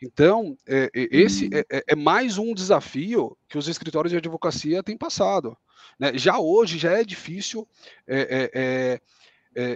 Então, 0.00 0.56
é, 0.66 0.84
é, 0.94 1.08
esse 1.10 1.46
uhum. 1.46 1.50
é, 1.54 1.64
é, 1.70 1.84
é, 1.88 1.96
mais 1.96 2.38
um 2.38 2.54
desafio 2.54 3.36
que 3.48 3.58
os 3.58 3.66
escritórios 3.66 4.12
de 4.12 4.16
advocacia 4.16 4.82
têm 4.82 4.96
passado. 4.96 5.56
Né? 5.98 6.16
Já 6.16 6.38
hoje 6.38 6.78
já 6.78 6.92
é 6.92 7.02
difícil 7.02 7.66
é, 8.06 9.00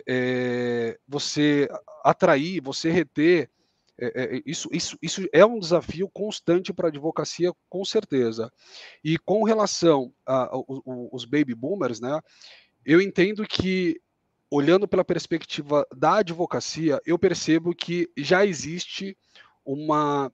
é, 0.06 0.98
você 1.08 1.68
atrair, 2.04 2.60
você 2.60 2.90
reter, 2.90 3.50
isso, 4.46 4.68
isso, 4.72 4.96
isso 5.02 5.28
é 5.32 5.44
um 5.44 5.58
desafio 5.58 6.08
constante 6.08 6.72
para 6.72 6.88
a 6.88 6.90
advocacia, 6.90 7.52
com 7.68 7.84
certeza. 7.84 8.52
E 9.02 9.18
com 9.18 9.44
relação 9.44 10.12
aos 10.24 11.24
baby 11.24 11.54
boomers, 11.54 12.00
né, 12.00 12.20
eu 12.84 13.00
entendo 13.00 13.46
que, 13.46 14.00
olhando 14.52 14.86
pela 14.86 15.02
perspectiva 15.02 15.86
da 15.96 16.16
advocacia, 16.16 17.00
eu 17.06 17.18
percebo 17.18 17.74
que 17.74 18.10
já 18.18 18.44
existe 18.44 19.16
uma 19.64 20.30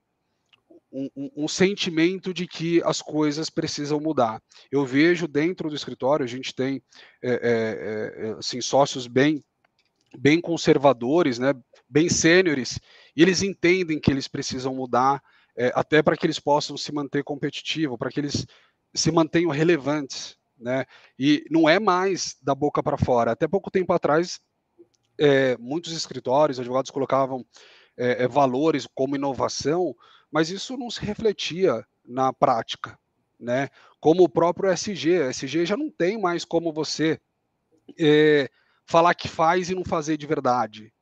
um, 0.91 1.29
um, 1.37 1.47
sentimento 1.47 2.33
de 2.33 2.45
que 2.45 2.81
as 2.83 3.01
coisas 3.01 3.49
precisam 3.49 3.99
mudar. 3.99 4.41
Eu 4.69 4.85
vejo 4.85 5.25
dentro 5.25 5.69
do 5.69 5.75
escritório, 5.75 6.25
a 6.25 6.27
gente 6.27 6.53
tem 6.53 6.81
é, 7.23 7.31
é, 7.31 8.27
é, 8.27 8.31
assim, 8.31 8.59
sócios 8.59 9.07
bem, 9.07 9.41
bem 10.17 10.41
conservadores, 10.41 11.39
né, 11.39 11.53
bem 11.87 12.09
sêniores, 12.09 12.77
e 13.15 13.21
eles 13.21 13.41
entendem 13.41 13.99
que 13.99 14.11
eles 14.11 14.27
precisam 14.27 14.75
mudar, 14.75 15.21
é, 15.55 15.71
até 15.75 16.01
para 16.01 16.17
que 16.17 16.25
eles 16.25 16.39
possam 16.39 16.75
se 16.75 16.91
manter 16.91 17.23
competitivos, 17.23 17.97
para 17.97 18.09
que 18.09 18.19
eles 18.19 18.45
se 18.93 19.11
mantenham 19.11 19.51
relevantes. 19.51 20.38
Né? 20.59 20.85
E 21.17 21.45
não 21.49 21.69
é 21.69 21.79
mais 21.79 22.35
da 22.41 22.53
boca 22.53 22.83
para 22.83 22.97
fora. 22.97 23.31
Até 23.31 23.47
pouco 23.47 23.71
tempo 23.71 23.93
atrás, 23.93 24.39
é, 25.17 25.57
muitos 25.57 25.93
escritórios, 25.93 26.59
advogados 26.59 26.91
colocavam 26.91 27.45
é, 27.97 28.27
valores 28.27 28.87
como 28.93 29.15
inovação 29.15 29.95
mas 30.31 30.49
isso 30.49 30.77
não 30.77 30.89
se 30.89 31.03
refletia 31.03 31.85
na 32.05 32.31
prática, 32.31 32.97
né? 33.39 33.69
Como 33.99 34.23
o 34.23 34.29
próprio 34.29 34.71
SG, 34.71 35.19
o 35.19 35.29
SG 35.29 35.65
já 35.65 35.75
não 35.75 35.89
tem 35.89 36.19
mais 36.19 36.45
como 36.45 36.71
você 36.71 37.19
é, 37.99 38.49
falar 38.85 39.13
que 39.13 39.27
faz 39.27 39.69
e 39.69 39.75
não 39.75 39.83
fazer 39.83 40.17
de 40.17 40.27
verdade. 40.27 40.93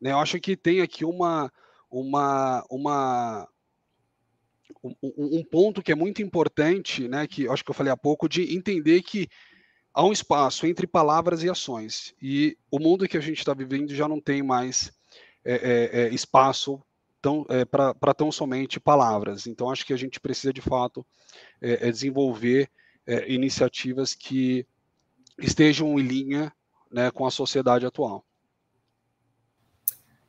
Né? 0.00 0.12
Eu 0.12 0.18
acho 0.18 0.38
que 0.40 0.56
tem 0.56 0.80
aqui 0.80 1.04
uma, 1.04 1.50
uma, 1.90 2.64
uma 2.68 3.48
um, 5.02 5.38
um, 5.38 5.44
ponto 5.44 5.82
que 5.82 5.92
é 5.92 5.94
muito 5.94 6.22
importante, 6.22 7.08
né? 7.08 7.26
Que 7.26 7.48
acho 7.48 7.64
que 7.64 7.70
eu 7.70 7.74
falei 7.74 7.92
há 7.92 7.96
pouco, 7.96 8.28
de 8.28 8.54
entender 8.54 9.02
que 9.02 9.28
há 9.92 10.04
um 10.04 10.12
espaço 10.12 10.66
entre 10.66 10.86
palavras 10.86 11.42
e 11.42 11.50
ações. 11.50 12.14
E 12.20 12.56
o 12.70 12.78
mundo 12.78 13.08
que 13.08 13.16
a 13.16 13.20
gente 13.20 13.38
está 13.38 13.54
vivendo 13.54 13.94
já 13.94 14.06
não 14.06 14.20
tem 14.20 14.42
mais 14.42 14.92
é, 15.44 15.54
é, 15.54 16.00
é 16.02 16.14
espaço 16.14 16.82
tão, 17.22 17.46
é, 17.48 17.64
para 17.64 18.14
tão 18.14 18.30
somente 18.30 18.78
palavras. 18.78 19.46
Então, 19.46 19.70
acho 19.70 19.84
que 19.86 19.92
a 19.92 19.96
gente 19.96 20.20
precisa, 20.20 20.52
de 20.52 20.60
fato, 20.60 21.04
é, 21.60 21.88
é 21.88 21.90
desenvolver 21.90 22.70
é, 23.06 23.32
iniciativas 23.32 24.14
que 24.14 24.66
estejam 25.38 25.98
em 25.98 26.02
linha 26.02 26.52
né, 26.90 27.10
com 27.10 27.26
a 27.26 27.30
sociedade 27.30 27.86
atual. 27.86 28.24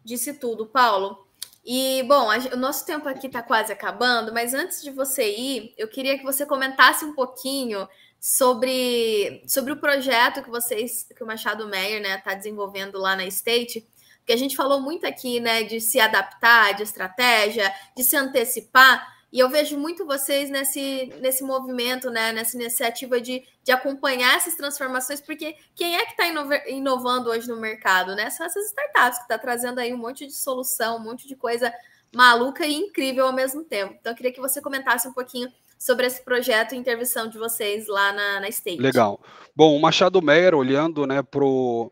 Disse 0.03 0.33
tudo, 0.33 0.65
Paulo. 0.65 1.26
E, 1.69 2.01
bom, 2.03 2.31
a, 2.31 2.37
o 2.53 2.55
nosso 2.55 2.85
tempo 2.85 3.09
aqui 3.09 3.27
está 3.27 3.43
quase 3.43 3.73
acabando, 3.73 4.33
mas 4.33 4.53
antes 4.53 4.81
de 4.81 4.89
você 4.89 5.29
ir, 5.29 5.73
eu 5.77 5.89
queria 5.89 6.17
que 6.17 6.23
você 6.23 6.45
comentasse 6.45 7.03
um 7.03 7.13
pouquinho 7.13 7.85
sobre, 8.17 9.43
sobre 9.45 9.73
o 9.73 9.77
projeto 9.77 10.41
que 10.41 10.49
vocês, 10.49 11.05
que 11.13 11.21
o 11.21 11.27
Machado 11.27 11.67
Meyer 11.67 11.97
está 11.97 12.09
né, 12.09 12.21
tá 12.23 12.33
desenvolvendo 12.35 12.97
lá 12.97 13.17
na 13.17 13.25
State, 13.25 13.85
porque 14.19 14.31
a 14.31 14.37
gente 14.37 14.55
falou 14.55 14.79
muito 14.79 15.05
aqui, 15.05 15.41
né, 15.41 15.63
de 15.63 15.81
se 15.81 15.99
adaptar, 15.99 16.73
de 16.73 16.83
estratégia, 16.83 17.69
de 17.97 18.01
se 18.01 18.15
antecipar. 18.15 19.05
E 19.31 19.39
eu 19.39 19.49
vejo 19.49 19.77
muito 19.77 20.05
vocês 20.05 20.49
nesse, 20.49 21.13
nesse 21.19 21.43
movimento, 21.43 22.09
né, 22.09 22.31
nessa 22.31 22.55
iniciativa 22.55 23.19
de, 23.19 23.43
de 23.61 23.71
acompanhar 23.71 24.37
essas 24.37 24.55
transformações, 24.55 25.19
porque 25.19 25.55
quem 25.75 25.97
é 25.97 26.05
que 26.05 26.11
está 26.11 26.25
inovando 26.69 27.29
hoje 27.29 27.47
no 27.47 27.59
mercado, 27.59 28.15
né? 28.15 28.29
São 28.29 28.45
essas 28.45 28.67
startups 28.67 29.17
que 29.17 29.23
estão 29.23 29.37
tá 29.37 29.39
trazendo 29.39 29.79
aí 29.79 29.93
um 29.93 29.97
monte 29.97 30.25
de 30.25 30.33
solução, 30.33 30.97
um 30.97 31.03
monte 31.03 31.27
de 31.27 31.35
coisa 31.35 31.73
maluca 32.15 32.65
e 32.65 32.73
incrível 32.73 33.25
ao 33.25 33.33
mesmo 33.33 33.63
tempo. 33.63 33.95
Então, 33.99 34.13
eu 34.13 34.15
queria 34.15 34.31
que 34.31 34.39
você 34.39 34.61
comentasse 34.61 35.07
um 35.07 35.13
pouquinho 35.13 35.51
sobre 35.77 36.07
esse 36.07 36.23
projeto 36.23 36.73
e 36.73 36.77
intervenção 36.77 37.27
de 37.27 37.37
vocês 37.37 37.87
lá 37.87 38.11
na, 38.13 38.39
na 38.39 38.49
State. 38.49 38.81
Legal. 38.81 39.21
Bom, 39.55 39.75
o 39.75 39.81
Machado 39.81 40.21
Meyer, 40.21 40.55
olhando 40.55 41.05
né, 41.05 41.21
para 41.21 41.43
o 41.43 41.91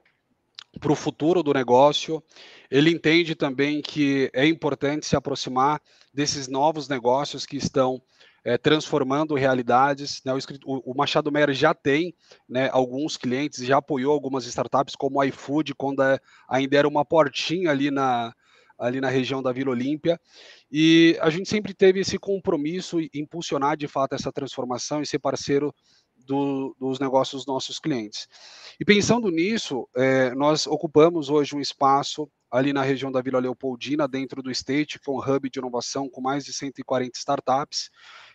futuro 0.96 1.44
do 1.44 1.54
negócio. 1.54 2.24
Ele 2.70 2.90
entende 2.90 3.36
também 3.36 3.82
que 3.82 4.30
é 4.34 4.46
importante 4.46 5.06
se 5.06 5.16
aproximar 5.16 5.82
desses 6.14 6.48
novos 6.48 6.88
negócios 6.88 7.46
que 7.46 7.58
estão 7.58 8.02
é, 8.44 8.58
transformando 8.58 9.34
realidades. 9.34 10.22
Né? 10.24 10.32
O, 10.66 10.92
o, 10.92 10.96
Machado 10.96 11.32
Meyer 11.32 11.54
já 11.54 11.74
tem 11.74 12.16
né, 12.48 12.70
alguns 12.72 13.18
clientes, 13.18 13.66
já 13.66 13.78
apoiou 13.78 14.14
algumas 14.14 14.46
startups, 14.46 14.96
como 14.96 15.20
o 15.20 15.24
iFood, 15.24 15.74
quando 15.74 16.04
é, 16.04 16.20
ainda 16.48 16.78
era 16.78 16.88
uma 16.88 17.04
portinha 17.04 17.72
ali 17.72 17.90
na, 17.90 18.34
ali 18.78 19.02
na 19.02 19.10
região 19.10 19.42
da 19.42 19.52
Vila 19.52 19.72
Olímpia. 19.72 20.20
E 20.72 21.18
a 21.22 21.30
gente 21.30 21.50
sempre 21.50 21.74
teve 21.74 22.00
esse 22.00 22.20
compromisso 22.20 23.00
em 23.00 23.10
impulsionar 23.16 23.76
de 23.76 23.88
fato 23.88 24.14
essa 24.14 24.32
transformação 24.32 25.02
e 25.02 25.08
ser 25.08 25.20
parceiro 25.20 25.74
do, 26.16 26.76
dos 26.80 27.00
negócios 27.00 27.42
dos 27.42 27.48
nossos 27.48 27.80
clientes. 27.80 28.28
E 28.80 28.86
pensando 28.86 29.30
nisso, 29.30 29.88
é, 29.96 30.34
nós 30.36 30.68
ocupamos 30.68 31.30
hoje 31.30 31.56
um 31.56 31.60
espaço 31.62 32.30
ali 32.56 32.72
na 32.72 32.82
região 32.82 33.12
da 33.12 33.22
Vila 33.22 33.40
Leopoldina, 33.40 34.08
dentro 34.08 34.42
do 34.42 34.50
State, 34.50 34.98
que 34.98 35.10
é 35.10 35.14
um 35.14 35.20
hub 35.20 35.50
de 35.50 35.60
inovação 35.60 36.10
com 36.10 36.22
mais 36.22 36.46
de 36.46 36.54
140 36.54 37.18
startups. 37.18 37.90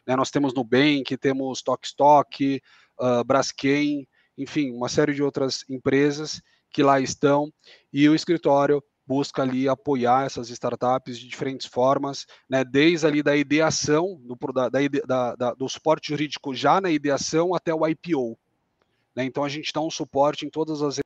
Né, 0.06 0.14
nós 0.14 0.30
temos 0.30 0.52
Nubank, 0.52 1.16
temos 1.16 1.62
Tokstok, 1.62 2.60
uh, 3.00 3.24
Braskem, 3.24 4.06
enfim, 4.36 4.72
uma 4.72 4.90
série 4.90 5.14
de 5.14 5.22
outras 5.22 5.64
empresas 5.70 6.42
que 6.70 6.82
lá 6.82 7.00
estão, 7.00 7.50
e 7.92 8.08
o 8.08 8.14
escritório 8.14 8.82
busca 9.06 9.42
ali 9.42 9.68
apoiar 9.68 10.26
essas 10.26 10.50
startups 10.50 11.18
de 11.18 11.26
diferentes 11.26 11.66
formas, 11.66 12.26
né, 12.48 12.62
desde 12.62 13.06
ali 13.06 13.22
da 13.22 13.34
ideação, 13.34 14.20
do, 14.22 14.36
da, 14.52 15.34
da, 15.34 15.54
do 15.54 15.68
suporte 15.68 16.10
jurídico 16.10 16.54
já 16.54 16.80
na 16.80 16.90
ideação 16.90 17.54
até 17.54 17.74
o 17.74 17.86
IPO. 17.88 18.38
Né, 19.16 19.24
então 19.24 19.42
a 19.42 19.48
gente 19.48 19.72
dá 19.72 19.80
um 19.80 19.90
suporte 19.90 20.44
em 20.44 20.50
todas 20.50 20.82
as 20.82 21.00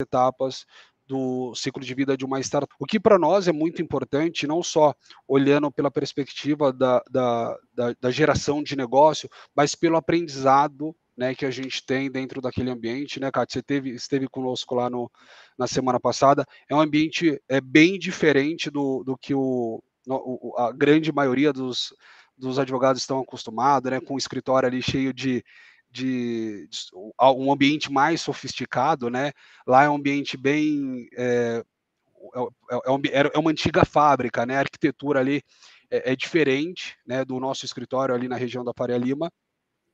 etapas 0.00 0.66
do 1.06 1.54
ciclo 1.54 1.82
de 1.82 1.94
vida 1.94 2.16
de 2.16 2.24
uma 2.24 2.40
startup. 2.40 2.72
O 2.78 2.86
que 2.86 2.98
para 2.98 3.18
nós 3.18 3.46
é 3.48 3.52
muito 3.52 3.80
importante, 3.80 4.46
não 4.46 4.62
só 4.62 4.94
olhando 5.26 5.70
pela 5.70 5.90
perspectiva 5.90 6.72
da, 6.72 7.02
da, 7.10 7.58
da, 7.74 7.94
da 8.00 8.10
geração 8.10 8.62
de 8.62 8.76
negócio, 8.76 9.28
mas 9.54 9.74
pelo 9.74 9.96
aprendizado 9.96 10.94
né, 11.16 11.34
que 11.34 11.46
a 11.46 11.50
gente 11.50 11.84
tem 11.84 12.10
dentro 12.10 12.40
daquele 12.40 12.70
ambiente, 12.70 13.18
né, 13.18 13.30
Kátia? 13.30 13.60
Você 13.60 13.62
teve, 13.62 13.90
esteve 13.90 14.28
conosco 14.28 14.74
lá 14.74 14.90
no, 14.90 15.10
na 15.58 15.66
semana 15.66 15.98
passada. 15.98 16.44
É 16.68 16.74
um 16.74 16.80
ambiente 16.80 17.40
é 17.48 17.60
bem 17.60 17.98
diferente 17.98 18.70
do, 18.70 19.02
do 19.02 19.16
que 19.16 19.34
o, 19.34 19.82
o 20.06 20.54
a 20.58 20.72
grande 20.72 21.10
maioria 21.12 21.52
dos, 21.52 21.94
dos 22.36 22.58
advogados 22.58 23.00
estão 23.00 23.20
acostumados, 23.20 23.90
né, 23.90 24.00
com 24.00 24.14
um 24.14 24.18
escritório 24.18 24.68
ali 24.68 24.82
cheio 24.82 25.12
de, 25.14 25.42
de, 25.90 26.68
de, 26.68 26.78
um 27.20 27.52
ambiente 27.52 27.90
mais 27.90 28.20
sofisticado, 28.20 29.08
né? 29.10 29.32
Lá 29.66 29.84
é 29.84 29.90
um 29.90 29.96
ambiente 29.96 30.36
bem 30.36 31.08
é, 31.16 31.64
é, 32.70 33.20
é, 33.20 33.30
é 33.34 33.38
uma 33.38 33.50
antiga 33.50 33.84
fábrica, 33.84 34.44
né? 34.44 34.56
A 34.56 34.60
arquitetura 34.60 35.20
ali 35.20 35.42
é, 35.90 36.12
é 36.12 36.16
diferente, 36.16 36.96
né, 37.06 37.24
do 37.24 37.38
nosso 37.38 37.64
escritório 37.64 38.14
ali 38.14 38.28
na 38.28 38.36
região 38.36 38.64
da 38.64 38.72
Faria 38.76 38.98
Lima. 38.98 39.30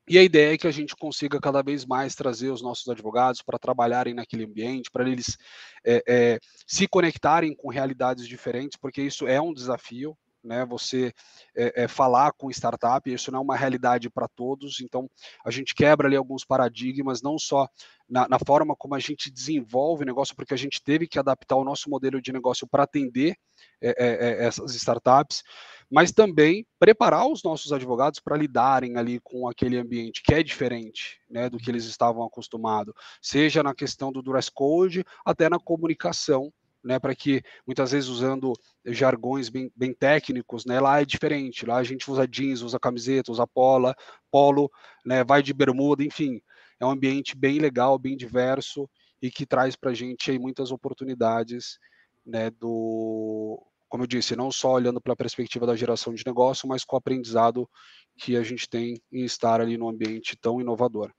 E 0.09 0.19
a 0.19 0.23
ideia 0.23 0.55
é 0.55 0.59
que 0.59 0.67
a 0.67 0.73
gente 0.73 0.97
consiga 0.97 1.41
cada 1.41 1.63
vez 1.63 1.87
mais 1.87 2.15
trazer 2.17 2.51
os 2.51 2.61
nossos 2.61 2.89
advogados 2.89 3.41
para 3.41 3.59
trabalharem 3.59 4.15
naquele 4.15 4.45
ambiente, 4.45 4.91
para 4.91 5.09
eles 5.09 5.39
é, 5.85 6.03
é, 6.09 6.39
se 6.67 6.89
conectarem 6.89 7.55
com 7.55 7.71
realidades 7.71 8.27
diferentes, 8.27 8.77
porque 8.77 9.01
isso 9.01 9.29
é 9.29 9.41
um 9.41 9.55
desafio, 9.55 10.17
né? 10.43 10.65
Você 10.67 11.13
é, 11.57 11.85
é, 11.85 11.89
falar 11.89 12.33
com 12.33 12.51
startup, 12.51 13.13
isso 13.13 13.31
não 13.31 13.39
é 13.39 13.43
uma 13.43 13.57
realidade 13.57 14.11
para 14.11 14.29
todos, 14.29 14.81
então 14.81 15.09
a 15.45 15.51
gente 15.51 15.75
quebra 15.75 16.09
ali 16.09 16.17
alguns 16.17 16.45
paradigmas, 16.45 17.23
não 17.23 17.39
só 17.39 17.69
na, 18.09 18.29
na, 18.29 18.39
forma 18.39 18.75
como 18.77 18.95
a 18.95 18.99
gente 18.99 19.31
desenvolve 19.31 20.03
o 20.03 20.07
negócio, 20.07 20.35
porque 20.37 20.55
a 20.55 20.59
gente 20.59 20.83
teve 20.83 21.07
que 21.07 21.19
adaptar 21.19 21.57
o 21.57 21.65
nosso 21.65 21.89
modelo 21.89 22.21
de 22.21 22.33
negócio 22.33 22.67
para 22.67 22.83
atender 22.83 23.37
é, 23.81 24.45
essas 24.45 24.75
startups, 24.75 25.43
mas 25.91 26.13
também 26.13 26.67
preparar 26.79 27.27
os 27.27 27.43
nossos 27.43 27.73
advogados 27.73 28.19
para 28.19 28.37
lidarem 28.37 28.97
ali 28.97 29.21
com 29.21 29.49
aquele 29.49 29.77
ambiente 29.77 30.23
que 30.23 30.35
é 30.35 30.43
diferente 30.43 31.21
né, 31.29 31.51
do 31.51 31.59
que 31.59 31.71
eles 31.71 31.85
estavam 31.85 32.25
acostumados, 32.25 32.95
seja 33.21 33.63
na 33.63 33.75
questão 33.75 34.11
do 34.11 34.23
dress 34.23 34.51
code, 34.51 35.05
até 35.25 35.49
na 35.49 35.59
comunicação, 35.59 36.53
né, 36.83 36.99
para 36.99 37.15
que 37.15 37.43
muitas 37.67 37.93
vezes 37.93 38.09
usando 38.09 38.53
jargões 38.85 39.49
bem, 39.49 39.71
bem, 39.75 39.95
técnicos, 39.95 40.65
né, 40.65 40.81
lá 40.81 41.01
é 41.01 41.05
diferente, 41.05 41.65
lá 41.67 41.77
a 41.77 41.85
gente 41.85 42.11
usa 42.11 42.27
jeans, 42.27 42.63
usa 42.63 42.79
camiseta, 42.79 43.31
usa 43.31 43.47
pola, 43.47 43.95
polo, 44.31 44.71
né, 45.05 45.23
vai 45.23 45.43
de 45.43 45.53
bermuda, 45.53 46.03
enfim, 46.03 46.41
é 46.81 46.87
um 46.87 46.91
ambiente 46.91 47.37
bem 47.37 47.59
legal, 47.59 47.99
bem 47.99 48.17
diverso 48.17 48.89
e 49.21 49.31
que 49.31 49.47
traz 49.47 49.77
para 49.77 49.91
a 49.91 49.95
gente 49.95 50.31
aí 50.31 50.39
muitas 50.39 50.73
oportunidades 50.73 51.79
né, 52.27 52.51
do, 52.51 53.65
como 53.89 54.05
eu 54.05 54.07
disse, 54.07 54.35
não 54.35 54.51
só 54.51 54.73
olhando 54.73 55.01
pela 55.01 55.15
perspectiva 55.15 55.67
da 55.67 55.77
geração 55.77 56.15
de 56.15 56.25
negócio, 56.27 56.67
mas 56.67 56.85
com 56.85 56.97
o 56.97 56.99
aprendizado 56.99 57.69
que 58.17 58.37
a 58.37 58.43
gente 58.43 58.69
tem 58.69 59.01
em 59.13 59.25
estar 59.25 59.61
ali 59.61 59.77
no 59.77 59.89
ambiente 59.89 60.37
tão 60.37 60.61
inovador. 60.61 61.13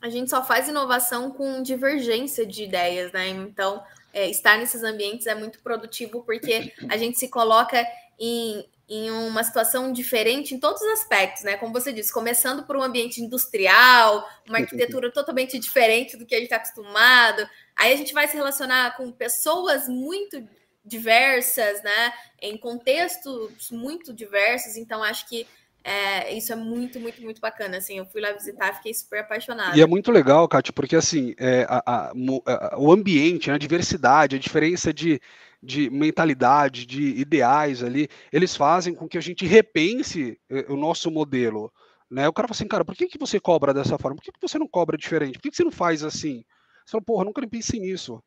A 0.00 0.08
gente 0.08 0.30
só 0.30 0.44
faz 0.44 0.68
inovação 0.68 1.30
com 1.30 1.62
divergência 1.62 2.46
de 2.46 2.64
ideias, 2.64 3.12
né? 3.12 3.28
Então, 3.28 3.82
é, 4.12 4.28
estar 4.28 4.58
nesses 4.58 4.82
ambientes 4.82 5.26
é 5.26 5.34
muito 5.34 5.60
produtivo 5.60 6.22
porque 6.22 6.72
a 6.88 6.96
gente 6.96 7.18
se 7.18 7.28
coloca 7.28 7.86
em, 8.18 8.66
em 8.88 9.10
uma 9.10 9.44
situação 9.44 9.92
diferente 9.92 10.54
em 10.54 10.58
todos 10.58 10.80
os 10.80 10.88
aspectos, 10.88 11.42
né? 11.42 11.56
Como 11.56 11.72
você 11.72 11.92
disse, 11.92 12.12
começando 12.12 12.64
por 12.64 12.76
um 12.76 12.82
ambiente 12.82 13.20
industrial, 13.20 14.26
uma 14.48 14.58
arquitetura 14.58 15.10
totalmente 15.12 15.58
diferente 15.58 16.16
do 16.16 16.24
que 16.24 16.34
a 16.34 16.38
gente 16.38 16.46
está 16.46 16.56
acostumado. 16.56 17.48
Aí 17.76 17.92
a 17.92 17.96
gente 17.96 18.14
vai 18.14 18.26
se 18.26 18.36
relacionar 18.36 18.96
com 18.96 19.12
pessoas 19.12 19.86
muito 19.86 20.42
diversas, 20.84 21.82
né? 21.82 22.12
Em 22.40 22.56
contextos 22.56 23.70
muito 23.70 24.12
diversos. 24.14 24.76
Então, 24.76 25.02
acho 25.02 25.28
que 25.28 25.46
é, 25.82 26.32
isso 26.34 26.52
é 26.52 26.56
muito, 26.56 27.00
muito, 27.00 27.22
muito 27.22 27.40
bacana. 27.40 27.78
Assim, 27.78 27.98
eu 27.98 28.06
fui 28.06 28.20
lá 28.20 28.32
visitar, 28.32 28.74
fiquei 28.74 28.92
super 28.92 29.20
apaixonada. 29.20 29.76
E 29.76 29.80
é 29.80 29.86
muito 29.86 30.10
legal, 30.12 30.46
Kátia, 30.46 30.72
porque 30.72 30.94
assim, 30.94 31.34
é, 31.38 31.66
a, 31.68 32.10
a, 32.10 32.78
o 32.78 32.92
ambiente, 32.92 33.48
né, 33.48 33.54
a 33.54 33.58
diversidade, 33.58 34.36
a 34.36 34.38
diferença 34.38 34.92
de, 34.92 35.20
de 35.62 35.88
mentalidade, 35.90 36.86
de 36.86 37.02
ideais 37.18 37.82
ali, 37.82 38.08
eles 38.32 38.54
fazem 38.54 38.94
com 38.94 39.08
que 39.08 39.16
a 39.16 39.22
gente 39.22 39.46
repense 39.46 40.38
é, 40.50 40.66
o 40.68 40.76
nosso 40.76 41.10
modelo. 41.10 41.72
Né? 42.10 42.28
O 42.28 42.32
cara 42.32 42.48
fala 42.48 42.56
assim, 42.56 42.68
cara, 42.68 42.84
por 42.84 42.94
que, 42.94 43.06
que 43.06 43.18
você 43.18 43.40
cobra 43.40 43.72
dessa 43.72 43.96
forma? 43.98 44.16
Por 44.16 44.24
que, 44.24 44.32
que 44.32 44.48
você 44.48 44.58
não 44.58 44.68
cobra 44.68 44.98
diferente? 44.98 45.34
Por 45.34 45.42
que, 45.42 45.50
que 45.50 45.56
você 45.56 45.64
não 45.64 45.72
faz 45.72 46.04
assim? 46.04 46.44
Você 46.84 46.92
fala, 46.92 47.04
porra, 47.04 47.24
nunca 47.24 47.46
pensei 47.48 47.80
nisso. 47.80 48.22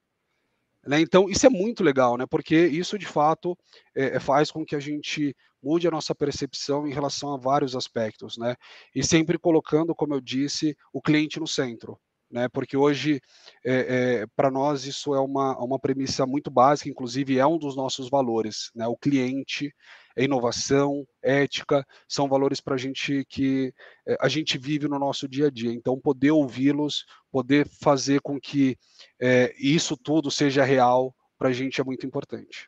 Né? 0.87 1.01
Então, 1.01 1.29
isso 1.29 1.45
é 1.45 1.49
muito 1.49 1.83
legal, 1.83 2.17
né? 2.17 2.25
porque 2.25 2.55
isso 2.55 2.97
de 2.97 3.05
fato 3.05 3.57
é, 3.93 4.19
faz 4.19 4.49
com 4.49 4.65
que 4.65 4.75
a 4.75 4.79
gente 4.79 5.35
mude 5.63 5.87
a 5.87 5.91
nossa 5.91 6.13
percepção 6.13 6.85
em 6.87 6.93
relação 6.93 7.33
a 7.33 7.37
vários 7.37 7.75
aspectos, 7.75 8.37
né? 8.37 8.55
E 8.93 9.03
sempre 9.03 9.37
colocando, 9.39 9.95
como 9.95 10.13
eu 10.13 10.21
disse, 10.21 10.75
o 10.91 11.01
cliente 11.01 11.39
no 11.39 11.47
centro. 11.47 11.97
Né, 12.31 12.49
porque 12.49 12.75
hoje, 12.75 13.21
é, 13.63 14.21
é, 14.21 14.27
para 14.35 14.49
nós, 14.49 14.85
isso 14.85 15.13
é 15.13 15.19
uma, 15.19 15.55
uma 15.63 15.77
premissa 15.77 16.25
muito 16.25 16.49
básica, 16.49 16.89
inclusive 16.89 17.37
é 17.37 17.45
um 17.45 17.59
dos 17.59 17.75
nossos 17.75 18.09
valores. 18.09 18.71
Né, 18.73 18.87
o 18.87 18.97
cliente, 18.97 19.71
a 20.17 20.21
inovação, 20.23 21.05
ética, 21.21 21.85
são 22.07 22.27
valores 22.27 22.59
para 22.59 22.73
a 22.73 22.77
gente 22.77 23.23
que 23.29 23.71
é, 24.07 24.17
a 24.19 24.27
gente 24.27 24.57
vive 24.57 24.87
no 24.87 24.97
nosso 24.97 25.27
dia 25.27 25.45
a 25.45 25.51
dia. 25.51 25.71
Então, 25.71 25.99
poder 25.99 26.31
ouvi-los, 26.31 27.05
poder 27.31 27.67
fazer 27.67 28.19
com 28.21 28.39
que 28.41 28.79
é, 29.21 29.53
isso 29.55 29.95
tudo 29.95 30.31
seja 30.31 30.63
real, 30.63 31.15
para 31.37 31.49
a 31.49 31.53
gente 31.53 31.79
é 31.79 31.83
muito 31.83 32.03
importante. 32.03 32.67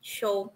Show. 0.00 0.54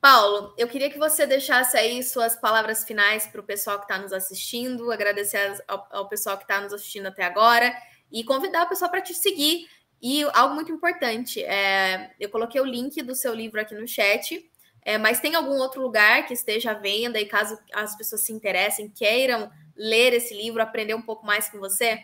Paulo, 0.00 0.54
eu 0.56 0.66
queria 0.66 0.88
que 0.88 0.98
você 0.98 1.26
deixasse 1.26 1.76
aí 1.76 2.02
suas 2.02 2.34
palavras 2.34 2.84
finais 2.84 3.26
para 3.26 3.40
o 3.40 3.44
pessoal 3.44 3.78
que 3.78 3.84
está 3.84 3.98
nos 3.98 4.14
assistindo, 4.14 4.90
agradecer 4.90 5.62
ao, 5.68 5.86
ao 5.90 6.08
pessoal 6.08 6.38
que 6.38 6.44
está 6.44 6.58
nos 6.58 6.72
assistindo 6.72 7.06
até 7.06 7.22
agora 7.22 7.70
e 8.10 8.24
convidar 8.24 8.64
o 8.64 8.68
pessoal 8.68 8.90
para 8.90 9.02
te 9.02 9.12
seguir. 9.12 9.66
E 10.00 10.22
algo 10.32 10.54
muito 10.54 10.72
importante, 10.72 11.44
é, 11.44 12.12
eu 12.18 12.30
coloquei 12.30 12.58
o 12.58 12.64
link 12.64 13.02
do 13.02 13.14
seu 13.14 13.34
livro 13.34 13.60
aqui 13.60 13.74
no 13.74 13.86
chat, 13.86 14.50
é, 14.82 14.96
mas 14.96 15.20
tem 15.20 15.34
algum 15.34 15.58
outro 15.58 15.82
lugar 15.82 16.26
que 16.26 16.32
esteja 16.32 16.70
à 16.70 16.74
venda 16.74 17.20
e 17.20 17.26
caso 17.26 17.58
as 17.74 17.94
pessoas 17.94 18.22
se 18.22 18.32
interessem, 18.32 18.88
queiram 18.88 19.50
ler 19.76 20.14
esse 20.14 20.32
livro, 20.32 20.62
aprender 20.62 20.94
um 20.94 21.02
pouco 21.02 21.26
mais 21.26 21.50
com 21.50 21.58
você? 21.58 22.02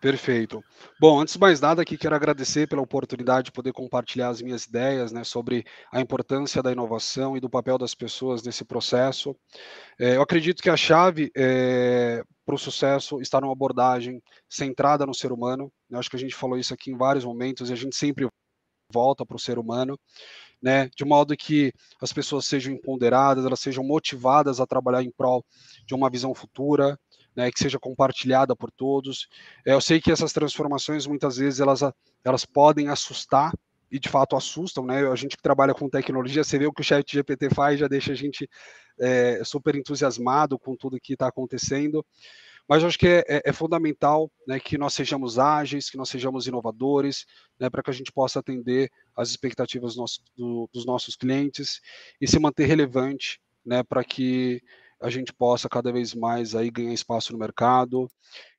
Perfeito. 0.00 0.62
Bom, 1.00 1.20
antes 1.20 1.34
de 1.34 1.40
mais 1.40 1.58
nada, 1.58 1.80
aqui 1.80 1.96
quero 1.96 2.14
agradecer 2.14 2.68
pela 2.68 2.82
oportunidade 2.82 3.46
de 3.46 3.52
poder 3.52 3.72
compartilhar 3.72 4.28
as 4.28 4.42
minhas 4.42 4.64
ideias 4.64 5.10
né, 5.10 5.24
sobre 5.24 5.64
a 5.90 6.00
importância 6.00 6.62
da 6.62 6.70
inovação 6.70 7.36
e 7.36 7.40
do 7.40 7.48
papel 7.48 7.78
das 7.78 7.94
pessoas 7.94 8.42
nesse 8.42 8.64
processo. 8.64 9.34
É, 9.98 10.16
eu 10.16 10.22
acredito 10.22 10.62
que 10.62 10.68
a 10.68 10.76
chave 10.76 11.30
é, 11.34 12.22
para 12.44 12.54
o 12.54 12.58
sucesso 12.58 13.20
está 13.22 13.40
numa 13.40 13.54
abordagem 13.54 14.22
centrada 14.48 15.06
no 15.06 15.14
ser 15.14 15.32
humano. 15.32 15.72
Eu 15.90 15.98
acho 15.98 16.10
que 16.10 16.16
a 16.16 16.20
gente 16.20 16.34
falou 16.34 16.58
isso 16.58 16.74
aqui 16.74 16.90
em 16.90 16.96
vários 16.96 17.24
momentos 17.24 17.70
e 17.70 17.72
a 17.72 17.76
gente 17.76 17.96
sempre 17.96 18.28
volta 18.92 19.24
para 19.24 19.36
o 19.36 19.40
ser 19.40 19.58
humano. 19.58 19.98
Né, 20.62 20.88
de 20.96 21.04
modo 21.04 21.36
que 21.36 21.70
as 22.00 22.14
pessoas 22.14 22.46
sejam 22.46 22.72
empoderadas, 22.72 23.44
elas 23.44 23.60
sejam 23.60 23.84
motivadas 23.84 24.58
a 24.58 24.66
trabalhar 24.66 25.02
em 25.02 25.10
prol 25.10 25.44
de 25.86 25.94
uma 25.94 26.08
visão 26.08 26.34
futura, 26.34 26.98
né, 27.36 27.50
que 27.50 27.60
seja 27.60 27.78
compartilhada 27.78 28.56
por 28.56 28.70
todos. 28.70 29.28
É, 29.64 29.74
eu 29.74 29.80
sei 29.80 30.00
que 30.00 30.10
essas 30.10 30.32
transformações 30.32 31.06
muitas 31.06 31.36
vezes 31.36 31.60
elas, 31.60 31.80
elas 32.24 32.44
podem 32.46 32.88
assustar 32.88 33.52
e 33.90 34.00
de 34.00 34.08
fato 34.08 34.34
assustam, 34.34 34.84
né? 34.84 35.06
A 35.06 35.14
gente 35.14 35.36
que 35.36 35.42
trabalha 35.42 35.72
com 35.72 35.88
tecnologia, 35.88 36.42
você 36.42 36.58
vê 36.58 36.66
o 36.66 36.72
que 36.72 36.80
o 36.80 36.84
Chat 36.84 37.12
GPT 37.12 37.50
faz, 37.50 37.78
já 37.78 37.86
deixa 37.86 38.12
a 38.12 38.16
gente 38.16 38.48
é, 38.98 39.42
super 39.44 39.76
entusiasmado 39.76 40.58
com 40.58 40.74
tudo 40.74 40.98
que 41.00 41.12
está 41.12 41.28
acontecendo. 41.28 42.04
Mas 42.68 42.82
eu 42.82 42.88
acho 42.88 42.98
que 42.98 43.06
é, 43.06 43.24
é, 43.28 43.42
é, 43.44 43.52
fundamental 43.52 44.30
né, 44.46 44.58
que 44.58 44.76
nós 44.76 44.92
sejamos 44.92 45.38
ágeis, 45.38 45.88
que 45.88 45.96
nós 45.96 46.08
sejamos 46.08 46.48
inovadores, 46.48 47.24
né, 47.60 47.70
para 47.70 47.80
que 47.80 47.90
a 47.90 47.92
gente 47.92 48.10
possa 48.10 48.40
atender 48.40 48.90
as 49.14 49.30
expectativas 49.30 49.94
dos, 49.94 50.20
do, 50.36 50.68
dos 50.72 50.84
nossos 50.84 51.14
clientes 51.14 51.80
e 52.20 52.26
se 52.26 52.40
manter 52.40 52.66
relevante, 52.66 53.40
né, 53.64 53.84
para 53.84 54.02
que 54.02 54.60
a 55.00 55.10
gente 55.10 55.32
possa 55.32 55.68
cada 55.68 55.92
vez 55.92 56.14
mais 56.14 56.54
aí 56.54 56.70
ganhar 56.70 56.92
espaço 56.92 57.32
no 57.32 57.38
mercado. 57.38 58.08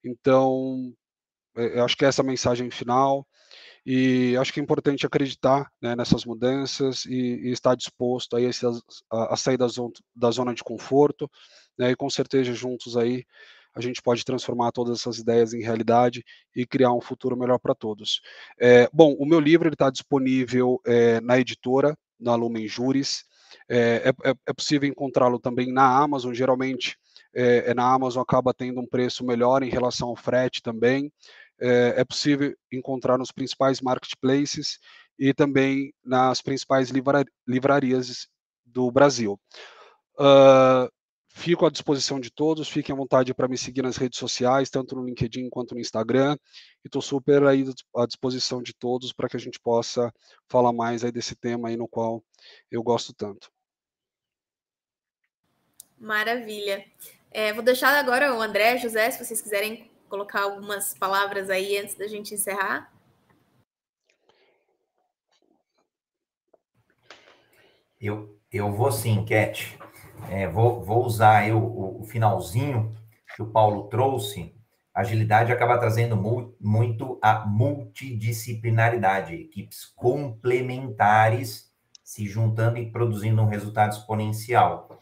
Então, 0.04 0.94
é, 1.56 1.80
eu 1.80 1.86
acho 1.86 1.98
que 1.98 2.06
essa 2.06 2.22
é 2.22 2.24
a 2.24 2.28
mensagem 2.28 2.70
final. 2.72 3.28
E 3.86 4.36
acho 4.38 4.52
que 4.52 4.60
é 4.60 4.64
importante 4.64 5.06
acreditar 5.06 5.72
né, 5.82 5.96
nessas 5.96 6.26
mudanças 6.26 7.06
e, 7.06 7.48
e, 7.48 7.52
estar 7.52 7.74
disposto 7.74 8.36
aí 8.36 8.50
a, 9.10 9.34
a 9.34 9.38
sair 9.38 9.58
da 9.58 9.68
zona, 9.68 9.94
da 10.14 10.30
zona 10.30 10.54
de 10.54 10.62
conforto, 10.62 11.30
né, 11.78 11.92
e 11.92 11.96
com 11.96 12.10
certeza 12.10 12.54
juntos 12.54 12.98
aí 12.98 13.24
a 13.74 13.80
gente 13.80 14.02
pode 14.02 14.26
transformar 14.26 14.72
todas 14.72 15.00
essas 15.00 15.20
ideias 15.20 15.54
em 15.54 15.62
realidade 15.62 16.24
e 16.54 16.66
criar 16.66 16.92
um 16.92 17.00
futuro 17.00 17.38
melhor 17.38 17.60
para 17.60 17.76
todos. 17.76 18.20
É, 18.60 18.90
bom, 18.92 19.14
o 19.20 19.26
meu 19.26 19.40
livro 19.40 19.70
está 19.72 19.90
disponível 19.90 20.82
é, 20.86 21.22
na 21.22 21.40
editora, 21.40 21.96
na 22.20 22.36
Lumen 22.36 22.68
Juris, 22.68 23.24
é, 23.70 24.14
é, 24.24 24.34
é 24.48 24.54
possível 24.54 24.90
encontrá-lo 24.90 25.40
também 25.40 25.72
na 25.72 25.98
Amazon, 25.98 26.34
geralmente 26.34 26.98
é, 27.34 27.70
é, 27.70 27.74
na 27.74 27.92
Amazon 27.94 28.24
acaba 28.24 28.54
tendo 28.54 28.80
um 28.80 28.88
preço 28.88 29.26
melhor 29.26 29.62
em 29.62 29.70
relação 29.70 30.10
ao 30.10 30.16
frete 30.16 30.62
também. 30.62 31.12
É, 31.60 31.96
é 31.98 32.06
possível 32.06 32.56
encontrar 32.72 33.18
nos 33.18 33.32
principais 33.32 33.82
marketplaces 33.82 34.80
e 35.20 35.34
também 35.34 35.94
nas 36.04 36.42
principais 36.42 36.90
livra 36.90 37.26
livrarias 37.48 38.28
do 38.66 38.92
Brasil. 38.92 39.40
Uh, 40.20 40.90
fico 41.30 41.66
à 41.66 41.70
disposição 41.70 42.20
de 42.20 42.32
todos, 42.32 42.68
fiquem 42.68 42.94
à 42.94 42.98
vontade 42.98 43.34
para 43.34 43.48
me 43.48 43.58
seguir 43.58 43.84
nas 43.84 43.98
redes 43.98 44.20
sociais, 44.20 44.70
tanto 44.70 44.96
no 44.96 45.06
LinkedIn 45.06 45.50
quanto 45.50 45.76
no 45.76 45.82
Instagram, 45.82 46.38
e 46.84 46.88
estou 46.88 47.02
super 47.02 47.44
aí 47.44 47.64
à 47.96 48.06
disposição 48.06 48.62
de 48.62 48.74
todos 48.74 49.14
para 49.14 49.30
que 49.30 49.38
a 49.38 49.40
gente 49.40 49.60
possa 49.60 50.12
falar 50.48 50.74
mais 50.74 51.04
aí 51.04 51.12
desse 51.12 51.36
tema 51.36 51.70
aí 51.70 51.78
no 51.78 51.88
qual 51.88 52.24
eu 52.72 52.82
gosto 52.84 53.14
tanto. 53.14 53.50
Maravilha. 55.98 56.86
É, 57.32 57.52
vou 57.54 57.64
deixar 57.64 57.98
agora 57.98 58.36
o 58.36 58.42
André, 58.42 58.78
José, 58.78 59.12
se 59.12 59.24
vocês 59.24 59.42
quiserem 59.42 59.90
colocar 60.08 60.44
algumas 60.44 60.94
palavras 60.94 61.50
aí 61.50 61.78
antes 61.78 61.96
da 61.96 62.08
gente 62.08 62.34
encerrar. 62.34 62.92
Eu, 68.00 68.40
eu 68.52 68.72
vou 68.72 68.92
sim, 68.92 69.26
Cat. 69.26 69.78
É, 70.30 70.48
vou, 70.48 70.84
vou 70.84 71.04
usar 71.04 71.48
eu, 71.48 71.58
o, 71.58 72.02
o, 72.02 72.04
finalzinho 72.06 72.96
que 73.36 73.42
o 73.42 73.48
Paulo 73.48 73.88
trouxe. 73.90 74.56
Agilidade 74.94 75.52
acaba 75.52 75.78
trazendo 75.78 76.16
mu 76.16 76.56
muito 76.60 77.20
a 77.22 77.46
multidisciplinaridade, 77.46 79.36
equipes 79.36 79.86
complementares 79.86 81.72
se 82.04 82.26
juntando 82.28 82.78
e 82.78 82.92
produzindo 82.92 83.42
um 83.42 83.48
resultado 83.48 83.94
exponencial. 83.94 85.02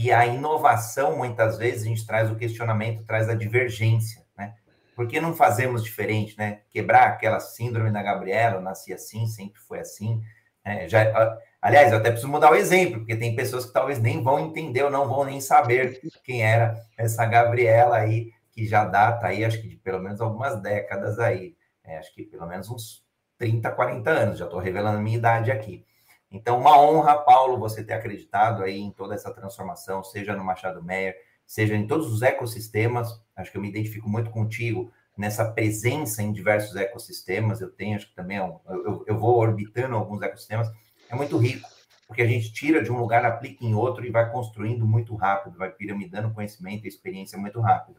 E 0.00 0.12
a 0.12 0.24
inovação, 0.24 1.16
muitas 1.16 1.58
vezes, 1.58 1.82
a 1.82 1.86
gente 1.86 2.06
traz 2.06 2.30
o 2.30 2.36
questionamento, 2.36 3.02
traz 3.02 3.28
a 3.28 3.34
divergência, 3.34 4.24
né? 4.38 4.54
Por 4.94 5.08
que 5.08 5.20
não 5.20 5.34
fazemos 5.34 5.82
diferente, 5.82 6.38
né? 6.38 6.60
Quebrar 6.70 7.08
aquela 7.08 7.40
síndrome 7.40 7.90
da 7.90 8.00
Gabriela, 8.00 8.54
eu 8.54 8.60
nasci 8.60 8.92
assim, 8.92 9.26
sempre 9.26 9.60
foi 9.60 9.80
assim. 9.80 10.22
Né? 10.64 10.88
Já, 10.88 11.36
aliás, 11.60 11.90
eu 11.90 11.98
até 11.98 12.10
preciso 12.10 12.30
mudar 12.30 12.52
o 12.52 12.54
exemplo, 12.54 13.00
porque 13.00 13.16
tem 13.16 13.34
pessoas 13.34 13.66
que 13.66 13.72
talvez 13.72 13.98
nem 13.98 14.22
vão 14.22 14.38
entender 14.38 14.84
ou 14.84 14.90
não 14.90 15.08
vão 15.08 15.24
nem 15.24 15.40
saber 15.40 16.00
quem 16.22 16.44
era 16.44 16.80
essa 16.96 17.26
Gabriela 17.26 17.96
aí, 17.96 18.30
que 18.52 18.64
já 18.68 18.84
data 18.84 19.26
aí, 19.26 19.44
acho 19.44 19.60
que 19.60 19.66
de 19.66 19.76
pelo 19.78 19.98
menos 19.98 20.20
algumas 20.20 20.62
décadas 20.62 21.18
aí. 21.18 21.56
É, 21.82 21.98
acho 21.98 22.14
que 22.14 22.22
pelo 22.22 22.46
menos 22.46 22.70
uns 22.70 23.04
30, 23.36 23.68
40 23.72 24.10
anos, 24.10 24.38
já 24.38 24.44
estou 24.44 24.60
revelando 24.60 24.98
a 24.98 25.02
minha 25.02 25.18
idade 25.18 25.50
aqui. 25.50 25.84
Então, 26.30 26.58
uma 26.58 26.78
honra, 26.78 27.16
Paulo, 27.16 27.58
você 27.58 27.82
ter 27.82 27.94
acreditado 27.94 28.62
aí 28.62 28.78
em 28.78 28.90
toda 28.90 29.14
essa 29.14 29.32
transformação, 29.32 30.04
seja 30.04 30.36
no 30.36 30.44
Machado 30.44 30.82
Meyer, 30.82 31.16
seja 31.46 31.74
em 31.74 31.86
todos 31.86 32.12
os 32.12 32.20
ecossistemas. 32.20 33.20
Acho 33.34 33.50
que 33.50 33.56
eu 33.56 33.62
me 33.62 33.70
identifico 33.70 34.08
muito 34.08 34.30
contigo 34.30 34.92
nessa 35.16 35.50
presença 35.50 36.22
em 36.22 36.32
diversos 36.32 36.76
ecossistemas. 36.76 37.60
Eu 37.60 37.70
tenho, 37.70 37.96
acho 37.96 38.08
que 38.08 38.14
também, 38.14 38.36
é 38.36 38.40
eu, 38.68 39.04
eu 39.06 39.18
vou 39.18 39.38
orbitando 39.38 39.96
alguns 39.96 40.20
ecossistemas. 40.20 40.70
É 41.08 41.16
muito 41.16 41.38
rico, 41.38 41.66
porque 42.06 42.20
a 42.20 42.26
gente 42.26 42.52
tira 42.52 42.82
de 42.82 42.92
um 42.92 42.98
lugar, 42.98 43.24
aplica 43.24 43.64
em 43.64 43.74
outro 43.74 44.04
e 44.04 44.10
vai 44.10 44.30
construindo 44.30 44.86
muito 44.86 45.16
rápido, 45.16 45.56
vai 45.56 45.70
piramidando 45.70 46.34
conhecimento 46.34 46.84
e 46.84 46.88
experiência 46.88 47.38
muito 47.38 47.58
rápido. 47.60 47.98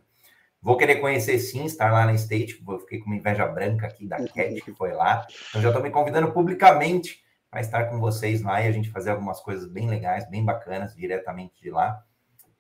Vou 0.61 0.77
querer 0.77 0.97
conhecer 0.97 1.39
sim, 1.39 1.65
estar 1.65 1.91
lá 1.91 2.05
na 2.05 2.13
State. 2.13 2.61
Eu 2.67 2.79
fiquei 2.79 2.99
com 2.99 3.07
uma 3.07 3.15
inveja 3.15 3.47
branca 3.47 3.87
aqui 3.87 4.05
da 4.05 4.17
Cat, 4.17 4.61
que 4.61 4.73
foi 4.73 4.91
lá. 4.91 5.25
Então 5.49 5.61
já 5.61 5.69
estou 5.69 5.81
me 5.81 5.89
convidando 5.89 6.31
publicamente 6.31 7.23
para 7.49 7.61
estar 7.61 7.85
com 7.85 7.99
vocês 7.99 8.41
lá 8.41 8.61
e 8.61 8.67
a 8.67 8.71
gente 8.71 8.89
fazer 8.89 9.11
algumas 9.11 9.39
coisas 9.39 9.67
bem 9.67 9.89
legais, 9.89 10.29
bem 10.29 10.43
bacanas, 10.43 10.95
diretamente 10.95 11.61
de 11.61 11.71
lá. 11.71 12.03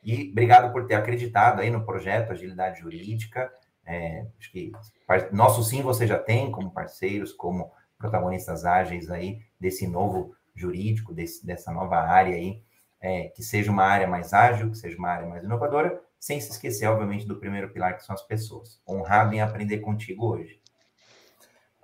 E 0.03 0.29
obrigado 0.31 0.71
por 0.71 0.87
ter 0.87 0.95
acreditado 0.95 1.59
aí 1.59 1.69
no 1.69 1.85
projeto 1.85 2.31
Agilidade 2.31 2.79
Jurídica. 2.79 3.51
É, 3.85 4.25
acho 4.39 4.51
que 4.51 4.71
nosso 5.31 5.63
sim 5.63 5.81
você 5.81 6.07
já 6.07 6.17
tem 6.17 6.51
como 6.51 6.71
parceiros, 6.71 7.33
como 7.33 7.71
protagonistas 7.97 8.65
ágeis 8.65 9.09
aí 9.09 9.39
desse 9.59 9.87
novo 9.87 10.33
jurídico, 10.55 11.13
desse, 11.13 11.45
dessa 11.45 11.71
nova 11.71 11.97
área 11.97 12.35
aí, 12.35 12.61
é, 13.01 13.29
que 13.29 13.43
seja 13.43 13.71
uma 13.71 13.83
área 13.83 14.07
mais 14.07 14.33
ágil, 14.33 14.71
que 14.71 14.77
seja 14.77 14.97
uma 14.97 15.09
área 15.09 15.27
mais 15.27 15.43
inovadora, 15.43 16.01
sem 16.19 16.39
se 16.39 16.51
esquecer, 16.51 16.85
obviamente, 16.87 17.25
do 17.25 17.39
primeiro 17.39 17.71
pilar, 17.71 17.95
que 17.95 18.03
são 18.03 18.13
as 18.13 18.21
pessoas. 18.21 18.81
Honrado 18.87 19.33
em 19.33 19.41
aprender 19.41 19.79
contigo 19.79 20.33
hoje. 20.33 20.58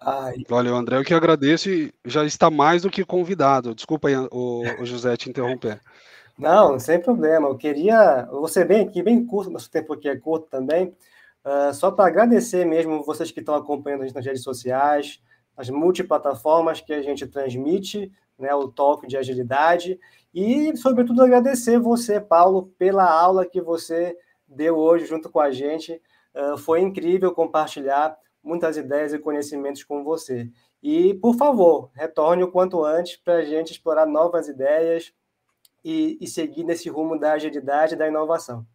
Ai. 0.05 0.35
Olha, 0.51 0.71
o 0.71 0.75
André, 0.75 0.97
eu 0.97 1.03
que 1.03 1.15
agradeço 1.15 1.67
e 1.67 1.91
já 2.05 2.23
está 2.23 2.51
mais 2.51 2.83
do 2.83 2.91
que 2.91 3.03
convidado. 3.03 3.73
Desculpa 3.73 4.07
aí, 4.07 4.15
o, 4.15 4.61
o 4.79 4.85
José 4.85 5.17
te 5.17 5.31
interromper. 5.31 5.81
Não, 6.37 6.77
sem 6.77 7.01
problema. 7.01 7.47
Eu 7.47 7.57
queria, 7.57 8.27
eu 8.31 8.39
vou 8.39 8.47
ser 8.47 8.65
bem 8.65 8.87
aqui, 8.87 9.01
bem 9.01 9.25
curto, 9.25 9.49
nosso 9.49 9.71
tempo 9.71 9.93
aqui 9.93 10.07
é 10.07 10.15
curto 10.15 10.47
também, 10.47 10.95
uh, 11.43 11.73
só 11.73 11.89
para 11.89 12.05
agradecer 12.05 12.65
mesmo 12.65 13.03
vocês 13.03 13.31
que 13.31 13.39
estão 13.39 13.55
acompanhando 13.55 14.01
a 14.01 14.05
gente 14.05 14.15
nas 14.15 14.25
redes 14.25 14.43
sociais, 14.43 15.19
as 15.57 15.71
multiplataformas 15.71 16.81
que 16.81 16.93
a 16.93 17.01
gente 17.01 17.25
transmite, 17.25 18.11
né, 18.37 18.53
o 18.53 18.67
toque 18.67 19.07
de 19.07 19.17
agilidade, 19.17 19.99
e, 20.31 20.75
sobretudo, 20.77 21.23
agradecer 21.23 21.79
você, 21.79 22.19
Paulo, 22.19 22.71
pela 22.77 23.09
aula 23.09 23.43
que 23.43 23.61
você 23.61 24.15
deu 24.47 24.77
hoje 24.77 25.07
junto 25.07 25.31
com 25.31 25.39
a 25.39 25.49
gente. 25.49 25.99
Uh, 26.35 26.57
foi 26.57 26.81
incrível 26.81 27.31
compartilhar 27.31 28.15
muitas 28.45 28.77
ideias 28.77 29.11
e 29.11 29.19
conhecimentos 29.19 29.83
com 29.83 30.03
você. 30.03 30.47
E, 30.81 31.15
por 31.15 31.35
favor, 31.35 31.89
retorne 31.93 32.43
o 32.43 32.51
quanto 32.51 32.85
antes 32.85 33.17
para 33.17 33.37
a 33.37 33.43
gente 33.43 33.71
explorar 33.71 34.05
novas 34.05 34.47
ideias 34.47 35.11
e, 35.83 36.17
e, 36.21 36.27
seguir 36.27 36.63
nesse 36.63 36.87
rumo 36.89 37.19
da 37.19 37.33
agilidade 37.33 37.95
e 37.95 37.97
da 37.97 38.07
inovação. 38.07 38.65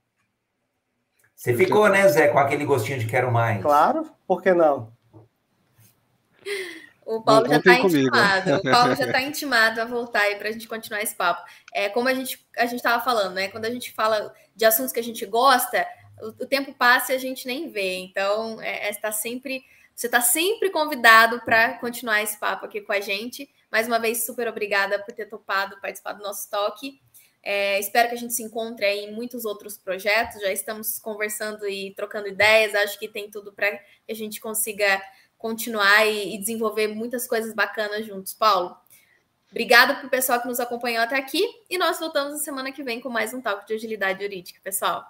Você 1.34 1.54
ficou, 1.54 1.88
né, 1.88 2.06
Zé, 2.08 2.28
com 2.28 2.38
aquele 2.38 2.64
gostinho 2.64 2.98
de 2.98 3.06
quero 3.06 3.32
mais? 3.32 3.62
Claro, 3.62 4.10
por 4.26 4.42
que 4.42 4.52
não? 4.52 4.92
O 7.06 7.22
Paulo 7.22 7.48
já 7.48 7.56
está 7.56 7.74
intimado. 7.74 8.54
O 8.56 8.62
Paulo 8.62 8.94
já 8.94 9.06
está 9.06 9.22
intimado 9.22 9.80
a 9.80 9.84
voltar 9.84 10.20
aí 10.20 10.36
para 10.36 10.48
a 10.48 10.52
gente 10.52 10.68
continuar 10.68 11.02
esse 11.02 11.14
papo. 11.14 11.42
É 11.72 11.88
como 11.88 12.08
a 12.08 12.14
gente 12.14 12.46
a 12.56 12.66
gente 12.66 12.76
estava 12.76 13.02
falando, 13.02 13.34
né? 13.34 13.48
Quando 13.48 13.64
a 13.64 13.70
gente 13.70 13.92
fala 13.92 14.32
de 14.54 14.64
assuntos 14.64 14.92
que 14.92 15.00
a 15.00 15.02
gente 15.02 15.24
gosta, 15.26 15.86
o, 16.22 16.46
tempo 16.46 16.72
passa 16.74 17.12
e 17.12 17.16
a 17.16 17.18
gente 17.18 17.46
nem 17.46 17.70
vê. 17.70 17.98
Então, 17.98 18.60
é, 18.60 18.88
é 18.88 18.94
tá 18.94 19.12
sempre 19.12 19.64
você 20.00 20.06
está 20.06 20.22
sempre 20.22 20.70
convidado 20.70 21.42
para 21.44 21.74
continuar 21.74 22.22
esse 22.22 22.38
papo 22.38 22.64
aqui 22.64 22.80
com 22.80 22.90
a 22.90 23.00
gente. 23.00 23.50
Mais 23.70 23.86
uma 23.86 23.98
vez, 23.98 24.24
super 24.24 24.48
obrigada 24.48 24.98
por 24.98 25.12
ter 25.12 25.26
topado 25.26 25.78
participar 25.78 26.14
do 26.14 26.22
nosso 26.22 26.48
toque. 26.48 26.98
É, 27.42 27.78
espero 27.78 28.08
que 28.08 28.14
a 28.14 28.18
gente 28.18 28.32
se 28.32 28.42
encontre 28.42 28.86
aí 28.86 29.00
em 29.00 29.12
muitos 29.12 29.44
outros 29.44 29.76
projetos. 29.76 30.40
Já 30.40 30.50
estamos 30.50 30.98
conversando 30.98 31.68
e 31.68 31.92
trocando 31.94 32.28
ideias. 32.28 32.74
Acho 32.74 32.98
que 32.98 33.08
tem 33.08 33.30
tudo 33.30 33.52
para 33.52 33.76
que 33.76 34.12
a 34.12 34.14
gente 34.14 34.40
consiga 34.40 35.02
continuar 35.36 36.06
e, 36.06 36.34
e 36.34 36.38
desenvolver 36.38 36.88
muitas 36.88 37.26
coisas 37.26 37.52
bacanas 37.52 38.06
juntos. 38.06 38.32
Paulo, 38.32 38.74
obrigada 39.50 39.96
para 39.96 40.06
o 40.06 40.10
pessoal 40.10 40.40
que 40.40 40.48
nos 40.48 40.60
acompanhou 40.60 41.02
até 41.02 41.16
aqui 41.16 41.46
e 41.68 41.76
nós 41.76 41.98
voltamos 41.98 42.32
na 42.32 42.38
semana 42.38 42.72
que 42.72 42.82
vem 42.82 43.02
com 43.02 43.10
mais 43.10 43.34
um 43.34 43.42
talk 43.42 43.66
de 43.66 43.74
agilidade 43.74 44.22
jurídica, 44.22 44.60
pessoal. 44.62 45.04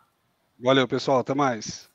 Valeu, 0.61 0.87
pessoal. 0.87 1.19
Até 1.21 1.35
mais. 1.35 1.90